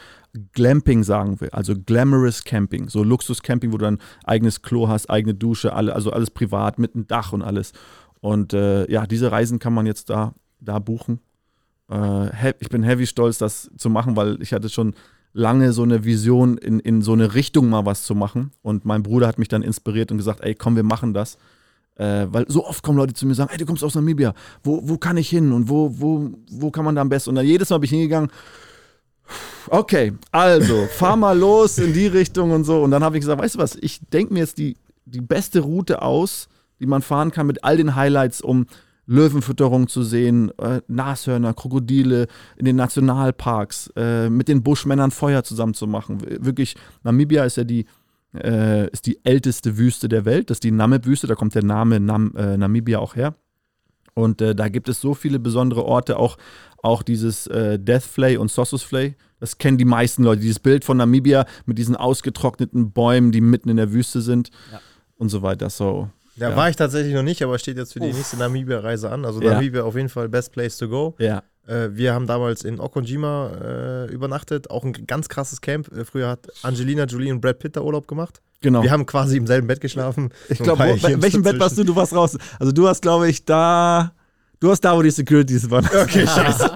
Glamping 0.53 1.03
sagen 1.03 1.39
wir, 1.39 1.53
also 1.53 1.73
Glamorous 1.75 2.43
Camping, 2.43 2.89
so 2.89 3.03
Luxus-Camping, 3.03 3.71
wo 3.71 3.77
du 3.77 3.85
dann 3.85 3.99
eigenes 4.23 4.61
Klo 4.61 4.87
hast, 4.87 5.09
eigene 5.09 5.33
Dusche, 5.33 5.73
alle, 5.73 5.93
also 5.93 6.11
alles 6.11 6.31
privat 6.31 6.79
mit 6.79 6.95
einem 6.95 7.07
Dach 7.07 7.33
und 7.33 7.41
alles. 7.41 7.73
Und 8.19 8.53
äh, 8.53 8.89
ja, 8.91 9.05
diese 9.05 9.31
Reisen 9.31 9.59
kann 9.59 9.73
man 9.73 9.85
jetzt 9.85 10.09
da, 10.09 10.33
da 10.59 10.79
buchen. 10.79 11.19
Äh, 11.91 12.53
ich 12.59 12.69
bin 12.69 12.83
heavy 12.83 13.05
stolz, 13.05 13.37
das 13.37 13.69
zu 13.77 13.89
machen, 13.89 14.15
weil 14.15 14.41
ich 14.41 14.53
hatte 14.53 14.69
schon 14.69 14.95
lange 15.33 15.71
so 15.71 15.83
eine 15.83 16.03
Vision, 16.03 16.57
in, 16.57 16.79
in 16.79 17.01
so 17.01 17.13
eine 17.13 17.35
Richtung 17.35 17.69
mal 17.69 17.85
was 17.85 18.03
zu 18.03 18.15
machen. 18.15 18.51
Und 18.61 18.85
mein 18.85 19.03
Bruder 19.03 19.27
hat 19.27 19.37
mich 19.37 19.47
dann 19.47 19.61
inspiriert 19.61 20.11
und 20.11 20.17
gesagt, 20.17 20.41
ey, 20.41 20.55
komm, 20.55 20.75
wir 20.75 20.83
machen 20.83 21.13
das. 21.13 21.37
Äh, 21.97 22.27
weil 22.29 22.45
so 22.47 22.63
oft 22.65 22.83
kommen 22.83 22.97
Leute 22.97 23.13
zu 23.13 23.25
mir 23.25 23.31
und 23.31 23.35
sagen, 23.35 23.49
ey, 23.51 23.57
du 23.57 23.65
kommst 23.65 23.83
aus 23.83 23.95
Namibia, 23.95 24.33
wo, 24.63 24.81
wo 24.87 24.97
kann 24.97 25.17
ich 25.17 25.29
hin 25.29 25.51
und 25.51 25.67
wo, 25.67 25.91
wo, 25.99 26.29
wo 26.51 26.69
kann 26.71 26.85
man 26.85 26.95
da 26.95 27.01
am 27.01 27.09
besten? 27.09 27.31
Und 27.31 27.35
dann 27.37 27.45
jedes 27.45 27.69
Mal 27.71 27.79
bin 27.79 27.85
ich 27.85 27.91
hingegangen, 27.91 28.29
okay, 29.69 30.13
also, 30.31 30.85
fahr 30.87 31.15
mal 31.15 31.37
los 31.39 31.77
in 31.77 31.93
die 31.93 32.07
Richtung 32.07 32.51
und 32.51 32.63
so. 32.63 32.83
Und 32.83 32.91
dann 32.91 33.03
habe 33.03 33.17
ich 33.17 33.21
gesagt, 33.21 33.41
weißt 33.41 33.55
du 33.55 33.59
was, 33.59 33.75
ich 33.75 33.99
denke 34.13 34.33
mir 34.33 34.39
jetzt 34.41 34.57
die, 34.57 34.77
die 35.05 35.21
beste 35.21 35.59
Route 35.61 36.01
aus, 36.01 36.47
die 36.79 36.85
man 36.85 37.01
fahren 37.01 37.31
kann 37.31 37.47
mit 37.47 37.63
all 37.63 37.77
den 37.77 37.95
Highlights, 37.95 38.41
um 38.41 38.67
Löwenfütterung 39.07 39.87
zu 39.87 40.03
sehen, 40.03 40.51
äh, 40.59 40.81
Nashörner, 40.87 41.53
Krokodile 41.53 42.27
in 42.57 42.65
den 42.65 42.75
Nationalparks, 42.75 43.89
äh, 43.95 44.29
mit 44.29 44.49
den 44.49 44.63
Buschmännern 44.63 45.11
Feuer 45.11 45.43
zusammen 45.43 45.73
zu 45.73 45.87
machen. 45.87 46.21
W- 46.21 46.37
Wirklich, 46.41 46.75
Namibia 47.03 47.45
ist 47.45 47.55
ja 47.57 47.63
die, 47.63 47.85
äh, 48.35 48.89
ist 48.91 49.05
die 49.05 49.19
älteste 49.23 49.77
Wüste 49.77 50.09
der 50.09 50.25
Welt. 50.25 50.49
Das 50.49 50.55
ist 50.57 50.63
die 50.63 50.71
Namib-Wüste, 50.71 51.27
da 51.27 51.35
kommt 51.35 51.55
der 51.55 51.63
Name 51.63 51.99
Nam, 51.99 52.33
äh, 52.35 52.57
Namibia 52.57 52.99
auch 52.99 53.15
her. 53.15 53.35
Und 54.13 54.41
äh, 54.41 54.55
da 54.55 54.67
gibt 54.69 54.89
es 54.89 54.99
so 54.99 55.13
viele 55.13 55.39
besondere 55.39 55.85
Orte, 55.85 56.17
auch, 56.17 56.37
auch 56.81 57.03
dieses 57.03 57.47
äh, 57.47 57.77
Deathflay 57.79 58.37
und 58.37 58.49
Sossusflay. 58.51 59.15
Das 59.39 59.57
kennen 59.59 59.77
die 59.77 59.85
meisten 59.85 60.23
Leute. 60.23 60.41
Dieses 60.41 60.59
Bild 60.59 60.83
von 60.83 60.97
Namibia 60.97 61.45
mit 61.65 61.77
diesen 61.77 61.95
ausgetrockneten 61.95 62.91
Bäumen, 62.91 63.31
die 63.31 63.41
mitten 63.41 63.69
in 63.69 63.77
der 63.77 63.93
Wüste 63.93 64.21
sind 64.21 64.49
Ja. 64.71 64.79
und 65.17 65.29
so 65.29 65.41
weiter. 65.43 65.69
So, 65.69 66.09
Da 66.35 66.49
Ja. 66.51 66.55
war 66.55 66.69
ich 66.69 66.75
tatsächlich 66.75 67.13
noch 67.13 67.23
nicht, 67.23 67.41
aber 67.43 67.57
steht 67.59 67.77
jetzt 67.77 67.93
für 67.93 67.99
die 67.99 68.11
nächste 68.13 68.37
Namibia-Reise 68.37 69.09
an. 69.11 69.25
Also 69.25 69.41
Ja. 69.41 69.53
Namibia 69.53 69.83
auf 69.83 69.95
jeden 69.95 70.09
Fall 70.09 70.29
best 70.29 70.51
place 70.51 70.77
to 70.77 70.87
go. 70.89 71.15
ja. 71.19 71.43
Äh, 71.67 71.89
wir 71.95 72.13
haben 72.13 72.27
damals 72.27 72.63
in 72.63 72.79
Okonjima 72.79 73.51
äh, 73.61 74.11
übernachtet, 74.11 74.71
auch 74.71 74.83
ein 74.83 74.93
ganz 74.93 75.27
krasses 75.29 75.61
Camp. 75.61 75.91
Äh, 75.91 76.05
früher 76.05 76.29
hat 76.29 76.47
Angelina 76.63 77.03
Jolie 77.03 77.31
und 77.31 77.41
Brad 77.41 77.59
Pitt 77.59 77.75
da 77.75 77.81
Urlaub 77.81 78.07
gemacht. 78.07 78.41
Genau. 78.61 78.81
Wir 78.81 78.91
haben 78.91 79.05
quasi 79.05 79.37
im 79.37 79.45
selben 79.45 79.67
Bett 79.67 79.81
geschlafen. 79.81 80.29
Ich 80.49 80.59
glaube, 80.59 80.85
Jährchen 80.85 81.21
welchem 81.21 81.43
Bett 81.43 81.59
warst 81.59 81.77
du? 81.77 81.83
Du 81.83 81.95
warst 81.95 82.13
raus. 82.13 82.37
Also 82.59 82.71
du 82.71 82.83
warst, 82.83 83.01
glaube 83.01 83.29
ich, 83.29 83.45
da. 83.45 84.13
Du 84.59 84.69
warst 84.69 84.83
da, 84.83 84.95
wo 84.97 85.03
die 85.03 85.11
Securities 85.11 85.69
waren. 85.69 85.85
Okay, 85.85 86.25
scheiße. 86.27 86.71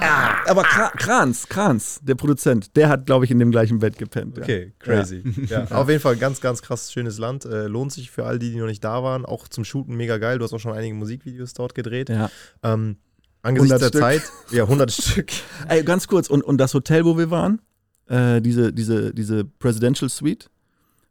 Aber 0.46 0.62
Kra 0.62 0.90
Kranz, 0.90 1.48
Kranz, 1.48 2.00
der 2.04 2.14
Produzent, 2.14 2.76
der 2.76 2.90
hat, 2.90 3.08
glaube 3.08 3.26
ich, 3.26 3.32
in 3.32 3.40
dem 3.40 3.50
gleichen 3.50 3.80
Bett 3.80 3.98
gepennt. 3.98 4.38
Ja. 4.38 4.44
Okay, 4.44 4.74
crazy. 4.78 5.24
Ja. 5.48 5.66
Auf 5.72 5.90
jeden 5.90 6.02
Fall 6.02 6.18
ganz, 6.18 6.42
ganz 6.42 6.62
krass 6.62 6.92
schönes 6.92 7.18
Land. 7.18 7.46
Äh, 7.46 7.66
lohnt 7.66 7.92
sich 7.92 8.12
für 8.12 8.26
all 8.26 8.38
die, 8.38 8.52
die 8.52 8.58
noch 8.58 8.68
nicht 8.68 8.84
da 8.84 9.02
waren. 9.02 9.26
Auch 9.26 9.48
zum 9.48 9.64
Shooten 9.64 9.96
mega 9.96 10.18
geil. 10.20 10.38
Du 10.38 10.44
hast 10.44 10.54
auch 10.54 10.60
schon 10.60 10.74
einige 10.74 10.94
Musikvideos 10.94 11.54
dort 11.54 11.74
gedreht. 11.74 12.10
Ja. 12.10 12.30
Ähm, 12.62 12.98
angesichts 13.42 13.72
100 13.74 13.82
der 13.82 13.88
Stück. 13.88 14.02
Zeit, 14.02 14.22
ja, 14.52 14.64
100 14.64 14.92
Stück. 15.02 15.32
Ey, 15.68 15.84
ganz 15.84 16.08
kurz, 16.08 16.30
und, 16.30 16.44
und 16.44 16.58
das 16.58 16.74
Hotel, 16.74 17.06
wo 17.06 17.18
wir 17.18 17.32
waren, 17.32 17.62
äh, 18.08 18.42
diese, 18.42 18.74
diese, 18.74 19.14
diese 19.14 19.46
Presidential 19.46 20.10
Suite, 20.10 20.50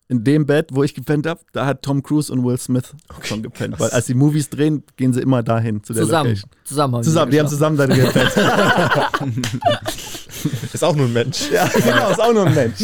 in 0.08 0.24
dem 0.24 0.44
Bett, 0.44 0.70
wo 0.72 0.82
ich 0.82 0.92
gepennt 0.92 1.24
habe, 1.26 1.40
da 1.52 1.66
hat 1.66 1.82
Tom 1.82 2.02
Cruise 2.02 2.32
und 2.32 2.44
Will 2.44 2.58
Smith 2.58 2.94
schon 3.22 3.44
gepennt. 3.44 3.76
krass. 3.76 3.92
Weil 3.92 3.96
als 3.96 4.06
die 4.06 4.14
Movies 4.14 4.50
drehen, 4.50 4.82
gehen 4.96 5.12
sie 5.12 5.20
immer 5.20 5.44
dahin, 5.44 5.84
zu 5.84 5.92
der 5.92 6.02
Zusammen. 6.02 6.30
Location. 6.30 6.50
Zusammen 6.64 6.94
haben 6.96 7.04
Zusammen, 7.04 7.30
die 7.30 7.38
haben 7.38 7.48
zusammen 7.48 7.76
da 7.76 7.86
gepennt. 7.86 8.32
Ist 10.72 10.82
auch 10.82 10.96
nur 10.96 11.06
ein 11.06 11.12
Mensch. 11.12 11.50
ja, 11.52 11.68
genau, 11.68 12.10
ist 12.10 12.20
auch 12.20 12.32
nur 12.32 12.46
ein 12.46 12.54
Mensch. 12.54 12.80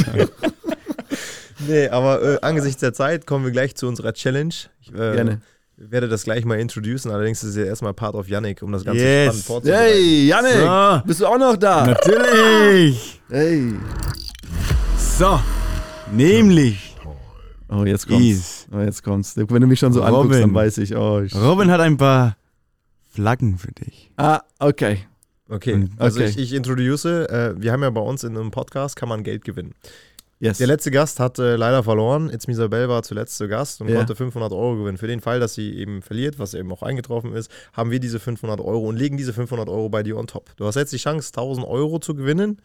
Nee, 1.66 1.88
aber 1.88 2.22
äh, 2.22 2.38
angesichts 2.42 2.80
der 2.80 2.92
Zeit 2.92 3.26
kommen 3.26 3.44
wir 3.44 3.50
gleich 3.52 3.74
zu 3.74 3.88
unserer 3.88 4.12
Challenge. 4.12 4.54
Ich 4.82 4.92
äh, 4.92 5.14
Gerne. 5.14 5.40
Werde 5.76 6.08
das 6.08 6.24
gleich 6.24 6.44
mal 6.44 6.58
introducen, 6.58 7.10
allerdings 7.10 7.42
ist 7.44 7.50
es 7.50 7.56
ja 7.56 7.64
erstmal 7.64 7.92
Part 7.94 8.14
of 8.14 8.28
Yannick, 8.28 8.62
um 8.62 8.72
das 8.72 8.84
Ganze 8.84 9.02
Yes. 9.02 9.26
spannend 9.26 9.44
vorzubereiten. 9.44 9.84
Hey, 9.92 10.26
Janik, 10.26 10.52
So. 10.52 11.06
bist 11.06 11.20
du 11.20 11.26
auch 11.26 11.38
noch 11.38 11.56
da? 11.56 11.86
Natürlich. 11.86 13.20
Hey. 13.28 13.74
So, 14.96 15.40
nämlich 16.12 16.94
Oh, 17.68 17.84
jetzt 17.84 18.06
kommt's. 18.06 18.24
Is. 18.24 18.66
Oh, 18.72 18.78
jetzt 18.78 19.02
kommt's. 19.02 19.36
Wenn 19.36 19.60
du 19.60 19.66
mich 19.66 19.80
schon 19.80 19.92
so 19.92 20.00
anguckst, 20.02 20.26
Robin. 20.30 20.40
dann 20.40 20.54
weiß 20.54 20.78
ich, 20.78 20.94
oh. 20.94 21.20
Ich 21.22 21.34
Robin 21.34 21.68
hat 21.70 21.80
ein 21.80 21.96
paar 21.96 22.36
Flaggen 23.12 23.58
für 23.58 23.72
dich. 23.72 24.10
ah, 24.16 24.40
okay. 24.60 24.98
Okay, 25.48 25.88
also 25.98 26.20
Okay. 26.20 26.30
Ich, 26.30 26.38
ich 26.38 26.52
introduce, 26.54 27.04
äh, 27.04 27.54
wir 27.56 27.72
haben 27.72 27.82
ja 27.82 27.90
bei 27.90 28.00
uns 28.00 28.24
in 28.24 28.36
einem 28.36 28.50
Podcast, 28.50 28.96
kann 28.96 29.08
man 29.08 29.22
Geld 29.24 29.44
gewinnen. 29.44 29.74
Yes. 30.38 30.58
Der 30.58 30.66
letzte 30.66 30.90
Gast 30.90 31.18
hat 31.18 31.38
äh, 31.38 31.56
leider 31.56 31.82
verloren. 31.82 32.28
Jetzt 32.30 32.46
Misabel 32.46 32.88
war 32.90 33.02
zuletzt 33.02 33.36
zu 33.38 33.48
Gast 33.48 33.80
und 33.80 33.88
Ja. 33.88 33.96
konnte 33.96 34.14
500 34.14 34.52
Euro 34.52 34.76
gewinnen. 34.76 34.98
Für 34.98 35.06
den 35.06 35.20
Fall, 35.20 35.40
dass 35.40 35.54
sie 35.54 35.74
eben 35.78 36.02
verliert, 36.02 36.38
was 36.38 36.52
eben 36.52 36.70
auch 36.72 36.82
eingetroffen 36.82 37.32
ist, 37.32 37.50
haben 37.72 37.90
wir 37.90 38.00
diese 38.00 38.20
500 38.20 38.60
Euro 38.60 38.86
und 38.88 38.96
legen 38.96 39.16
diese 39.16 39.32
500 39.32 39.68
Euro 39.70 39.88
bei 39.88 40.02
dir 40.02 40.18
on 40.18 40.26
top. 40.26 40.54
Du 40.56 40.66
hast 40.66 40.74
jetzt 40.74 40.92
die 40.92 40.98
Chance, 40.98 41.28
1000 41.34 41.66
Euro 41.66 41.98
zu 42.00 42.14
gewinnen 42.14 42.60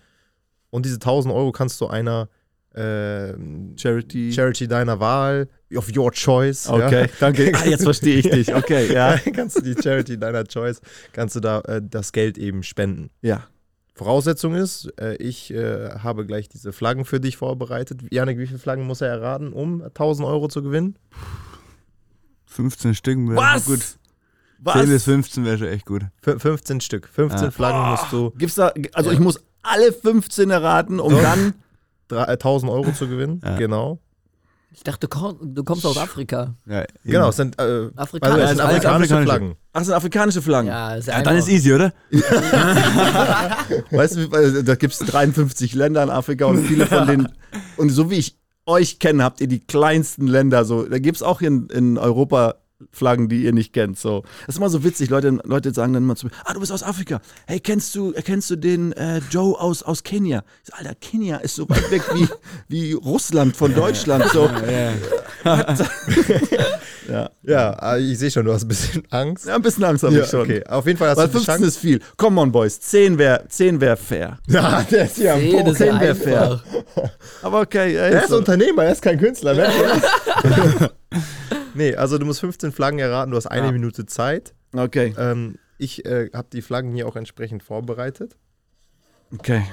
und 0.69 0.85
diese 0.85 0.95
1000 0.99 1.33
Euro 1.33 1.53
kannst 1.53 1.79
du 1.79 1.87
einer 1.87 2.27
äh, 2.73 3.33
Charity. 3.77 4.31
Charity 4.33 4.67
deiner 4.67 4.99
Wahl, 4.99 5.47
of 5.75 5.89
your 5.95 6.11
choice. 6.11 6.67
Okay, 6.69 7.03
Ja. 7.03 7.07
danke. 7.19 7.51
Ah, 7.55 7.65
jetzt 7.67 7.83
verstehe 7.83 8.17
ich 8.19 8.29
dich. 8.29 8.53
Okay, 8.55 8.93
ja. 8.93 9.17
kannst 9.33 9.57
du 9.57 9.61
die 9.61 9.81
Charity 9.81 10.17
deiner 10.17 10.45
Choice, 10.45 10.81
kannst 11.13 11.35
du 11.35 11.39
da 11.39 11.59
äh, 11.61 11.81
das 11.83 12.11
Geld 12.11 12.37
eben 12.37 12.63
spenden. 12.63 13.09
Ja. 13.21 13.43
Voraussetzung 13.93 14.55
ist, 14.55 14.91
äh, 14.99 15.15
ich 15.15 15.53
äh, 15.53 15.89
habe 15.99 16.25
gleich 16.25 16.47
diese 16.49 16.71
Flaggen 16.73 17.05
für 17.05 17.19
dich 17.19 17.37
vorbereitet. 17.37 18.01
Janik, 18.11 18.37
wie 18.37 18.47
viele 18.47 18.59
Flaggen 18.59 18.85
muss 18.87 19.01
er 19.01 19.09
erraten, 19.09 19.51
um 19.53 19.81
1000 19.81 20.27
Euro 20.27 20.47
zu 20.47 20.63
gewinnen? 20.63 20.95
15 22.45 22.95
Stück 22.95 23.17
wäre 23.17 23.35
Was? 23.37 23.65
gut. 23.65 23.79
Was? 24.59 24.75
10 24.81 24.89
bis 24.89 25.03
15 25.05 25.45
wäre 25.45 25.57
schon 25.57 25.67
echt 25.67 25.85
gut. 25.85 26.03
F 26.25 26.41
15 26.41 26.81
Stück. 26.81 27.07
15 27.07 27.47
Ah. 27.47 27.51
Flaggen 27.51 27.89
musst 27.91 28.11
du, 28.11 28.31
Gibt's 28.37 28.55
da, 28.55 28.71
also 28.93 29.11
ich 29.11 29.19
muss 29.19 29.39
alle 29.63 29.91
15 29.91 30.49
erraten, 30.49 30.99
um 30.99 31.11
So. 31.13 31.21
dann. 31.21 31.53
drei- 32.07 32.25
äh, 32.33 32.37
1000 32.37 32.71
Euro 32.71 32.91
zu 32.93 33.07
gewinnen. 33.07 33.41
Ja. 33.43 33.57
Genau. 33.57 33.99
Ich 34.73 34.83
dachte, 34.83 35.07
du 35.07 35.09
komm- 35.09 35.53
du 35.53 35.63
kommst 35.65 35.85
aus 35.85 35.97
Afrika. 35.97 36.55
Ja, 36.65 36.85
Genau, 37.03 37.29
es 37.29 37.35
sind, 37.35 37.59
äh, 37.59 37.89
Afrikanisch. 37.95 38.35
also 38.37 38.43
es 38.43 38.49
sind 38.51 38.61
afrikanische 38.61 38.87
afrikanische. 38.89 39.23
Flaggen. 39.23 39.55
Ach, 39.73 39.79
das 39.79 39.85
sind 39.87 39.95
afrikanische 39.95 40.41
Flaggen. 40.41 40.67
Ja, 40.69 40.95
ist 40.95 41.07
Ja, 41.07 41.21
dann 41.21 41.35
ist 41.37 41.49
easy, 41.49 41.73
oder? 41.73 41.93
Weißt 43.91 44.15
du, 44.15 44.21
äh, 44.31 44.63
da 44.63 44.75
gibt 44.75 44.93
es 44.93 44.99
53 44.99 45.73
Länder 45.73 46.03
in 46.03 46.09
Afrika 46.09 46.45
und 46.45 46.63
viele 46.65 46.85
von 46.87 47.07
denen, 47.07 47.27
und 47.77 47.89
so 47.89 48.09
wie 48.09 48.15
ich 48.15 48.37
euch 48.65 48.99
kenne, 48.99 49.23
habt 49.23 49.41
ihr 49.41 49.47
die 49.47 49.59
kleinsten 49.59 50.27
Länder. 50.27 50.63
So, 50.65 50.83
da 50.85 50.99
gibt 50.99 51.17
es 51.17 51.23
auch 51.23 51.41
in, 51.41 51.67
in 51.67 51.97
Europa 51.97 52.55
Flaggen, 52.91 53.29
die 53.29 53.43
ihr 53.43 53.53
nicht 53.53 53.73
kennt. 53.73 53.97
So. 53.99 54.23
Das 54.45 54.55
ist 54.55 54.57
immer 54.59 54.69
so 54.69 54.83
witzig. 54.83 55.09
Leute, 55.09 55.39
Leute 55.43 55.73
sagen 55.73 55.93
dann 55.93 56.03
immer 56.03 56.15
zu 56.15 56.27
mir, 56.27 56.31
ah, 56.45 56.53
du 56.53 56.59
bist 56.59 56.71
aus 56.71 56.83
Afrika. 56.83 57.21
Hey, 57.47 57.59
kennst 57.59 57.93
du, 57.95 58.11
kennst 58.13 58.49
du 58.49 58.55
den 58.55 58.91
äh, 58.93 59.21
Joe 59.31 59.59
aus, 59.59 59.83
aus 59.83 60.03
Kenia? 60.03 60.43
Ich 60.63 60.69
so, 60.71 60.77
Alter, 60.77 60.95
Kenia 60.95 61.37
ist 61.37 61.55
so 61.55 61.69
weit 61.69 61.89
weg 61.91 62.01
wie, 62.13 62.27
wie 62.67 62.93
Russland 62.93 63.55
von 63.55 63.73
Deutschland. 63.73 64.25
So. 64.31 64.49
ja. 67.09 67.29
Ja, 67.43 67.95
äh, 67.95 67.99
ich 67.99 68.19
sehe 68.19 68.29
schon, 68.31 68.45
du 68.45 68.53
hast 68.53 68.63
ein 68.63 68.67
bisschen 68.67 69.03
Angst. 69.09 69.45
ja, 69.45 69.55
ein 69.55 69.61
bisschen 69.61 69.83
Angst 69.83 70.03
habe 70.03 70.15
Ja, 70.15 70.23
ich 70.23 70.29
schon. 70.29 70.41
okay. 70.41 70.63
Auf 70.67 70.85
jeden 70.85 70.97
Fall 70.99 71.09
hast 71.09 71.17
Weil 71.17 71.27
du 71.27 71.39
die 71.39 71.45
15 71.45 71.53
Chance. 71.55 71.67
ist 71.67 71.77
viel. 71.77 71.99
Come 72.17 72.39
on, 72.41 72.51
Boys. 72.51 72.79
10 72.79 73.17
wäre 73.17 73.45
10 73.47 73.81
wär 73.81 73.97
fair. 73.97 74.37
Ja, 74.47 74.83
der 74.89 75.05
ist 75.05 75.17
ja 75.17 75.35
Nee, 75.35 75.61
das 75.63 75.71
ist 75.73 75.77
Zehn 75.79 75.99
wär 75.99 76.09
einfach. 76.11 76.63
Aber 77.41 77.61
okay, 77.61 77.95
Er 77.95 78.21
ist 78.23 78.29
so. 78.29 78.37
Unternehmer, 78.37 78.83
er 78.85 78.91
ist 78.93 79.01
kein 79.01 79.19
Künstler. 79.19 79.55
Ne? 81.73 81.83
nee, 81.83 81.95
also 81.95 82.17
du 82.17 82.25
musst 82.25 82.39
15 82.41 82.71
Flaggen 82.71 82.99
erraten, 82.99 83.31
du 83.31 83.37
hast 83.37 83.47
eine 83.47 83.67
Ja. 83.67 83.71
Minute 83.71 84.05
Zeit. 84.05 84.53
Okay, 84.73 85.13
Ähm, 85.17 85.55
ich 85.77 86.05
äh, 86.05 86.29
habe 86.33 86.47
die 86.53 86.61
Flaggen 86.61 86.93
hier 86.93 87.07
auch 87.07 87.15
entsprechend 87.15 87.63
vorbereitet. 87.63 88.37
okay. 89.33 89.63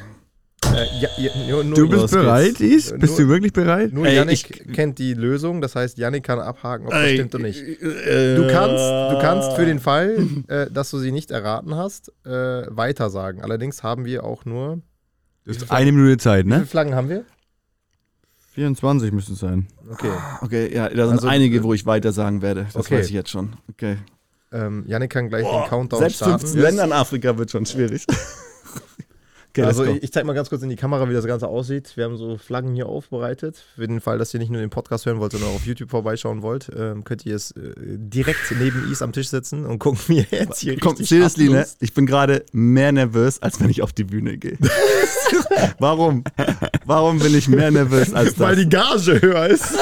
Äh, 0.74 0.84
ja, 1.00 1.08
ja, 1.18 1.30
nur, 1.48 1.62
nur, 1.62 1.78
Du 1.78 1.88
bist 1.88 2.10
bereit, 2.10 2.60
Is? 2.60 2.90
Nur- 2.90 2.98
Bist 2.98 3.18
du 3.18 3.28
wirklich 3.28 3.52
bereit? 3.52 3.92
nur 3.92 4.06
Ey, 4.06 4.16
Yannick 4.16 4.74
kennt 4.74 4.98
die 4.98 5.14
Lösung, 5.14 5.60
das 5.60 5.76
heißt, 5.76 5.96
Yannick 5.98 6.24
kann 6.24 6.40
abhaken, 6.40 6.86
ob 6.86 6.92
das 6.92 7.10
stimmt 7.10 7.32
oder 7.34 7.44
nicht. 7.44 7.60
Du 7.80 8.36
Du 8.42 8.48
kannst, 8.50 8.84
du 8.84 9.18
kannst 9.20 9.52
für 9.52 9.64
den 9.64 9.78
Fall, 9.88 10.18
äh, 10.48 10.66
dass 10.70 10.90
du 10.90 10.98
sie 10.98 11.12
nicht 11.12 11.30
erraten 11.30 11.76
hast, 11.76 12.12
äh, 12.26 12.30
weitersagen. 12.68 13.40
Allerdings 13.42 13.84
haben 13.84 14.04
wir 14.04 14.24
auch 14.24 14.44
nur. 14.44 14.82
Du 15.44 15.54
hast 15.54 15.70
eine 15.70 15.92
Minute 15.92 16.18
Zeit, 16.18 16.44
Wie 16.44 16.50
viele 16.50 16.60
ne? 16.60 16.66
Flaggen 16.66 16.94
haben 16.94 17.08
wir? 17.08 17.24
24 18.58 19.12
müssen 19.12 19.34
es 19.34 19.38
sein. 19.38 19.68
Okay. 19.88 20.10
Okay, 20.40 20.74
ja, 20.74 20.88
da 20.88 21.06
sind 21.06 21.18
Also, 21.18 21.28
einige, 21.28 21.58
äh, 21.58 21.62
wo 21.62 21.74
ich 21.74 21.86
weiter 21.86 22.10
sagen 22.10 22.42
werde. 22.42 22.64
Das 22.64 22.74
okay. 22.74 22.98
weiß 22.98 23.06
ich 23.06 23.12
jetzt 23.12 23.30
schon. 23.30 23.54
Okay. 23.70 23.98
Ähm, 24.50 24.82
Yannick 24.88 25.10
kann 25.10 25.28
gleich 25.28 25.46
den 25.46 25.64
Countdown 25.68 26.00
Selbst 26.00 26.16
starten. 26.16 26.40
15 26.40 26.60
Länder 26.60 26.84
in 26.84 26.92
Afrika 26.92 27.38
wird 27.38 27.52
schon 27.52 27.66
schwierig. 27.66 28.04
okay, 29.58 29.68
also 29.68 29.84
ich, 29.84 30.02
ich 30.02 30.12
zeige 30.12 30.26
mal 30.26 30.32
ganz 30.32 30.48
kurz 30.48 30.62
in 30.62 30.68
die 30.68 30.76
Kamera, 30.76 31.08
wie 31.08 31.14
das 31.14 31.26
Ganze 31.26 31.48
aussieht. 31.48 31.96
Wir 31.96 32.04
haben 32.04 32.16
so 32.16 32.36
Flaggen 32.36 32.74
hier 32.74 32.86
aufbereitet. 32.86 33.62
Für 33.74 33.86
den 33.86 34.00
Fall, 34.00 34.18
dass 34.18 34.32
ihr 34.34 34.40
nicht 34.40 34.50
nur 34.50 34.60
den 34.60 34.70
Podcast 34.70 35.06
hören 35.06 35.18
wollt, 35.20 35.32
sondern 35.32 35.50
auch 35.50 35.56
auf 35.56 35.66
YouTube 35.66 35.90
vorbeischauen 35.90 36.42
wollt, 36.42 36.70
ähm, 36.76 37.04
könnt 37.04 37.26
ihr 37.26 37.36
es 37.36 37.50
äh, 37.52 37.72
direkt 37.76 38.52
neben 38.58 38.90
Is 38.90 39.02
am 39.02 39.12
Tisch 39.12 39.28
sitzen 39.28 39.66
und 39.66 39.78
gucken 39.78 40.00
mir 40.08 40.26
jetzt 40.30 40.60
hier 40.60 40.78
Komm, 40.78 40.90
richtig 40.90 41.08
seriously, 41.08 41.48
ne? 41.48 41.66
Ich 41.80 41.94
bin 41.94 42.06
gerade 42.06 42.44
mehr 42.52 42.92
nervös, 42.92 43.42
als 43.42 43.60
wenn 43.60 43.70
ich 43.70 43.82
auf 43.82 43.92
die 43.92 44.04
Bühne 44.04 44.38
gehe. 44.38 44.58
Warum? 45.78 46.24
Warum 46.84 47.18
bin 47.18 47.34
ich 47.34 47.48
mehr 47.48 47.70
nervös 47.70 48.12
als 48.14 48.30
das? 48.30 48.40
Weil 48.40 48.56
die 48.56 48.68
Gage 48.68 49.20
höher 49.20 49.46
ist. 49.46 49.72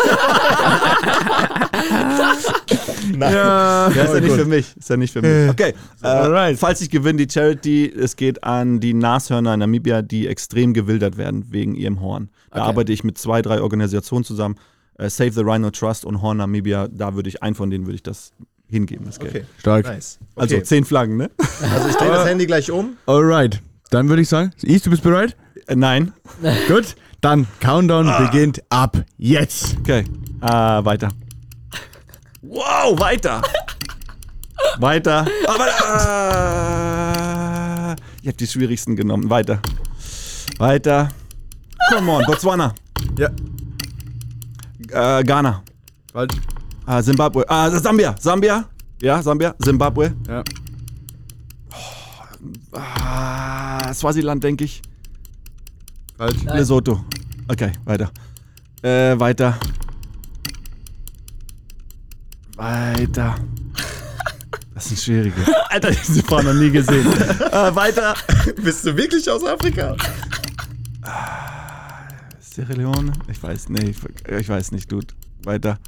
Nein. 3.17 3.33
Ja. 3.33 3.91
Ja, 3.91 4.03
ist 4.03 4.15
ja 4.15 4.21
nicht 4.21 4.35
für 4.35 4.45
mich. 4.45 4.77
Ist 4.77 4.91
ja 4.91 4.97
nicht 4.97 5.13
für 5.13 5.23
mich. 5.23 5.51
Okay. 5.51 5.75
Äh, 6.03 6.07
Alright. 6.07 6.59
falls 6.59 6.81
ich 6.81 6.91
gewinne, 6.91 7.25
die 7.25 7.33
Charity, 7.33 7.93
es 7.93 8.17
geht 8.17 8.43
an 8.45 8.81
die 8.81 8.95
Nashörner 8.95 9.55
in 9.55 9.61
Namibia, 9.67 10.03
die 10.03 10.27
extrem 10.27 10.73
gewildert 10.75 11.17
werden 11.17 11.47
wegen 11.51 11.75
ihrem 11.75 12.01
Horn. 12.01 12.31
Da 12.51 12.61
Okay. 12.61 12.69
arbeite 12.69 12.93
ich 12.93 13.05
mit 13.05 13.19
zwei, 13.19 13.43
drei 13.43 13.61
Organisationen 13.61 14.25
zusammen. 14.25 14.57
Äh, 14.99 15.11
Save 15.11 15.33
the 15.33 15.41
Rhino 15.43 15.71
Trust 15.71 16.05
und 16.05 16.23
Horn 16.23 16.39
Namibia. 16.39 16.89
Da 16.91 17.15
würde 17.15 17.29
ich, 17.29 17.43
einen 17.43 17.55
von 17.55 17.71
denen 17.71 17.85
würde 17.87 17.97
ich 17.97 18.03
das 18.03 18.33
hingeben, 18.69 19.05
das 19.07 19.19
Geld. 19.19 19.35
Okay, 19.35 19.45
Stark. 19.59 19.85
nice. 19.87 20.19
Also 20.35 20.55
Okay. 20.57 20.65
zehn 20.65 20.85
Flaggen, 20.85 21.17
ne? 21.17 21.31
Also 21.75 21.89
ich 21.89 21.95
drehe 21.97 22.09
das 22.11 22.27
Handy 22.27 22.47
gleich 22.47 22.71
um. 22.71 22.97
Alright. 23.07 23.61
Dann 23.91 24.09
würde 24.09 24.23
ich 24.23 24.29
sagen, 24.29 24.53
Is, 24.63 24.83
du 24.83 24.91
bist 24.91 25.03
bereit? 25.03 25.37
Äh, 25.69 25.77
nein. 25.77 26.13
Gut. 26.69 26.97
Dann 27.21 27.47
Countdown 27.61 28.13
beginnt 28.19 28.63
ab 28.69 29.05
jetzt. 29.19 29.77
Okay. 29.81 30.05
Äh, 30.43 30.47
weiter. 30.47 31.09
Wow, 32.43 32.99
weiter. 32.99 33.43
weiter. 34.79 35.27
Aber, 35.47 35.67
äh, 35.67 37.36
ich 38.27 38.29
habe 38.29 38.39
die 38.39 38.47
schwierigsten 38.49 38.97
genommen. 38.97 39.31
Weiter. 39.31 39.61
Weiter. 40.59 41.11
Come 41.93 42.11
on, 42.11 42.25
Botswana. 42.27 42.75
Ja. 43.17 43.31
Äh, 45.21 45.23
Ghana. 45.23 45.63
Falsch. 46.13 46.35
Ah, 46.87 47.01
Zimbabwe. 47.01 47.45
Ah, 47.49 47.71
Sambia. 47.71 48.17
Sambia. 48.19 48.65
Ja, 49.01 49.23
Sambia. 49.23 49.55
Zimbabwe. 49.63 50.13
Ja. 50.27 50.43
Ah, 52.73 53.95
Swaziland, 53.95 54.43
denke 54.43 54.65
ich. 54.65 54.83
Falsch. 56.19 56.43
Nein. 56.43 56.57
Lesotho. 56.57 57.05
Okay, 57.47 57.71
weiter. 57.85 58.11
Äh, 58.83 59.21
weiter. 59.21 59.57
Weiter. 62.57 63.37
Das 64.77 64.85
sind 64.89 65.01
schwierige. 65.01 65.35
Alter, 65.71 65.91
diese 65.91 66.23
Frau 66.23 66.43
noch 66.43 66.53
nie 66.53 66.71
gesehen. 66.71 67.07
äh, 67.07 67.75
weiter. 67.75 68.15
Bist 68.63 68.85
du 68.85 68.95
wirklich 68.95 69.29
aus 69.31 69.43
Afrika? 69.43 69.97
Sierra 72.41 72.75
Leone? 72.75 73.13
Ich 73.33 73.43
weiß, 73.43 73.71
nee, 73.71 73.89
ich, 73.91 73.97
ich 74.31 74.49
weiß 74.51 74.73
nicht, 74.73 74.93
Dude. 74.93 75.07
Weiter. 75.45 75.79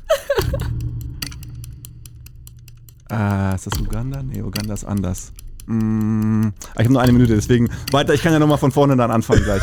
äh, 3.10 3.54
ist 3.54 3.66
das 3.66 3.78
Uganda? 3.78 4.22
Nee, 4.22 4.40
Uganda 4.40 4.72
ist 4.72 4.84
anders. 4.84 5.32
Mm, 5.66 6.48
ich 6.74 6.78
habe 6.84 6.92
nur 6.94 7.02
eine 7.02 7.12
Minute, 7.12 7.34
deswegen 7.34 7.68
weiter. 7.92 8.14
Ich 8.14 8.22
kann 8.22 8.32
ja 8.32 8.38
nochmal 8.38 8.56
von 8.58 8.72
vorne 8.72 8.96
dann 8.96 9.10
anfangen 9.10 9.42
gleich. 9.44 9.62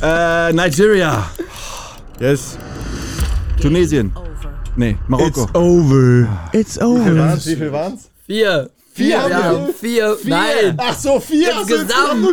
äh, 0.00 0.52
Nigeria. 0.54 1.28
Yes. 2.18 2.56
Tunesien. 3.60 4.12
Nee, 4.76 4.96
Marokko. 5.08 5.42
It's 5.44 5.54
over. 5.54 6.28
It's 6.52 6.76
Wie 6.76 6.80
viel 6.80 6.86
over. 6.86 7.18
waren's? 7.18 7.46
Wie 7.46 7.56
viel 7.56 7.72
waren's? 7.72 8.09
Vier. 8.30 8.70
Vier 8.92 9.06
Wir 9.08 9.22
haben 9.22 9.34
haben 9.44 9.74
vier. 9.74 10.16
Nein. 10.24 10.76
Ach 10.78 10.96
so, 10.96 11.18
vier 11.18 11.50
Insgesamt. 11.60 12.32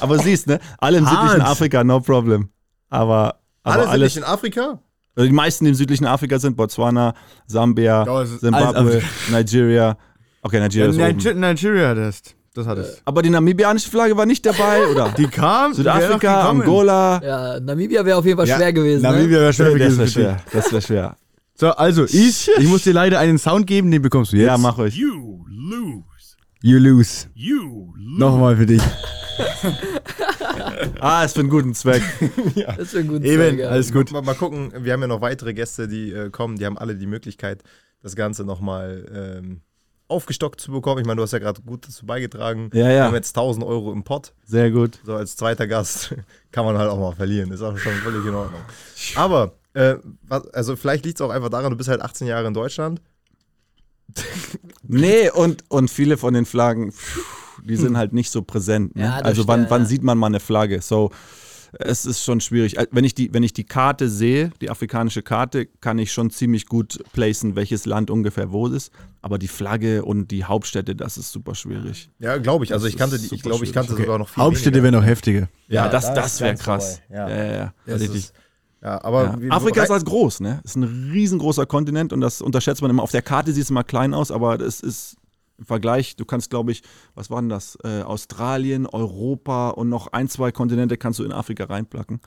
Aber 0.00 0.18
siehst, 0.18 0.46
ne? 0.46 0.58
Alle 0.78 0.98
im 0.98 1.06
südlichen 1.06 1.40
Afrika, 1.40 1.82
no 1.84 2.00
problem. 2.00 2.50
Aber, 2.90 3.36
aber 3.62 3.80
Alle 3.82 3.88
alles, 3.88 4.16
in 4.18 4.24
Afrika? 4.24 4.78
also 5.16 5.26
die 5.26 5.32
meisten, 5.32 5.64
die 5.64 5.70
im 5.70 5.74
südlichen 5.74 6.06
Afrika 6.06 6.38
sind, 6.38 6.54
Botswana, 6.56 7.14
Sambia, 7.46 8.02
es 8.22 8.32
ist 8.32 8.40
Zimbabwe, 8.40 8.76
alles 8.76 9.04
Nigeria. 9.30 9.96
Okay, 10.42 10.60
Nigeria 10.60 10.90
ist 10.90 10.96
oben. 10.98 11.16
Niger 11.16 11.34
Nigeria 11.34 11.88
hattest. 11.88 12.34
Das 12.54 12.66
hattest. 12.66 13.00
Aber 13.06 13.22
die 13.22 13.30
namibianische 13.30 13.88
Flagge 13.90 14.14
war 14.16 14.26
nicht 14.26 14.44
dabei, 14.44 14.86
oder? 14.86 15.12
Die 15.16 15.26
kam. 15.26 15.72
Südafrika. 15.72 16.48
Angola. 16.50 17.20
Ja, 17.24 17.58
Namibia 17.60 18.04
wäre 18.04 18.18
auf 18.18 18.24
jeden 18.26 18.36
Fall 18.36 18.46
Ja, 18.46 18.56
schwer 18.56 18.72
gewesen. 18.72 19.02
Namibia 19.02 19.40
wäre 19.40 19.52
schwer 19.52 19.66
das 19.66 19.74
gewesen. 19.74 19.98
wäre 19.98 19.98
für 19.98 20.04
dich. 20.04 20.12
schwer. 20.12 20.36
Das 20.52 20.70
wäre 20.72 20.82
schwer. 20.82 21.16
So, 21.56 21.70
also, 21.70 22.02
Is, 22.02 22.48
ich 22.58 22.68
muss 22.68 22.82
dir 22.82 22.92
leider 22.92 23.20
einen 23.20 23.38
Sound 23.38 23.66
geben, 23.66 23.90
den 23.90 24.02
bekommst 24.02 24.32
du 24.32 24.36
jetzt. 24.36 24.46
Ja, 24.46 24.58
mach 24.58 24.76
euch. 24.78 24.96
You 24.96 25.44
lose. 25.48 26.36
You 26.62 26.78
lose. 26.78 27.28
You 27.34 27.94
lose. 27.96 28.18
Nochmal 28.18 28.56
für 28.56 28.66
dich. 28.66 28.82
Ah, 31.00 31.24
ist 31.24 31.34
für 31.34 31.40
einen 31.40 31.50
guten 31.50 31.74
Zweck. 31.74 32.02
Das 32.66 32.78
ist 32.78 32.96
ein 32.96 33.08
guter 33.08 33.24
Eben, 33.24 33.58
Zweig, 33.58 33.66
alles 33.70 33.92
gut. 33.92 34.10
Mal, 34.10 34.22
mal 34.22 34.34
gucken, 34.34 34.72
wir 34.78 34.92
haben 34.92 35.00
ja 35.00 35.06
noch 35.06 35.20
weitere 35.20 35.54
Gäste, 35.54 35.86
die 35.88 36.12
äh, 36.12 36.30
kommen. 36.30 36.56
Die 36.56 36.66
haben 36.66 36.78
alle 36.78 36.96
die 36.96 37.06
Möglichkeit, 37.06 37.62
das 38.02 38.16
Ganze 38.16 38.44
nochmal 38.44 39.06
ähm, 39.42 39.60
aufgestockt 40.08 40.60
zu 40.60 40.72
bekommen. 40.72 41.00
Ich 41.00 41.06
meine, 41.06 41.16
du 41.18 41.22
hast 41.22 41.32
ja 41.32 41.38
gerade 41.38 41.62
gut 41.62 41.86
dazu 41.86 42.06
beigetragen. 42.06 42.70
Ja, 42.72 42.86
Wir 42.86 42.92
ja. 42.92 43.04
haben 43.04 43.14
jetzt 43.14 43.36
1000 43.36 43.64
Euro 43.64 43.92
im 43.92 44.02
Pott. 44.04 44.32
Sehr 44.44 44.70
gut. 44.70 44.98
So 45.04 45.14
als 45.14 45.36
zweiter 45.36 45.66
Gast 45.66 46.14
kann 46.52 46.64
man 46.64 46.78
halt 46.78 46.90
auch 46.90 46.98
mal 46.98 47.14
verlieren. 47.14 47.50
Ist 47.52 47.62
auch 47.62 47.76
schon 47.78 47.94
völlig 47.94 48.24
in 48.26 48.34
Ordnung. 48.34 48.60
Aber, 49.14 49.54
äh, 49.74 49.96
was, 50.22 50.46
also 50.48 50.76
vielleicht 50.76 51.04
liegt 51.04 51.18
es 51.18 51.22
auch 51.26 51.30
einfach 51.30 51.50
daran, 51.50 51.70
du 51.70 51.76
bist 51.76 51.88
halt 51.88 52.00
18 52.00 52.26
Jahre 52.26 52.46
in 52.48 52.54
Deutschland. 52.54 53.00
Nee, 54.86 55.30
und, 55.30 55.64
und 55.68 55.90
viele 55.90 56.16
von 56.16 56.34
den 56.34 56.44
Flaggen, 56.44 56.92
pff, 56.92 57.18
die 57.64 57.76
sind 57.76 57.96
halt 57.96 58.12
nicht 58.12 58.30
so 58.30 58.42
präsent. 58.42 58.94
Ne? 58.96 59.02
Ja, 59.04 59.18
das 59.18 59.22
also 59.24 59.48
wann, 59.48 59.60
stimmt, 59.60 59.70
wann 59.70 59.82
ja. 59.82 59.88
sieht 59.88 60.02
man 60.02 60.18
mal 60.18 60.26
eine 60.26 60.40
Flagge? 60.40 60.80
So, 60.82 61.10
es 61.78 62.04
ist 62.04 62.22
schon 62.22 62.40
schwierig. 62.40 62.76
Wenn 62.92 63.04
ich, 63.04 63.14
die, 63.14 63.32
wenn 63.32 63.42
ich 63.42 63.52
die 63.52 63.64
Karte 63.64 64.08
sehe, 64.08 64.50
die 64.60 64.70
afrikanische 64.70 65.22
Karte, 65.22 65.66
kann 65.66 65.98
ich 65.98 66.12
schon 66.12 66.30
ziemlich 66.30 66.66
gut 66.66 67.02
placen, 67.12 67.56
welches 67.56 67.86
Land 67.86 68.10
ungefähr 68.10 68.52
wo 68.52 68.68
ist. 68.68 68.92
Aber 69.22 69.38
die 69.38 69.48
Flagge 69.48 70.04
und 70.04 70.30
die 70.30 70.44
Hauptstädte, 70.44 70.94
das 70.94 71.16
ist 71.16 71.32
super 71.32 71.54
schwierig. 71.54 72.10
Ja, 72.18 72.36
glaube 72.36 72.64
ich. 72.64 72.72
Also 72.72 72.84
Das 72.84 72.92
ich 72.92 72.98
kannte, 72.98 73.18
die, 73.18 73.34
ich 73.34 73.42
glaube, 73.42 73.64
ich 73.64 73.72
kannte 73.72 73.94
Okay. 73.94 74.02
sogar 74.02 74.18
noch 74.18 74.28
viel 74.28 74.42
Hauptstädte 74.42 74.82
wären 74.82 74.94
noch 74.94 75.04
heftiger. 75.04 75.48
Ja, 75.66 75.86
Ja, 75.86 75.88
das, 75.88 76.04
da 76.08 76.14
das 76.14 76.34
ist 76.34 76.40
wäre 76.42 76.54
krass. 76.56 77.00
vorbei. 77.08 77.16
Ja. 77.16 77.28
Ja, 77.28 77.44
ja, 77.44 77.72
ja. 77.86 77.96
Ja, 78.84 79.02
aber 79.02 79.38
Ja. 79.40 79.50
Afrika 79.50 79.82
ist 79.82 79.90
halt 79.90 80.04
groß, 80.04 80.40
ne? 80.40 80.60
Ist 80.62 80.76
ein 80.76 80.84
riesengroßer 81.10 81.64
Kontinent 81.66 82.12
und 82.12 82.20
das 82.20 82.42
unterschätzt 82.42 82.82
man 82.82 82.90
immer. 82.90 83.02
Auf 83.02 83.10
der 83.12 83.22
Karte 83.22 83.52
sieht 83.52 83.64
es 83.64 83.70
immer 83.70 83.82
klein 83.84 84.12
aus, 84.14 84.30
aber 84.30 84.60
es 84.60 84.80
ist 84.80 85.16
im 85.56 85.64
Vergleich, 85.64 86.16
du 86.16 86.24
kannst, 86.24 86.50
glaube 86.50 86.72
ich, 86.72 86.82
was 87.14 87.30
waren 87.30 87.48
das? 87.48 87.78
Äh, 87.84 88.02
Australien, 88.02 88.86
Europa 88.86 89.70
und 89.70 89.88
noch 89.88 90.08
ein, 90.12 90.28
zwei 90.28 90.52
Kontinente 90.52 90.96
kannst 90.98 91.18
du 91.18 91.24
in 91.24 91.32
Afrika 91.32 91.64
reinplacken. 91.64 92.20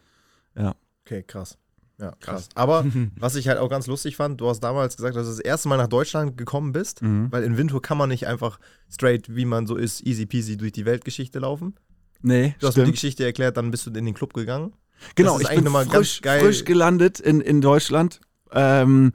Okay, 1.05 1.23
krass. 1.23 1.57
Ja, 1.99 2.11
krass. 2.19 2.49
Aber 2.55 2.85
was 3.19 3.35
ich 3.35 3.47
halt 3.47 3.57
auch 3.59 3.69
ganz 3.69 3.87
lustig 3.87 4.15
fand, 4.15 4.39
du 4.41 4.47
hast 4.49 4.59
damals 4.61 4.97
gesagt, 4.97 5.15
dass 5.15 5.25
du 5.25 5.31
das 5.31 5.39
erste 5.39 5.67
Mal 5.69 5.77
nach 5.77 5.87
Deutschland 5.87 6.37
gekommen 6.37 6.71
bist, 6.73 7.01
Mhm. 7.01 7.31
weil 7.31 7.43
in 7.43 7.57
Windhoek 7.57 7.83
kann 7.83 7.97
man 7.97 8.09
nicht 8.09 8.27
einfach 8.27 8.59
straight, 8.91 9.35
wie 9.35 9.45
man 9.45 9.67
so 9.67 9.75
ist, 9.75 10.05
easy 10.05 10.25
peasy 10.25 10.57
durch 10.57 10.71
die 10.73 10.85
Weltgeschichte 10.85 11.39
laufen. 11.39 11.75
Nee, 12.21 12.55
Du 12.59 12.67
hast 12.67 12.77
mir 12.77 12.85
die. 12.85 12.91
Geschichte 12.91 13.23
erklärt, 13.25 13.57
dann 13.57 13.69
bist 13.71 13.85
du 13.85 13.91
in 13.91 14.05
den 14.05 14.13
Club 14.15 14.33
gegangen. 14.33 14.73
Genau, 15.15 15.39
ich 15.39 15.49
bin 15.49 15.67
frisch, 15.67 16.21
frisch 16.21 16.65
gelandet 16.65 17.19
in, 17.19 17.41
in 17.41 17.61
Deutschland. 17.61 18.19
Ähm, 18.51 19.13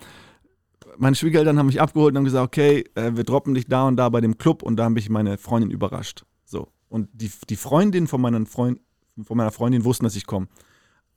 meine 0.96 1.16
Schwiegereltern 1.16 1.58
haben 1.58 1.66
mich 1.66 1.80
abgeholt 1.80 2.12
und 2.12 2.18
haben 2.18 2.24
gesagt, 2.24 2.44
okay, 2.44 2.84
äh, 2.94 3.12
wir 3.14 3.24
droppen 3.24 3.54
dich 3.54 3.66
da 3.66 3.88
und 3.88 3.96
da 3.96 4.08
bei 4.08 4.20
dem 4.20 4.38
Club 4.38 4.62
und 4.62 4.76
da 4.76 4.84
habe 4.84 4.98
ich 4.98 5.08
meine 5.10 5.38
Freundin 5.38 5.70
überrascht. 5.70 6.24
So. 6.44 6.68
Und 6.88 7.08
die, 7.12 7.30
die 7.48 7.56
Freundin 7.56 8.06
von, 8.06 8.20
meinen 8.20 8.46
Freund, 8.46 8.80
von 9.22 9.36
meiner 9.36 9.52
Freundin 9.52 9.84
wussten, 9.84 10.04
dass 10.04 10.16
ich 10.16 10.26
komme. 10.26 10.48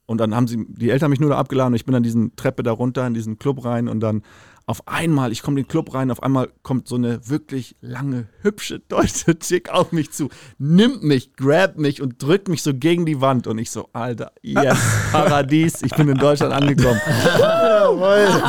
Und 0.05 0.20
dann 0.20 0.36
haben 0.36 0.47
sie, 0.47 0.66
die 0.68 0.89
Eltern 0.89 1.05
haben 1.05 1.11
mich 1.11 1.20
nur 1.20 1.32
da 1.32 1.38
abgeladen 1.38 1.74
und 1.74 1.76
ich 1.76 1.86
bin 1.86 1.93
dann 1.93 2.03
diesen 2.03 2.36
Treppe 2.36 2.63
da 2.63 2.72
runter 2.72 3.05
in 3.07 3.13
diesen 3.13 3.39
Club 3.39 3.66
rein 3.66 3.88
und 3.88 3.99
dann 3.99 4.22
auf 4.68 4.88
einmal, 4.88 5.32
ich 5.32 5.41
komme 5.43 5.59
in 5.59 5.66
den 5.66 5.70
Club 5.70 5.93
rein, 5.93 6.09
auf 6.09 6.24
einmal 6.24 6.49
kommt 6.63 6.88
so 6.88 6.95
eine 6.95 7.30
wirklich 7.30 7.76
lange, 7.82 8.28
hübsche 8.41 8.80
deutsche 8.80 9.38
Chick 9.39 9.70
auf 9.70 9.91
mich 9.91 10.11
zu, 10.11 10.30
nimmt 10.57 11.03
mich, 11.03 11.34
grabt 11.34 11.78
mich 11.78 12.01
und 12.01 12.22
drückt 12.22 12.47
mich 12.47 12.63
so 12.63 12.74
gegen 12.74 13.05
die 13.05 13.22
Wand 13.22 13.47
und 13.47 13.59
ich 13.59 13.70
so, 13.70 13.89
Alter, 13.93 14.32
yes, 14.41 14.78
Paradies, 15.11 15.82
ich 15.84 15.93
bin 15.95 16.09
in 16.09 16.18
Deutschland 16.18 16.53
angekommen. 16.53 16.99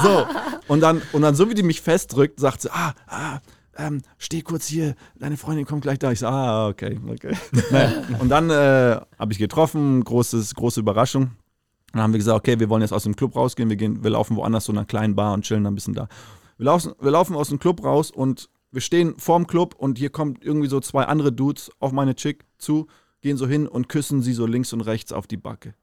so, 0.02 0.26
und 0.68 0.80
dann, 0.80 1.02
und 1.12 1.22
dann 1.22 1.34
so 1.34 1.50
wie 1.50 1.54
die 1.54 1.62
mich 1.62 1.82
festdrückt, 1.82 2.40
sagt 2.40 2.62
sie, 2.62 2.70
ah, 2.72 2.94
ah, 3.06 3.40
ähm, 3.78 4.00
steh 4.16 4.40
kurz 4.40 4.66
hier, 4.66 4.94
deine 5.18 5.36
Freundin 5.36 5.66
kommt 5.66 5.82
gleich 5.82 5.98
da. 5.98 6.10
Ich 6.10 6.20
so, 6.20 6.26
ah, 6.28 6.68
okay, 6.68 6.98
okay. 7.08 7.36
Und 8.18 8.30
dann 8.30 8.48
äh, 8.48 8.98
habe 9.18 9.32
ich 9.32 9.38
getroffen, 9.38 10.02
großes, 10.02 10.54
große 10.54 10.80
Überraschung. 10.80 11.32
Dann 11.96 12.02
haben 12.02 12.12
wir 12.12 12.18
gesagt, 12.18 12.36
okay, 12.36 12.60
wir 12.60 12.68
wollen 12.68 12.82
jetzt 12.82 12.92
aus 12.92 13.04
dem 13.04 13.16
Club 13.16 13.34
rausgehen, 13.36 13.70
wir, 13.70 13.76
gehen, 13.76 14.04
wir 14.04 14.10
laufen 14.10 14.36
woanders 14.36 14.64
zu 14.66 14.72
einer 14.72 14.84
kleinen 14.84 15.16
Bar 15.16 15.32
und 15.32 15.46
chillen 15.46 15.64
da 15.64 15.70
ein 15.70 15.74
bisschen 15.74 15.94
da. 15.94 16.08
Wir 16.58 16.66
laufen, 16.66 16.92
wir 17.00 17.10
laufen 17.10 17.34
aus 17.34 17.48
dem 17.48 17.58
Club 17.58 17.82
raus 17.82 18.10
und 18.10 18.50
wir 18.70 18.82
stehen 18.82 19.14
vorm 19.16 19.46
Club 19.46 19.74
und 19.78 19.96
hier 19.96 20.10
kommen 20.10 20.36
irgendwie 20.42 20.68
so 20.68 20.78
zwei 20.80 21.04
andere 21.04 21.32
Dudes 21.32 21.70
auf 21.78 21.92
meine 21.92 22.14
Chick 22.14 22.44
zu, 22.58 22.86
gehen 23.22 23.38
so 23.38 23.46
hin 23.46 23.66
und 23.66 23.88
küssen 23.88 24.20
sie 24.20 24.34
so 24.34 24.44
links 24.44 24.74
und 24.74 24.82
rechts 24.82 25.10
auf 25.10 25.26
die 25.26 25.38
Backe. 25.38 25.74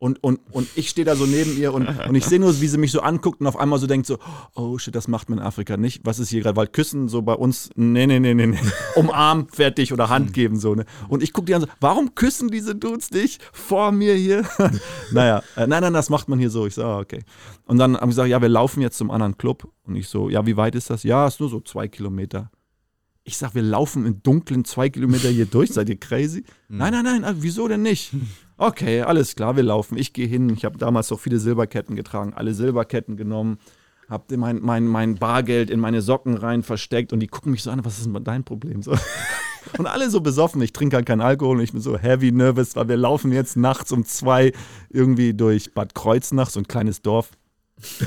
Und, 0.00 0.22
und, 0.22 0.38
und 0.52 0.68
ich 0.76 0.90
stehe 0.90 1.04
da 1.04 1.16
so 1.16 1.26
neben 1.26 1.58
ihr 1.58 1.74
und, 1.74 1.88
und 1.88 2.14
ich 2.14 2.24
sehe 2.24 2.38
nur, 2.38 2.60
wie 2.60 2.68
sie 2.68 2.78
mich 2.78 2.92
so 2.92 3.00
anguckt 3.00 3.40
und 3.40 3.48
auf 3.48 3.56
einmal 3.56 3.80
so 3.80 3.88
denkt 3.88 4.06
so, 4.06 4.18
oh 4.54 4.78
shit, 4.78 4.94
das 4.94 5.08
macht 5.08 5.28
man 5.28 5.40
in 5.40 5.44
Afrika 5.44 5.76
nicht. 5.76 6.02
Was 6.04 6.20
ist 6.20 6.28
hier 6.28 6.40
gerade? 6.40 6.54
Weil 6.54 6.68
Küssen 6.68 7.08
so 7.08 7.20
bei 7.22 7.32
uns, 7.32 7.70
nee, 7.74 8.06
nee, 8.06 8.20
nee, 8.20 8.32
nee, 8.32 8.46
nee. 8.46 8.58
Umarmen, 8.94 9.48
fertig 9.48 9.92
oder 9.92 10.08
Hand 10.08 10.32
geben 10.32 10.56
so, 10.56 10.76
ne? 10.76 10.84
Und 11.08 11.24
ich 11.24 11.32
gucke 11.32 11.46
die 11.46 11.54
an 11.56 11.62
so, 11.62 11.66
warum 11.80 12.14
küssen 12.14 12.48
diese 12.48 12.76
Dudes 12.76 13.08
dich 13.08 13.40
vor 13.52 13.90
mir 13.90 14.14
hier? 14.14 14.44
naja, 15.12 15.42
äh, 15.56 15.66
nein, 15.66 15.82
nein, 15.82 15.94
das 15.94 16.10
macht 16.10 16.28
man 16.28 16.38
hier 16.38 16.50
so. 16.50 16.64
Ich 16.64 16.74
so, 16.74 16.84
ah, 16.84 17.00
okay. 17.00 17.24
Und 17.64 17.78
dann 17.78 17.96
haben 17.96 18.12
sie 18.12 18.16
gesagt, 18.16 18.28
ja, 18.28 18.40
wir 18.40 18.48
laufen 18.48 18.80
jetzt 18.80 18.98
zum 18.98 19.10
anderen 19.10 19.36
Club. 19.36 19.68
Und 19.84 19.96
ich 19.96 20.08
so, 20.08 20.28
ja, 20.28 20.46
wie 20.46 20.56
weit 20.56 20.76
ist 20.76 20.90
das? 20.90 21.02
Ja, 21.02 21.26
ist 21.26 21.40
nur 21.40 21.48
so 21.48 21.58
zwei 21.60 21.88
Kilometer. 21.88 22.52
Ich 23.24 23.36
sag, 23.36 23.56
wir 23.56 23.62
laufen 23.62 24.06
im 24.06 24.22
Dunkeln 24.22 24.64
zwei 24.64 24.90
Kilometer 24.90 25.28
hier 25.28 25.46
durch. 25.46 25.70
Seid 25.70 25.88
ihr 25.88 25.98
crazy? 25.98 26.44
Nein, 26.68 26.92
nein, 26.92 27.04
nein, 27.04 27.24
also 27.24 27.42
wieso 27.42 27.66
denn 27.66 27.82
nicht? 27.82 28.12
Okay, 28.60 29.02
alles 29.02 29.36
klar, 29.36 29.54
wir 29.54 29.62
laufen. 29.62 29.96
Ich 29.96 30.12
gehe 30.12 30.26
hin. 30.26 30.50
Ich 30.50 30.64
habe 30.64 30.78
damals 30.78 31.12
auch 31.12 31.20
viele 31.20 31.38
Silberketten 31.38 31.94
getragen, 31.94 32.34
alle 32.34 32.54
Silberketten 32.54 33.16
genommen, 33.16 33.58
habe 34.08 34.36
mein, 34.36 34.60
mein, 34.60 34.84
mein 34.84 35.14
Bargeld 35.14 35.70
in 35.70 35.78
meine 35.78 36.02
Socken 36.02 36.34
rein 36.34 36.64
versteckt 36.64 37.12
und 37.12 37.20
die 37.20 37.28
gucken 37.28 37.52
mich 37.52 37.62
so 37.62 37.70
an, 37.70 37.84
was 37.84 37.98
ist 37.98 38.06
denn 38.06 38.24
dein 38.24 38.42
Problem? 38.42 38.82
So. 38.82 38.94
Und 39.76 39.86
alle 39.86 40.08
so 40.08 40.22
besoffen. 40.22 40.62
Ich 40.62 40.72
trinke 40.72 40.96
halt 40.96 41.04
keinen 41.04 41.20
Alkohol 41.20 41.58
und 41.58 41.62
ich 41.62 41.72
bin 41.72 41.82
so 41.82 41.98
heavy 41.98 42.32
nervous, 42.32 42.74
weil 42.74 42.88
wir 42.88 42.96
laufen 42.96 43.32
jetzt 43.32 43.54
nachts 43.56 43.92
um 43.92 44.04
zwei 44.06 44.52
irgendwie 44.88 45.34
durch 45.34 45.74
Bad 45.74 45.94
Kreuznach, 45.94 46.48
so 46.48 46.60
ein 46.60 46.66
kleines 46.66 47.02
Dorf 47.02 47.32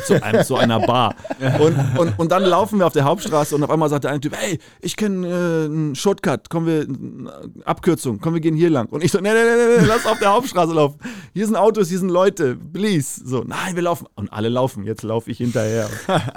zu, 0.06 0.22
einem, 0.24 0.44
zu 0.44 0.56
einer 0.56 0.80
Bar. 0.80 1.16
Und, 1.60 1.98
und, 1.98 2.20
und 2.20 2.32
dann 2.32 2.44
laufen 2.44 2.80
wir 2.80 2.88
auf 2.88 2.94
der 2.94 3.04
Hauptstraße 3.04 3.56
und 3.56 3.64
auf 3.64 3.70
einmal 3.70 3.90
sagt 3.90 4.04
der 4.04 4.12
eine 4.12 4.20
Typ, 4.20 4.36
hey, 4.36 4.60
ich 4.82 4.96
kenne 4.96 5.28
äh, 5.28 5.66
einen 5.66 5.96
Shortcut, 5.96 6.50
kommen 6.50 6.68
wir, 6.68 6.82
äh, 6.82 7.64
Abkürzung, 7.66 8.20
kommen 8.20 8.36
wir 8.36 8.42
gehen 8.42 8.56
hier 8.56 8.70
lang. 8.70 8.88
Und 8.88 9.04
ich 9.04 9.12
so, 9.12 9.20
nee, 9.20 9.30
nee, 9.30 9.44
nee, 9.44 9.82
nee, 9.82 9.86
lass 9.88 10.06
auf 10.06 10.20
der 10.20 10.34
Hauptstraße 10.34 10.74
laufen. 10.74 11.00
Hier 11.34 11.46
sind 11.46 11.56
Autos, 11.56 11.90
hier 11.90 12.00
sind 12.00 12.10
Leute, 12.10 12.58
please. 12.74 13.22
So, 13.24 13.44
nein, 13.46 13.76
wir 13.76 13.84
laufen. 13.84 14.08
Und 14.16 14.32
alle 14.32 14.50
laufen, 14.50 14.84
jetzt 14.84 15.04
laufe 15.04 15.32
ich 15.32 15.38
hinterher. 15.38 15.90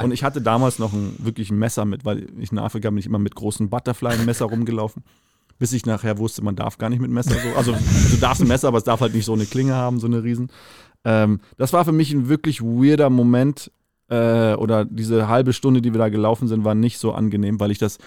Und 0.03 0.13
ich 0.13 0.23
hatte 0.25 0.41
damals 0.41 0.79
noch 0.79 0.93
ein 0.93 1.17
wirklich 1.19 1.51
ein 1.51 1.59
Messer 1.59 1.85
mit, 1.85 2.05
weil 2.05 2.27
ich 2.39 2.53
in 2.53 2.59
Afrika 2.59 2.91
bin 2.91 2.99
ich 2.99 3.07
immer 3.07 3.19
mit 3.19 3.35
großen 3.35 3.69
Butterfly-Messer 3.69 4.47
rumgelaufen. 4.47 5.03
Bis 5.59 5.73
ich 5.73 5.87
nachher 5.87 6.19
wusste, 6.19 6.43
man 6.43 6.57
darf 6.57 6.79
gar 6.79 6.91
nicht 6.91 7.01
mit 7.01 7.11
Messer 7.11 7.31
so. 7.35 7.57
Also 7.57 7.73
du 7.73 8.17
darfst 8.17 8.43
ein 8.43 8.49
Messer, 8.49 8.69
aber 8.69 8.79
es 8.79 8.85
darf 8.85 9.01
halt 9.01 9.15
nicht 9.15 9.25
so 9.25 9.35
eine 9.35 9.47
Klinge 9.47 9.75
haben, 9.75 10.01
so 10.01 10.07
eine 10.07 10.23
riesen. 10.25 10.51
Ähm, 11.05 11.41
das 11.57 11.73
war 11.73 11.85
für 11.85 11.93
mich 11.93 12.13
ein 12.13 12.29
wirklich 12.29 12.63
weirder 12.63 13.11
Moment 13.11 13.71
äh, 14.09 14.55
oder 14.55 14.85
diese 14.85 15.29
halbe 15.29 15.53
Stunde, 15.53 15.83
die 15.83 15.93
wir 15.93 15.99
da 15.99 16.09
gelaufen 16.09 16.49
sind, 16.49 16.65
war 16.65 16.75
nicht 16.75 16.99
so 16.99 17.13
angenehm, 17.13 17.61
weil 17.61 17.71
ich 17.71 17.79
das 17.79 17.99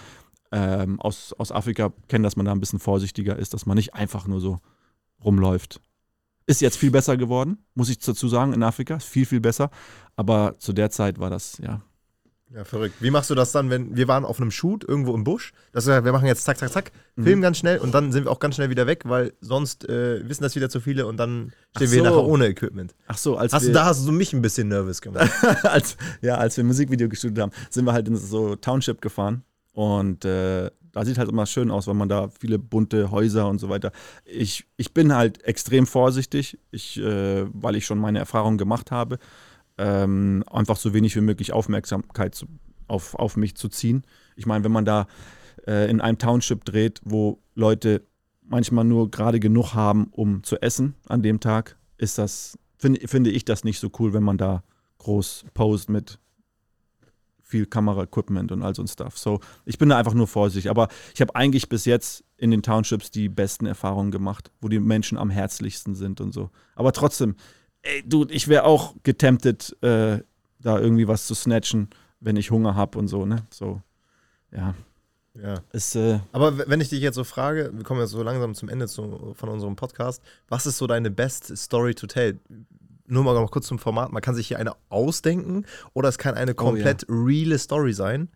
ähm, 0.52 1.00
aus, 1.00 1.34
aus 1.34 1.52
Afrika 1.52 1.92
kenne, 2.08 2.24
dass 2.24 2.36
man 2.36 2.46
da 2.46 2.52
ein 2.52 2.60
bisschen 2.60 2.78
vorsichtiger 2.78 3.36
ist, 3.36 3.54
dass 3.54 3.66
man 3.66 3.76
nicht 3.76 3.94
einfach 3.94 4.26
nur 4.26 4.40
so 4.40 4.58
rumläuft. 5.24 5.80
Ist 6.46 6.62
jetzt 6.62 6.78
viel 6.78 6.90
besser 6.90 7.16
geworden, 7.16 7.58
muss 7.74 7.90
ich 7.90 7.98
dazu 7.98 8.26
sagen, 8.26 8.54
in 8.54 8.62
Afrika. 8.62 8.96
Ist 8.96 9.08
viel, 9.08 9.26
viel 9.26 9.40
besser. 9.40 9.70
Aber 10.16 10.56
zu 10.58 10.72
der 10.72 10.90
Zeit 10.90 11.18
war 11.18 11.28
das, 11.28 11.58
ja. 11.58 11.82
Ja, 12.54 12.64
verrückt. 12.64 12.94
Wie 13.00 13.10
machst 13.10 13.28
du 13.28 13.34
das 13.34 13.52
dann, 13.52 13.68
wenn 13.68 13.94
wir 13.94 14.08
waren 14.08 14.24
auf 14.24 14.40
einem 14.40 14.50
Shoot 14.50 14.82
irgendwo 14.82 15.14
im 15.14 15.22
Busch? 15.22 15.52
Das 15.72 15.86
heißt, 15.86 16.04
wir 16.04 16.12
machen 16.12 16.26
jetzt 16.26 16.44
zack, 16.44 16.56
zack, 16.56 16.72
zack, 16.72 16.92
filmen 17.14 17.42
ganz 17.42 17.58
schnell 17.58 17.78
und 17.78 17.92
dann 17.92 18.10
sind 18.10 18.24
wir 18.24 18.30
auch 18.30 18.40
ganz 18.40 18.54
schnell 18.54 18.70
wieder 18.70 18.86
weg, 18.86 19.02
weil 19.04 19.34
sonst 19.40 19.86
äh, 19.88 20.26
wissen 20.26 20.44
das 20.44 20.56
wieder 20.56 20.70
zu 20.70 20.80
viele 20.80 21.06
und 21.06 21.18
dann 21.18 21.52
stehen 21.76 21.88
Ach 21.88 21.92
wir 21.92 21.98
so. 21.98 22.04
nachher 22.04 22.24
ohne 22.24 22.46
Equipment. 22.46 22.94
Ach 23.06 23.18
so, 23.18 23.36
als 23.36 23.52
Hast 23.52 23.64
wir, 23.64 23.68
du, 23.68 23.74
da 23.74 23.84
hast 23.84 24.06
du 24.06 24.12
mich 24.12 24.32
ein 24.32 24.40
bisschen 24.40 24.68
nervös 24.68 25.02
gemacht. 25.02 25.30
als, 25.64 25.98
ja, 26.22 26.36
als 26.36 26.56
wir 26.56 26.64
ein 26.64 26.68
Musikvideo 26.68 27.08
gestudiert 27.08 27.42
haben, 27.42 27.52
sind 27.68 27.84
wir 27.84 27.92
halt 27.92 28.08
in 28.08 28.16
so 28.16 28.56
Township 28.56 29.02
gefahren. 29.02 29.42
Und 29.74 30.24
äh, 30.24 30.70
da 30.92 31.04
sieht 31.04 31.18
halt 31.18 31.28
immer 31.28 31.46
schön 31.46 31.70
aus, 31.70 31.86
weil 31.86 31.94
man 31.94 32.08
da 32.08 32.28
viele 32.40 32.58
bunte 32.58 33.10
Häuser 33.10 33.48
und 33.48 33.58
so 33.58 33.68
weiter. 33.68 33.92
Ich, 34.24 34.64
ich 34.76 34.92
bin 34.94 35.14
halt 35.14 35.44
extrem 35.44 35.86
vorsichtig, 35.86 36.58
ich, 36.70 36.98
äh, 36.98 37.44
weil 37.52 37.76
ich 37.76 37.86
schon 37.86 37.98
meine 37.98 38.18
Erfahrungen 38.18 38.58
gemacht 38.58 38.90
habe, 38.90 39.18
ähm, 39.78 40.44
einfach 40.50 40.76
so 40.76 40.92
wenig 40.92 41.16
wie 41.16 41.20
möglich 41.20 41.52
Aufmerksamkeit 41.52 42.34
zu, 42.34 42.46
auf, 42.86 43.14
auf 43.14 43.36
mich 43.36 43.54
zu 43.54 43.68
ziehen. 43.68 44.02
Ich 44.36 44.46
meine, 44.46 44.64
wenn 44.64 44.72
man 44.72 44.84
da 44.84 45.06
äh, 45.66 45.90
in 45.90 46.00
einem 46.00 46.18
Township 46.18 46.64
dreht, 46.64 47.00
wo 47.04 47.38
Leute 47.54 48.02
manchmal 48.42 48.84
nur 48.84 49.10
gerade 49.10 49.40
genug 49.40 49.74
haben, 49.74 50.08
um 50.10 50.42
zu 50.42 50.60
essen 50.60 50.94
an 51.06 51.22
dem 51.22 51.40
Tag, 51.40 51.76
ist 51.96 52.18
das, 52.18 52.58
finde 52.76 53.06
finde 53.06 53.30
ich 53.30 53.44
das 53.44 53.64
nicht 53.64 53.78
so 53.78 53.90
cool, 53.98 54.12
wenn 54.12 54.22
man 54.22 54.38
da 54.38 54.62
groß 54.98 55.44
post 55.54 55.88
mit 55.88 56.18
viel 57.48 57.64
Kameraequipment 57.64 58.52
und 58.52 58.62
all 58.62 58.74
so 58.74 58.82
ein 58.82 58.88
Stuff. 58.88 59.16
So, 59.16 59.40
ich 59.64 59.78
bin 59.78 59.88
da 59.88 59.96
einfach 59.96 60.12
nur 60.12 60.26
vorsichtig. 60.26 60.70
Aber 60.70 60.88
ich 61.14 61.20
habe 61.22 61.34
eigentlich 61.34 61.70
bis 61.70 61.86
jetzt 61.86 62.22
in 62.36 62.50
den 62.50 62.62
Townships 62.62 63.10
die 63.10 63.30
besten 63.30 63.64
Erfahrungen 63.64 64.10
gemacht, 64.10 64.50
wo 64.60 64.68
die 64.68 64.78
Menschen 64.78 65.16
am 65.16 65.30
herzlichsten 65.30 65.94
sind 65.94 66.20
und 66.20 66.32
so. 66.32 66.50
Aber 66.74 66.92
trotzdem, 66.92 67.36
ey, 67.82 68.02
Dude, 68.06 68.32
ich 68.34 68.48
wäre 68.48 68.64
auch 68.64 68.94
getemptet, 69.02 69.76
äh, 69.82 70.20
da 70.60 70.78
irgendwie 70.78 71.08
was 71.08 71.26
zu 71.26 71.34
snatchen, 71.34 71.88
wenn 72.20 72.36
ich 72.36 72.50
Hunger 72.50 72.74
habe 72.74 72.98
und 72.98 73.08
so, 73.08 73.26
ne? 73.26 73.46
So, 73.50 73.80
ja. 74.50 74.74
ja. 75.34 75.60
Ist, 75.72 75.94
äh, 75.94 76.20
Aber 76.32 76.68
wenn 76.68 76.80
ich 76.80 76.88
dich 76.88 77.00
jetzt 77.00 77.14
so 77.14 77.24
frage, 77.24 77.70
wir 77.72 77.84
kommen 77.84 78.00
jetzt 78.00 78.10
so 78.10 78.22
langsam 78.22 78.54
zum 78.54 78.68
Ende 78.68 78.88
zu, 78.88 79.34
von 79.36 79.48
unserem 79.48 79.76
Podcast, 79.76 80.22
was 80.48 80.66
ist 80.66 80.78
so 80.78 80.86
deine 80.86 81.10
best 81.10 81.56
Story 81.56 81.94
to 81.94 82.06
tell? 82.06 82.38
Nur 83.06 83.24
mal 83.24 83.34
noch 83.34 83.50
kurz 83.50 83.66
zum 83.66 83.78
Format, 83.78 84.12
man 84.12 84.20
kann 84.20 84.34
sich 84.34 84.48
hier 84.48 84.58
eine 84.58 84.72
ausdenken 84.90 85.64
oder 85.94 86.08
es 86.10 86.18
kann 86.18 86.34
eine 86.34 86.52
Oh, 86.52 86.56
komplett 86.56 87.06
reale 87.08 87.58
Story 87.58 87.92
sein. 87.94 88.28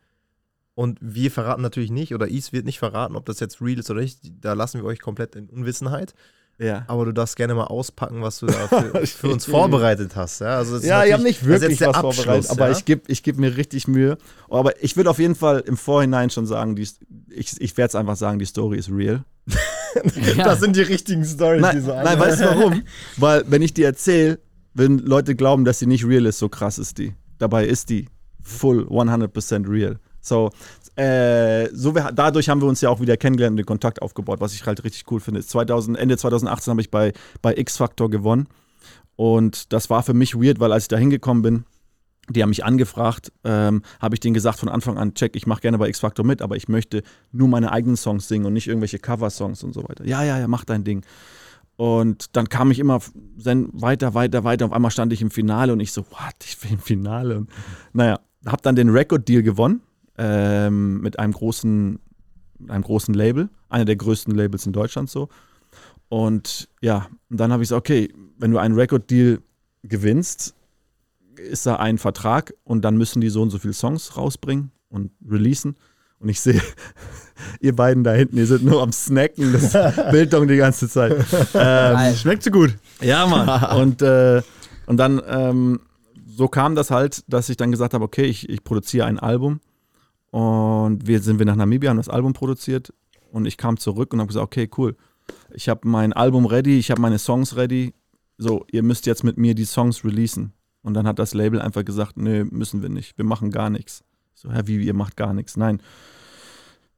Und 0.74 0.98
wir 1.02 1.30
verraten 1.30 1.60
natürlich 1.60 1.90
nicht, 1.90 2.14
oder 2.14 2.26
Is 2.28 2.54
wird 2.54 2.64
nicht 2.64 2.78
verraten, 2.78 3.14
ob 3.14 3.26
das 3.26 3.40
jetzt 3.40 3.60
real 3.60 3.78
ist 3.78 3.90
oder 3.90 4.00
nicht. 4.00 4.20
Da 4.40 4.54
lassen 4.54 4.80
wir 4.80 4.86
euch 4.86 5.00
komplett 5.00 5.36
in 5.36 5.50
Unwissenheit. 5.50 6.14
Ja. 6.58 6.84
Aber 6.86 7.04
du 7.06 7.12
darfst 7.12 7.36
gerne 7.36 7.54
mal 7.54 7.64
auspacken, 7.64 8.22
was 8.22 8.38
du 8.38 8.46
da 8.46 8.68
für, 8.68 9.06
für 9.06 9.28
uns 9.28 9.44
vorbereitet 9.44 10.14
hast. 10.16 10.40
Ja, 10.40 10.58
also 10.58 10.78
Ja, 10.78 11.04
ich 11.04 11.12
habe 11.12 11.22
nicht 11.22 11.44
wirklich 11.44 11.80
was 11.80 11.96
vorbereitet, 11.96 12.50
aber 12.50 12.70
ja? 12.70 12.76
ich 12.76 12.84
gebe 12.84 13.02
ich 13.08 13.22
geb 13.22 13.38
mir 13.38 13.56
richtig 13.56 13.88
Mühe. 13.88 14.18
Aber 14.48 14.82
ich 14.82 14.96
würde 14.96 15.10
auf 15.10 15.18
jeden 15.18 15.34
Fall 15.34 15.60
im 15.60 15.76
Vorhinein 15.76 16.30
schon 16.30 16.46
sagen, 16.46 16.76
die, 16.76 16.88
ich, 17.30 17.60
ich 17.60 17.76
werde 17.76 17.88
es 17.88 17.94
einfach 17.94 18.16
sagen, 18.16 18.38
die 18.38 18.46
Story 18.46 18.78
ist 18.78 18.90
real. 18.90 19.24
Ja. 20.36 20.44
Das 20.44 20.60
sind 20.60 20.74
die 20.74 20.80
richtigen 20.80 21.22
Stories, 21.22 21.58
die 21.58 21.76
Nein, 21.76 21.82
so 21.82 21.92
nein 21.92 22.18
weißt 22.18 22.40
du 22.40 22.44
warum? 22.46 22.82
Weil, 23.18 23.44
wenn 23.48 23.60
ich 23.60 23.74
die 23.74 23.82
erzähle, 23.82 24.38
wenn 24.72 24.96
Leute 24.98 25.34
glauben, 25.34 25.66
dass 25.66 25.80
sie 25.80 25.86
nicht 25.86 26.06
real 26.06 26.24
ist, 26.24 26.38
so 26.38 26.48
krass 26.48 26.78
ist 26.78 26.96
die. 26.96 27.12
Dabei 27.38 27.66
ist 27.66 27.90
die 27.90 28.08
full 28.40 28.86
100% 28.88 29.68
real. 29.68 29.98
So, 30.22 30.50
äh, 30.96 31.68
so 31.72 31.94
wir, 31.94 32.10
dadurch 32.12 32.48
haben 32.48 32.60
wir 32.60 32.68
uns 32.68 32.80
ja 32.80 32.90
auch 32.90 33.00
wieder 33.00 33.16
kennengelernt 33.16 33.52
und 33.52 33.58
den 33.58 33.66
Kontakt 33.66 34.02
aufgebaut, 34.02 34.40
was 34.40 34.54
ich 34.54 34.66
halt 34.66 34.84
richtig 34.84 35.10
cool 35.10 35.20
finde. 35.20 35.42
2000, 35.42 35.98
Ende 35.98 36.18
2018 36.18 36.70
habe 36.70 36.80
ich 36.80 36.90
bei, 36.90 37.12
bei 37.40 37.56
X-Factor 37.56 38.10
gewonnen. 38.10 38.46
Und 39.16 39.72
das 39.72 39.90
war 39.90 40.02
für 40.02 40.14
mich 40.14 40.34
weird, 40.34 40.60
weil 40.60 40.72
als 40.72 40.84
ich 40.84 40.88
da 40.88 40.96
hingekommen 40.96 41.42
bin, 41.42 41.64
die 42.28 42.42
haben 42.42 42.50
mich 42.50 42.64
angefragt, 42.64 43.32
ähm, 43.44 43.82
habe 44.00 44.14
ich 44.14 44.20
denen 44.20 44.34
gesagt 44.34 44.58
von 44.58 44.68
Anfang 44.68 44.96
an, 44.96 45.14
check, 45.14 45.34
ich 45.34 45.46
mache 45.46 45.60
gerne 45.60 45.78
bei 45.78 45.88
X-Factor 45.88 46.24
mit, 46.24 46.40
aber 46.40 46.56
ich 46.56 46.68
möchte 46.68 47.02
nur 47.32 47.48
meine 47.48 47.72
eigenen 47.72 47.96
Songs 47.96 48.28
singen 48.28 48.46
und 48.46 48.52
nicht 48.52 48.68
irgendwelche 48.68 48.98
Cover-Songs 48.98 49.64
und 49.64 49.72
so 49.72 49.82
weiter. 49.88 50.06
Ja, 50.06 50.22
ja, 50.22 50.38
ja, 50.38 50.46
mach 50.46 50.64
dein 50.64 50.84
Ding. 50.84 51.04
Und 51.76 52.36
dann 52.36 52.48
kam 52.48 52.70
ich 52.70 52.78
immer 52.78 53.00
weiter, 53.34 54.14
weiter, 54.14 54.44
weiter. 54.44 54.66
Auf 54.66 54.72
einmal 54.72 54.90
stand 54.90 55.12
ich 55.12 55.22
im 55.22 55.30
Finale 55.30 55.72
und 55.72 55.80
ich 55.80 55.92
so, 55.92 56.02
what, 56.02 56.34
ich 56.44 56.58
bin 56.58 56.72
im 56.72 56.78
Finale. 56.78 57.38
Und, 57.38 57.50
naja, 57.92 58.20
habe 58.46 58.62
dann 58.62 58.76
den 58.76 58.90
Record-Deal 58.90 59.42
gewonnen 59.42 59.80
ähm, 60.18 61.00
mit 61.00 61.18
einem 61.18 61.32
großen, 61.32 61.98
einem 62.68 62.82
großen 62.82 63.14
Label, 63.14 63.48
einer 63.68 63.84
der 63.84 63.96
größten 63.96 64.34
Labels 64.34 64.66
in 64.66 64.72
Deutschland 64.72 65.10
so. 65.10 65.28
Und 66.08 66.68
ja, 66.80 67.08
und 67.30 67.40
dann 67.40 67.52
habe 67.52 67.62
ich 67.62 67.70
gesagt, 67.70 67.80
okay, 67.80 68.12
wenn 68.38 68.50
du 68.50 68.58
einen 68.58 68.74
Record-Deal 68.74 69.40
gewinnst, 69.82 70.54
ist 71.38 71.66
da 71.66 71.76
ein 71.76 71.98
Vertrag 71.98 72.52
und 72.64 72.84
dann 72.84 72.96
müssen 72.96 73.20
die 73.20 73.30
so 73.30 73.42
und 73.42 73.50
so 73.50 73.58
viele 73.58 73.72
Songs 73.72 74.16
rausbringen 74.16 74.70
und 74.90 75.10
releasen. 75.26 75.76
Und 76.18 76.28
ich 76.28 76.40
sehe, 76.40 76.60
ihr 77.60 77.74
beiden 77.74 78.04
da 78.04 78.12
hinten, 78.12 78.36
ihr 78.36 78.46
seid 78.46 78.62
nur 78.62 78.82
am 78.82 78.92
Snacken, 78.92 79.52
das 79.52 79.72
Bildung 80.10 80.46
die 80.46 80.56
ganze 80.56 80.88
Zeit. 80.88 81.16
Ähm. 81.54 82.14
Schmeckt 82.14 82.44
so 82.44 82.50
gut. 82.50 82.76
ja, 83.00 83.26
Mann. 83.26 83.76
Und, 83.80 84.02
äh, 84.02 84.42
und 84.86 84.96
dann, 84.96 85.22
ähm, 85.26 85.80
so 86.36 86.48
kam 86.48 86.74
das 86.74 86.90
halt, 86.90 87.24
dass 87.28 87.48
ich 87.48 87.56
dann 87.56 87.70
gesagt 87.70 87.94
habe, 87.94 88.04
okay, 88.04 88.24
ich, 88.24 88.48
ich 88.48 88.64
produziere 88.64 89.06
ein 89.06 89.18
Album. 89.18 89.60
Und 90.32 91.06
wir 91.06 91.20
sind 91.20 91.38
wir 91.38 91.44
nach 91.44 91.56
Namibia, 91.56 91.90
haben 91.90 91.98
das 91.98 92.08
Album 92.08 92.32
produziert. 92.32 92.92
Und 93.30 93.44
ich 93.44 93.58
kam 93.58 93.76
zurück 93.76 94.14
und 94.14 94.20
habe 94.20 94.28
gesagt, 94.28 94.44
okay, 94.44 94.68
cool. 94.78 94.96
Ich 95.52 95.68
habe 95.68 95.86
mein 95.86 96.14
Album 96.14 96.46
ready, 96.46 96.78
ich 96.78 96.90
habe 96.90 97.02
meine 97.02 97.18
Songs 97.18 97.54
ready. 97.54 97.92
So, 98.38 98.64
ihr 98.72 98.82
müsst 98.82 99.04
jetzt 99.04 99.24
mit 99.24 99.36
mir 99.36 99.54
die 99.54 99.66
Songs 99.66 100.04
releasen. 100.04 100.54
Und 100.82 100.94
dann 100.94 101.06
hat 101.06 101.18
das 101.18 101.34
Label 101.34 101.60
einfach 101.60 101.84
gesagt, 101.84 102.16
nee, 102.16 102.44
müssen 102.44 102.80
wir 102.80 102.88
nicht. 102.88 103.18
Wir 103.18 103.26
machen 103.26 103.50
gar 103.50 103.68
nichts. 103.68 104.04
So, 104.34 104.50
Herr, 104.50 104.66
wie, 104.66 104.82
ihr 104.82 104.94
macht 104.94 105.18
gar 105.18 105.34
nichts. 105.34 105.58
Nein. 105.58 105.82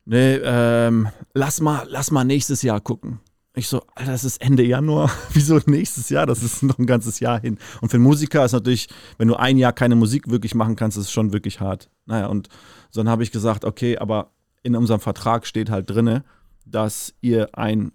Nee, 0.04 0.36
ähm, 0.36 1.08
lass 1.32 1.60
mal, 1.60 1.86
lass 1.90 2.12
mal 2.12 2.24
nächstes 2.24 2.62
Jahr 2.62 2.80
gucken. 2.80 3.18
Ich 3.56 3.68
so, 3.68 3.82
Alter, 3.94 4.10
das 4.10 4.24
ist 4.24 4.40
Ende 4.42 4.64
Januar. 4.64 5.10
Wieso 5.32 5.60
nächstes 5.66 6.08
Jahr? 6.08 6.26
Das 6.26 6.42
ist 6.42 6.64
noch 6.64 6.78
ein 6.78 6.86
ganzes 6.86 7.20
Jahr 7.20 7.40
hin. 7.40 7.58
Und 7.80 7.88
für 7.88 7.96
einen 7.96 8.04
Musiker 8.04 8.44
ist 8.44 8.52
natürlich, 8.52 8.88
wenn 9.16 9.28
du 9.28 9.36
ein 9.36 9.58
Jahr 9.58 9.72
keine 9.72 9.94
Musik 9.94 10.28
wirklich 10.28 10.56
machen 10.56 10.74
kannst, 10.74 10.96
ist 10.96 11.04
es 11.04 11.12
schon 11.12 11.32
wirklich 11.32 11.60
hart. 11.60 11.88
Naja, 12.04 12.26
und 12.26 12.48
so 12.90 13.00
dann 13.00 13.08
habe 13.08 13.22
ich 13.22 13.30
gesagt, 13.30 13.64
okay, 13.64 13.96
aber 13.96 14.32
in 14.64 14.74
unserem 14.74 15.00
Vertrag 15.00 15.46
steht 15.46 15.70
halt 15.70 15.88
drinne, 15.88 16.24
dass 16.66 17.14
ihr 17.20 17.56
einen 17.56 17.92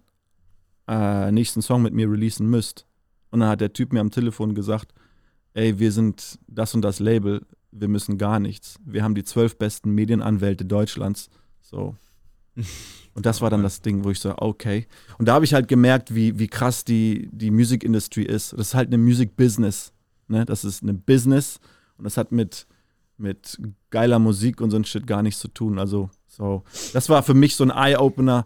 äh, 0.87 1.29
nächsten 1.31 1.61
Song 1.61 1.81
mit 1.81 1.93
mir 1.93 2.09
releasen 2.09 2.49
müsst. 2.49 2.85
Und 3.29 3.41
dann 3.41 3.49
hat 3.49 3.59
der 3.59 3.73
Typ 3.73 3.91
mir 3.91 3.99
am 3.99 4.11
Telefon 4.11 4.55
gesagt, 4.55 4.93
ey, 5.55 5.77
wir 5.77 5.91
sind 5.91 6.39
das 6.47 6.73
und 6.73 6.83
das 6.83 6.99
Label, 6.99 7.45
wir 7.71 7.89
müssen 7.89 8.17
gar 8.17 8.39
nichts. 8.39 8.79
Wir 8.85 9.03
haben 9.03 9.13
die 9.13 9.25
zwölf 9.25 9.57
besten 9.57 9.91
Medienanwälte 9.91 10.63
Deutschlands. 10.63 11.29
So. 11.61 11.97
Und 13.19 13.25
das 13.25 13.41
war 13.41 13.49
dann 13.49 13.63
das 13.63 13.81
Ding, 13.81 14.05
wo 14.05 14.11
ich 14.11 14.19
so, 14.21 14.33
okay. 14.37 14.87
Und 15.17 15.27
da 15.27 15.33
habe 15.33 15.43
ich 15.43 15.53
halt 15.53 15.67
gemerkt, 15.67 16.15
wie, 16.15 16.39
wie 16.39 16.47
krass 16.47 16.85
die, 16.85 17.27
die 17.33 17.51
Music 17.51 17.83
Industry 17.83 18.23
ist. 18.23 18.53
Das 18.53 18.67
ist 18.67 18.75
halt 18.75 18.87
eine 18.87 18.97
Music 18.97 19.35
Business. 19.35 19.91
Ne? 20.29 20.45
Das 20.45 20.63
ist 20.63 20.83
eine 20.83 20.93
Business 20.93 21.59
und 21.97 22.05
das 22.05 22.15
hat 22.15 22.31
mit, 22.31 22.65
mit 23.17 23.59
geiler 23.89 24.19
Musik 24.19 24.61
und 24.61 24.71
so 24.71 24.77
ein 24.77 24.85
Shit 24.85 25.05
gar 25.05 25.21
nichts 25.21 25.41
zu 25.41 25.49
tun. 25.49 25.79
Also, 25.79 26.09
so. 26.29 26.63
Das 26.93 27.09
war 27.09 27.21
für 27.21 27.33
mich 27.33 27.57
so 27.57 27.65
ein 27.65 27.71
Eye-Opener. 27.71 28.45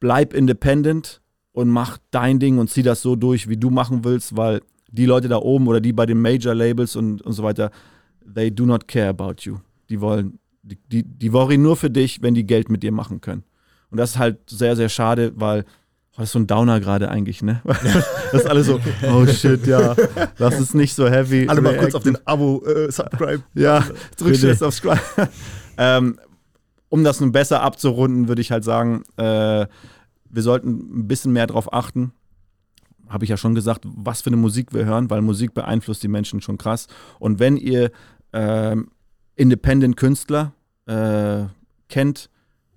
Bleib 0.00 0.34
independent 0.34 1.22
und 1.52 1.70
mach 1.70 1.96
dein 2.10 2.38
Ding 2.38 2.58
und 2.58 2.68
zieh 2.68 2.82
das 2.82 3.00
so 3.00 3.16
durch, 3.16 3.48
wie 3.48 3.56
du 3.56 3.70
machen 3.70 4.04
willst, 4.04 4.36
weil 4.36 4.60
die 4.92 5.06
Leute 5.06 5.28
da 5.28 5.38
oben 5.38 5.66
oder 5.66 5.80
die 5.80 5.94
bei 5.94 6.04
den 6.04 6.20
Major-Labels 6.20 6.94
und, 6.94 7.22
und 7.22 7.32
so 7.32 7.42
weiter, 7.42 7.70
they 8.34 8.54
do 8.54 8.66
not 8.66 8.86
care 8.86 9.08
about 9.08 9.36
you. 9.44 9.56
Die 9.88 9.98
wollen, 9.98 10.38
die, 10.60 10.76
die, 10.76 11.04
die 11.04 11.32
worry 11.32 11.56
nur 11.56 11.76
für 11.76 11.88
dich, 11.88 12.20
wenn 12.20 12.34
die 12.34 12.44
Geld 12.44 12.68
mit 12.68 12.82
dir 12.82 12.92
machen 12.92 13.22
können. 13.22 13.44
Und 13.90 13.98
das 13.98 14.10
ist 14.10 14.18
halt 14.18 14.38
sehr, 14.48 14.76
sehr 14.76 14.88
schade, 14.88 15.32
weil 15.36 15.62
oh, 15.62 16.16
das 16.18 16.24
ist 16.26 16.32
so 16.32 16.38
ein 16.38 16.46
Downer 16.46 16.80
gerade 16.80 17.08
eigentlich, 17.08 17.42
ne? 17.42 17.62
das 17.64 18.42
ist 18.42 18.46
alles 18.46 18.66
so, 18.66 18.80
oh 19.10 19.26
shit, 19.26 19.66
ja, 19.66 19.94
das 20.36 20.60
ist 20.60 20.74
nicht 20.74 20.94
so 20.94 21.08
heavy. 21.08 21.48
Alle 21.48 21.60
mal 21.60 21.76
kurz 21.76 21.94
auf 21.94 22.02
den 22.02 22.18
Abo, 22.26 22.62
äh, 22.66 22.90
Subscribe. 22.90 23.42
Ja, 23.54 23.80
drück 24.16 24.32
Bitte. 24.32 24.38
schnell 24.38 24.56
Subscribe. 24.56 25.00
ähm, 25.78 26.18
um 26.90 27.04
das 27.04 27.20
nun 27.20 27.32
besser 27.32 27.62
abzurunden, 27.62 28.28
würde 28.28 28.40
ich 28.40 28.50
halt 28.50 28.64
sagen, 28.64 29.04
äh, 29.16 29.66
wir 30.30 30.42
sollten 30.42 31.00
ein 31.00 31.08
bisschen 31.08 31.32
mehr 31.32 31.46
darauf 31.46 31.72
achten. 31.72 32.12
Habe 33.08 33.24
ich 33.24 33.30
ja 33.30 33.36
schon 33.36 33.54
gesagt, 33.54 33.84
was 33.84 34.20
für 34.20 34.28
eine 34.28 34.36
Musik 34.36 34.74
wir 34.74 34.84
hören, 34.84 35.08
weil 35.08 35.22
Musik 35.22 35.54
beeinflusst 35.54 36.02
die 36.02 36.08
Menschen 36.08 36.42
schon 36.42 36.58
krass. 36.58 36.88
Und 37.18 37.40
wenn 37.40 37.56
ihr 37.56 37.90
ähm, 38.32 38.90
Independent-Künstler 39.36 40.52
äh, 40.86 41.44
kennt, 41.88 42.28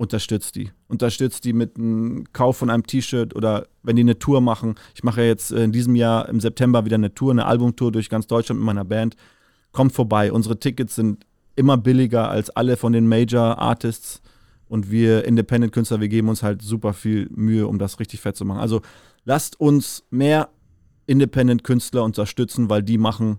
unterstützt 0.02 0.56
die. 0.56 0.72
Unterstützt 0.88 1.46
die 1.46 1.54
mit 1.54 1.78
einem 1.78 2.26
Kauf 2.34 2.58
von 2.58 2.72
einem 2.72 2.88
T-Shirt 2.88 3.36
oder 3.36 3.68
wenn 3.84 3.96
die 3.96 4.02
eine 4.02 4.18
Tour 4.18 4.42
machen. 4.42 4.74
Ich 4.96 5.04
mache 5.04 5.22
ja 5.22 5.28
jetzt 5.28 5.52
äh, 5.52 5.64
in 5.64 5.72
diesem 5.72 5.96
Jahr 5.96 6.28
im 6.28 6.40
September 6.40 6.86
wieder 6.86 6.96
eine 6.96 7.14
Tour, 7.14 7.32
eine 7.32 7.46
Albumtour 7.46 7.92
durch 7.92 8.10
ganz 8.10 8.26
Deutschland 8.26 8.60
mit 8.60 8.66
meiner 8.66 8.84
Band. 8.84 9.16
Kommt 9.72 9.94
vorbei. 9.94 10.32
Unsere 10.32 10.60
Tickets 10.60 10.96
sind 10.96 11.28
immer 11.56 11.78
billiger 11.78 12.30
als 12.32 12.50
alle 12.50 12.78
von 12.78 12.94
den 12.94 13.08
Major 13.08 13.60
Artists. 13.60 14.24
Und 14.68 14.90
wir 14.90 15.24
Independent-Künstler, 15.26 16.00
wir 16.00 16.10
geben 16.10 16.30
uns 16.30 16.42
halt 16.42 16.64
super 16.64 16.94
viel 16.94 17.30
Mühe, 17.30 17.68
um 17.68 17.78
das 17.78 18.00
richtig 18.00 18.22
fett 18.22 18.36
zu 18.36 18.44
machen. 18.44 18.60
Also 18.60 18.82
lasst 19.24 19.60
uns 19.60 20.04
mehr 20.10 20.50
Independent-Künstler 21.06 22.04
unterstützen, 22.04 22.72
weil 22.72 22.82
die 22.82 22.98
machen 22.98 23.38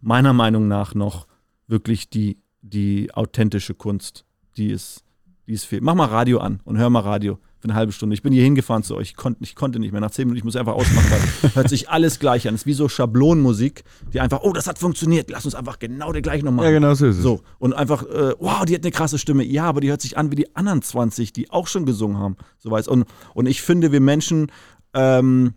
meiner 0.00 0.32
Meinung 0.32 0.68
nach 0.68 0.94
noch 0.94 1.26
wirklich 1.66 2.08
die, 2.08 2.38
die 2.62 3.12
authentische 3.12 3.74
Kunst, 3.74 4.26
die 4.56 4.70
ist, 4.70 5.04
die 5.46 5.52
ist 5.52 5.64
viel. 5.64 5.80
Mach 5.80 5.94
mal 5.94 6.06
Radio 6.06 6.38
an 6.38 6.60
und 6.64 6.78
hör 6.78 6.90
mal 6.90 7.00
Radio 7.00 7.38
für 7.58 7.68
eine 7.68 7.74
halbe 7.74 7.92
Stunde. 7.92 8.14
Ich 8.14 8.22
bin 8.22 8.32
hier 8.32 8.42
hingefahren 8.42 8.82
zu 8.82 8.94
euch, 8.94 9.10
ich, 9.10 9.16
konnt, 9.16 9.38
ich 9.40 9.54
konnte 9.54 9.78
nicht 9.78 9.92
mehr. 9.92 10.00
Nach 10.00 10.10
zehn 10.10 10.26
Minuten, 10.26 10.38
ich 10.38 10.44
muss 10.44 10.56
einfach 10.56 10.74
ausmachen, 10.74 11.10
weil 11.10 11.50
hört 11.54 11.68
sich 11.68 11.88
alles 11.88 12.18
gleich 12.18 12.46
an. 12.46 12.54
Es 12.54 12.62
ist 12.62 12.66
wie 12.66 12.74
so 12.74 12.88
Schablonenmusik, 12.88 13.84
die 14.12 14.20
einfach, 14.20 14.40
oh, 14.42 14.52
das 14.52 14.66
hat 14.66 14.78
funktioniert, 14.78 15.30
lass 15.30 15.46
uns 15.46 15.54
einfach 15.54 15.78
genau 15.78 16.12
der 16.12 16.20
gleichen 16.20 16.44
noch 16.44 16.52
machen. 16.52 16.66
Ja, 16.66 16.72
genau 16.72 16.92
so 16.94 17.06
ist 17.06 17.16
es. 17.16 17.22
So, 17.22 17.40
und 17.58 17.72
einfach, 17.72 18.02
äh, 18.04 18.34
wow, 18.38 18.64
die 18.66 18.74
hat 18.74 18.82
eine 18.82 18.90
krasse 18.90 19.18
Stimme. 19.18 19.44
Ja, 19.44 19.64
aber 19.64 19.80
die 19.80 19.88
hört 19.88 20.02
sich 20.02 20.18
an 20.18 20.30
wie 20.30 20.36
die 20.36 20.54
anderen 20.54 20.82
20, 20.82 21.32
die 21.32 21.50
auch 21.50 21.66
schon 21.66 21.86
gesungen 21.86 22.18
haben. 22.18 22.36
So 22.58 22.70
weiß. 22.70 22.86
Und, 22.88 23.06
und 23.32 23.46
ich 23.46 23.62
finde, 23.62 23.92
wir 23.92 24.00
Menschen, 24.00 24.50
ähm, 24.92 25.54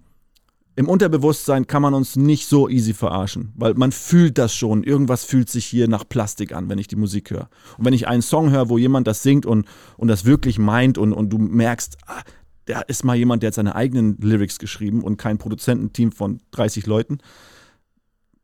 im 0.77 0.87
Unterbewusstsein 0.87 1.65
kann 1.65 1.81
man 1.81 1.95
uns 1.95 2.15
nicht 2.15 2.45
so 2.45 2.69
easy 2.69 2.93
verarschen, 2.93 3.51
weil 3.55 3.73
man 3.73 3.91
fühlt 3.91 4.37
das 4.37 4.53
schon. 4.53 4.83
Irgendwas 4.83 5.23
fühlt 5.23 5.49
sich 5.49 5.65
hier 5.65 5.87
nach 5.87 6.07
Plastik 6.07 6.53
an, 6.53 6.69
wenn 6.69 6.77
ich 6.77 6.87
die 6.87 6.95
Musik 6.95 7.31
höre. 7.31 7.49
Und 7.79 7.85
wenn 7.85 7.93
ich 7.93 8.07
einen 8.07 8.21
Song 8.21 8.51
höre, 8.51 8.69
wo 8.69 8.77
jemand 8.77 9.07
das 9.07 9.23
singt 9.23 9.47
und, 9.47 9.67
und 9.97 10.07
das 10.07 10.25
wirklich 10.25 10.59
meint 10.59 10.99
und, 10.99 11.13
und 11.13 11.31
du 11.31 11.39
merkst, 11.39 11.97
ah, 12.05 12.21
da 12.65 12.81
ist 12.81 13.03
mal 13.03 13.15
jemand, 13.15 13.41
der 13.41 13.47
hat 13.47 13.55
seine 13.55 13.73
eigenen 13.73 14.17
Lyrics 14.21 14.59
geschrieben 14.59 15.01
und 15.01 15.17
kein 15.17 15.39
Produzententeam 15.39 16.11
von 16.11 16.41
30 16.51 16.85
Leuten. 16.85 17.17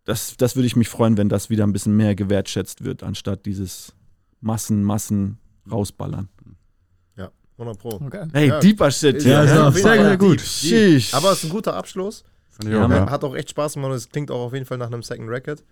Das, 0.03 0.35
das 0.35 0.55
würde 0.55 0.65
ich 0.65 0.75
mich 0.75 0.89
freuen, 0.89 1.17
wenn 1.17 1.29
das 1.29 1.51
wieder 1.51 1.67
ein 1.67 1.71
bisschen 1.71 1.95
mehr 1.95 2.15
gewertschätzt 2.15 2.83
wird, 2.83 3.03
anstatt 3.03 3.45
dieses 3.45 3.93
Massen, 4.41 4.83
Massen 4.83 5.37
rausballern. 5.71 6.29
Ja, 7.65 7.71
100 7.71 7.79
Pro. 7.79 8.05
Okay. 8.05 8.27
Hey, 8.33 8.47
Ja. 8.49 8.59
deeper 8.59 8.91
Shit. 8.91 9.23
Ja, 9.23 9.41
auf 9.67 9.75
jeden 9.75 9.87
sehr, 9.87 10.03
sehr 10.03 10.17
gut. 10.17 10.39
deep. 10.63 11.03
Aber 11.13 11.31
es 11.31 11.39
ist 11.39 11.43
ein 11.45 11.49
guter 11.49 11.75
Abschluss. 11.75 12.23
Ja, 12.63 12.87
ja. 12.87 13.09
Hat 13.09 13.23
auch 13.23 13.35
echt 13.35 13.49
Spaß 13.49 13.73
gemacht 13.73 13.91
und 13.91 13.97
es 13.97 14.09
klingt 14.09 14.29
auch 14.31 14.45
auf 14.45 14.53
jeden 14.53 14.65
Fall 14.65 14.77
nach 14.77 14.87
einem 14.87 15.01
Second 15.03 15.29
Record. 15.29 15.63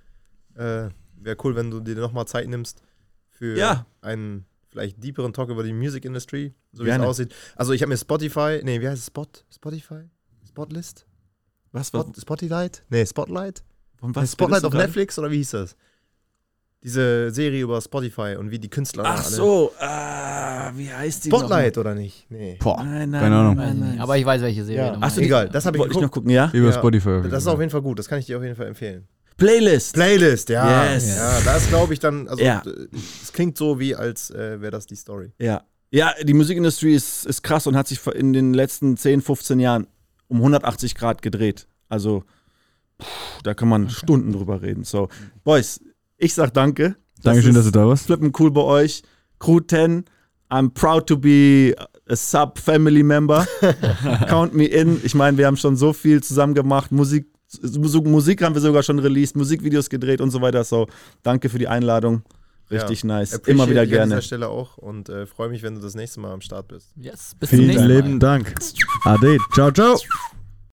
Äh, 0.55 0.89
Wäre 1.23 1.37
cool, 1.43 1.55
wenn 1.55 1.69
du 1.69 1.79
dir 1.79 1.95
nochmal 1.95 2.25
Zeit 2.25 2.47
nimmst 2.49 2.81
für 3.29 3.55
Ja. 3.55 3.85
einen 4.01 4.45
vielleicht 4.69 5.03
deeperen 5.03 5.33
Talk 5.33 5.49
über 5.49 5.61
die 5.63 5.73
Music 5.73 6.03
Industry, 6.05 6.53
so 6.71 6.81
wie 6.83 6.87
Gerne. 6.87 7.03
es 7.03 7.09
aussieht. 7.09 7.35
Also 7.55 7.73
ich 7.73 7.81
habe 7.83 7.89
mir 7.91 7.97
Spotify, 7.97 8.61
nee, 8.63 8.81
wie 8.81 8.87
heißt 8.87 8.99
es? 9.01 9.07
Spot? 9.07 9.27
Spotify? 9.53 10.09
Spotlist? 10.47 11.05
Was? 11.71 11.89
Spot, 11.89 12.11
Spotlight? 12.19 12.83
Nee, 12.89 13.05
Spotlight? 13.05 13.63
Spotlight 14.25 14.63
auf? 14.65 14.73
Netflix 14.73 15.19
oder 15.19 15.29
wie 15.29 15.37
hieß 15.37 15.51
das? 15.51 15.75
Diese 16.83 17.29
Serie 17.29 17.61
über 17.61 17.79
Spotify 17.79 18.35
und 18.39 18.49
wie 18.49 18.57
die 18.57 18.69
Künstler 18.69 19.03
Ach 19.05 19.23
alle- 19.23 19.35
so, 19.35 19.71
ah, 19.79 20.71
wie 20.75 20.91
heißt 20.91 21.25
die 21.25 21.29
Spotlight 21.29 21.77
oder 21.77 21.93
nicht? 21.93 22.25
Nee. 22.29 22.57
Boah? 22.59 22.83
Nein, 22.83 23.11
nein, 23.11 23.21
keine 23.21 23.35
Ahnung. 23.35 23.55
nein, 23.55 23.79
nein. 23.79 23.99
Aber 23.99 24.17
ich 24.17 24.25
weiß, 24.25 24.41
welche 24.41 24.63
Serie 24.65 24.85
Ja. 24.87 24.91
du 24.93 24.97
Ach 24.99 25.11
so, 25.11 25.21
egal. 25.21 25.47
Das 25.49 25.65
habe 25.67 25.77
ich 25.77 25.81
Wollte 25.81 25.95
ich 25.95 26.01
noch 26.01 26.09
gucken, 26.09 26.31
ja? 26.31 26.49
Über 26.51 26.69
Ja, 26.69 26.73
Spotify. 26.73 27.21
Das 27.29 27.43
ist 27.43 27.47
auf 27.47 27.59
jeden 27.59 27.69
Fall 27.69 27.83
gut. 27.83 27.99
Das 27.99 28.07
kann 28.07 28.17
ich 28.17 28.25
dir 28.25 28.37
auf 28.37 28.43
jeden 28.43 28.55
Fall 28.55 28.65
empfehlen. 28.67 29.07
Playlist. 29.37 29.93
Playlist, 29.93 30.49
ja. 30.49 30.91
Yes. 30.93 31.15
Ja, 31.17 31.39
das 31.45 31.67
glaube 31.69 31.93
ich 31.93 31.99
dann, 31.99 32.27
also 32.27 32.43
Ja. 32.43 32.63
äh, 32.65 32.87
es 33.21 33.31
klingt 33.31 33.57
so 33.57 33.79
wie, 33.79 33.95
als 33.95 34.31
äh, 34.31 34.59
wäre 34.59 34.71
das 34.71 34.85
die 34.87 34.95
Story. 34.95 35.31
ja. 35.39 35.63
Ja, 35.93 36.13
die 36.23 36.33
Musikindustrie 36.33 36.93
ist, 36.95 37.25
ist 37.25 37.43
krass 37.43 37.67
und 37.67 37.75
hat 37.75 37.85
sich 37.85 37.99
in 38.15 38.31
den 38.31 38.53
letzten 38.53 38.95
10, 38.95 39.21
15 39.21 39.59
Jahren 39.59 39.87
um 40.29 40.37
180 40.37 40.95
Grad 40.95 41.21
gedreht. 41.21 41.67
Also, 41.89 42.23
pff, 43.01 43.41
da 43.43 43.53
kann 43.53 43.67
man 43.67 43.83
okay. 43.83 43.93
Stunden 43.95 44.31
drüber 44.31 44.61
reden. 44.61 44.85
So, 44.85 45.09
Boys, 45.43 45.81
ich 46.21 46.33
sag 46.33 46.53
danke. 46.53 46.95
Dankeschön, 47.23 47.53
dass 47.53 47.65
du 47.65 47.71
da 47.71 47.87
warst. 47.87 48.05
Flippen 48.05 48.31
cool 48.39 48.51
bei 48.51 48.61
euch. 48.61 49.03
Crew 49.39 49.59
10, 49.59 50.05
I'm 50.49 50.69
proud 50.73 51.07
to 51.07 51.17
be 51.17 51.75
a 52.07 52.15
sub-family 52.15 53.03
member. 53.03 53.47
Count 54.27 54.53
me 54.53 54.65
in. 54.65 55.01
Ich 55.03 55.15
meine, 55.15 55.37
wir 55.37 55.47
haben 55.47 55.57
schon 55.57 55.75
so 55.75 55.93
viel 55.93 56.21
zusammen 56.21 56.53
gemacht. 56.53 56.91
Musik, 56.91 57.27
Musik 58.03 58.41
haben 58.43 58.53
wir 58.53 58.61
sogar 58.61 58.83
schon 58.83 58.99
released, 58.99 59.35
Musikvideos 59.35 59.89
gedreht 59.89 60.21
und 60.21 60.31
so 60.31 60.41
weiter. 60.41 60.63
So, 60.63 60.87
danke 61.23 61.49
für 61.49 61.59
die 61.59 61.67
Einladung. 61.67 62.23
Richtig 62.69 63.03
ja, 63.03 63.07
nice. 63.07 63.33
Immer 63.45 63.69
wieder 63.69 63.85
gerne. 63.85 64.03
An 64.03 64.09
dieser 64.09 64.21
Stelle 64.21 64.47
auch 64.47 64.77
und 64.77 65.09
äh, 65.09 65.25
freue 65.25 65.49
mich, 65.49 65.61
wenn 65.61 65.75
du 65.75 65.81
das 65.81 65.95
nächste 65.95 66.21
Mal 66.21 66.31
am 66.31 66.41
Start 66.41 66.69
bist. 66.69 66.93
Yes, 66.95 67.35
bis 67.37 67.49
Vielen 67.49 67.63
zum 67.63 67.67
nächsten 67.67 67.87
Mal. 67.87 67.95
lieben 67.95 68.19
Dank. 68.19 68.53
Ade. 69.03 69.37
Ciao, 69.53 69.71
ciao. 69.71 69.97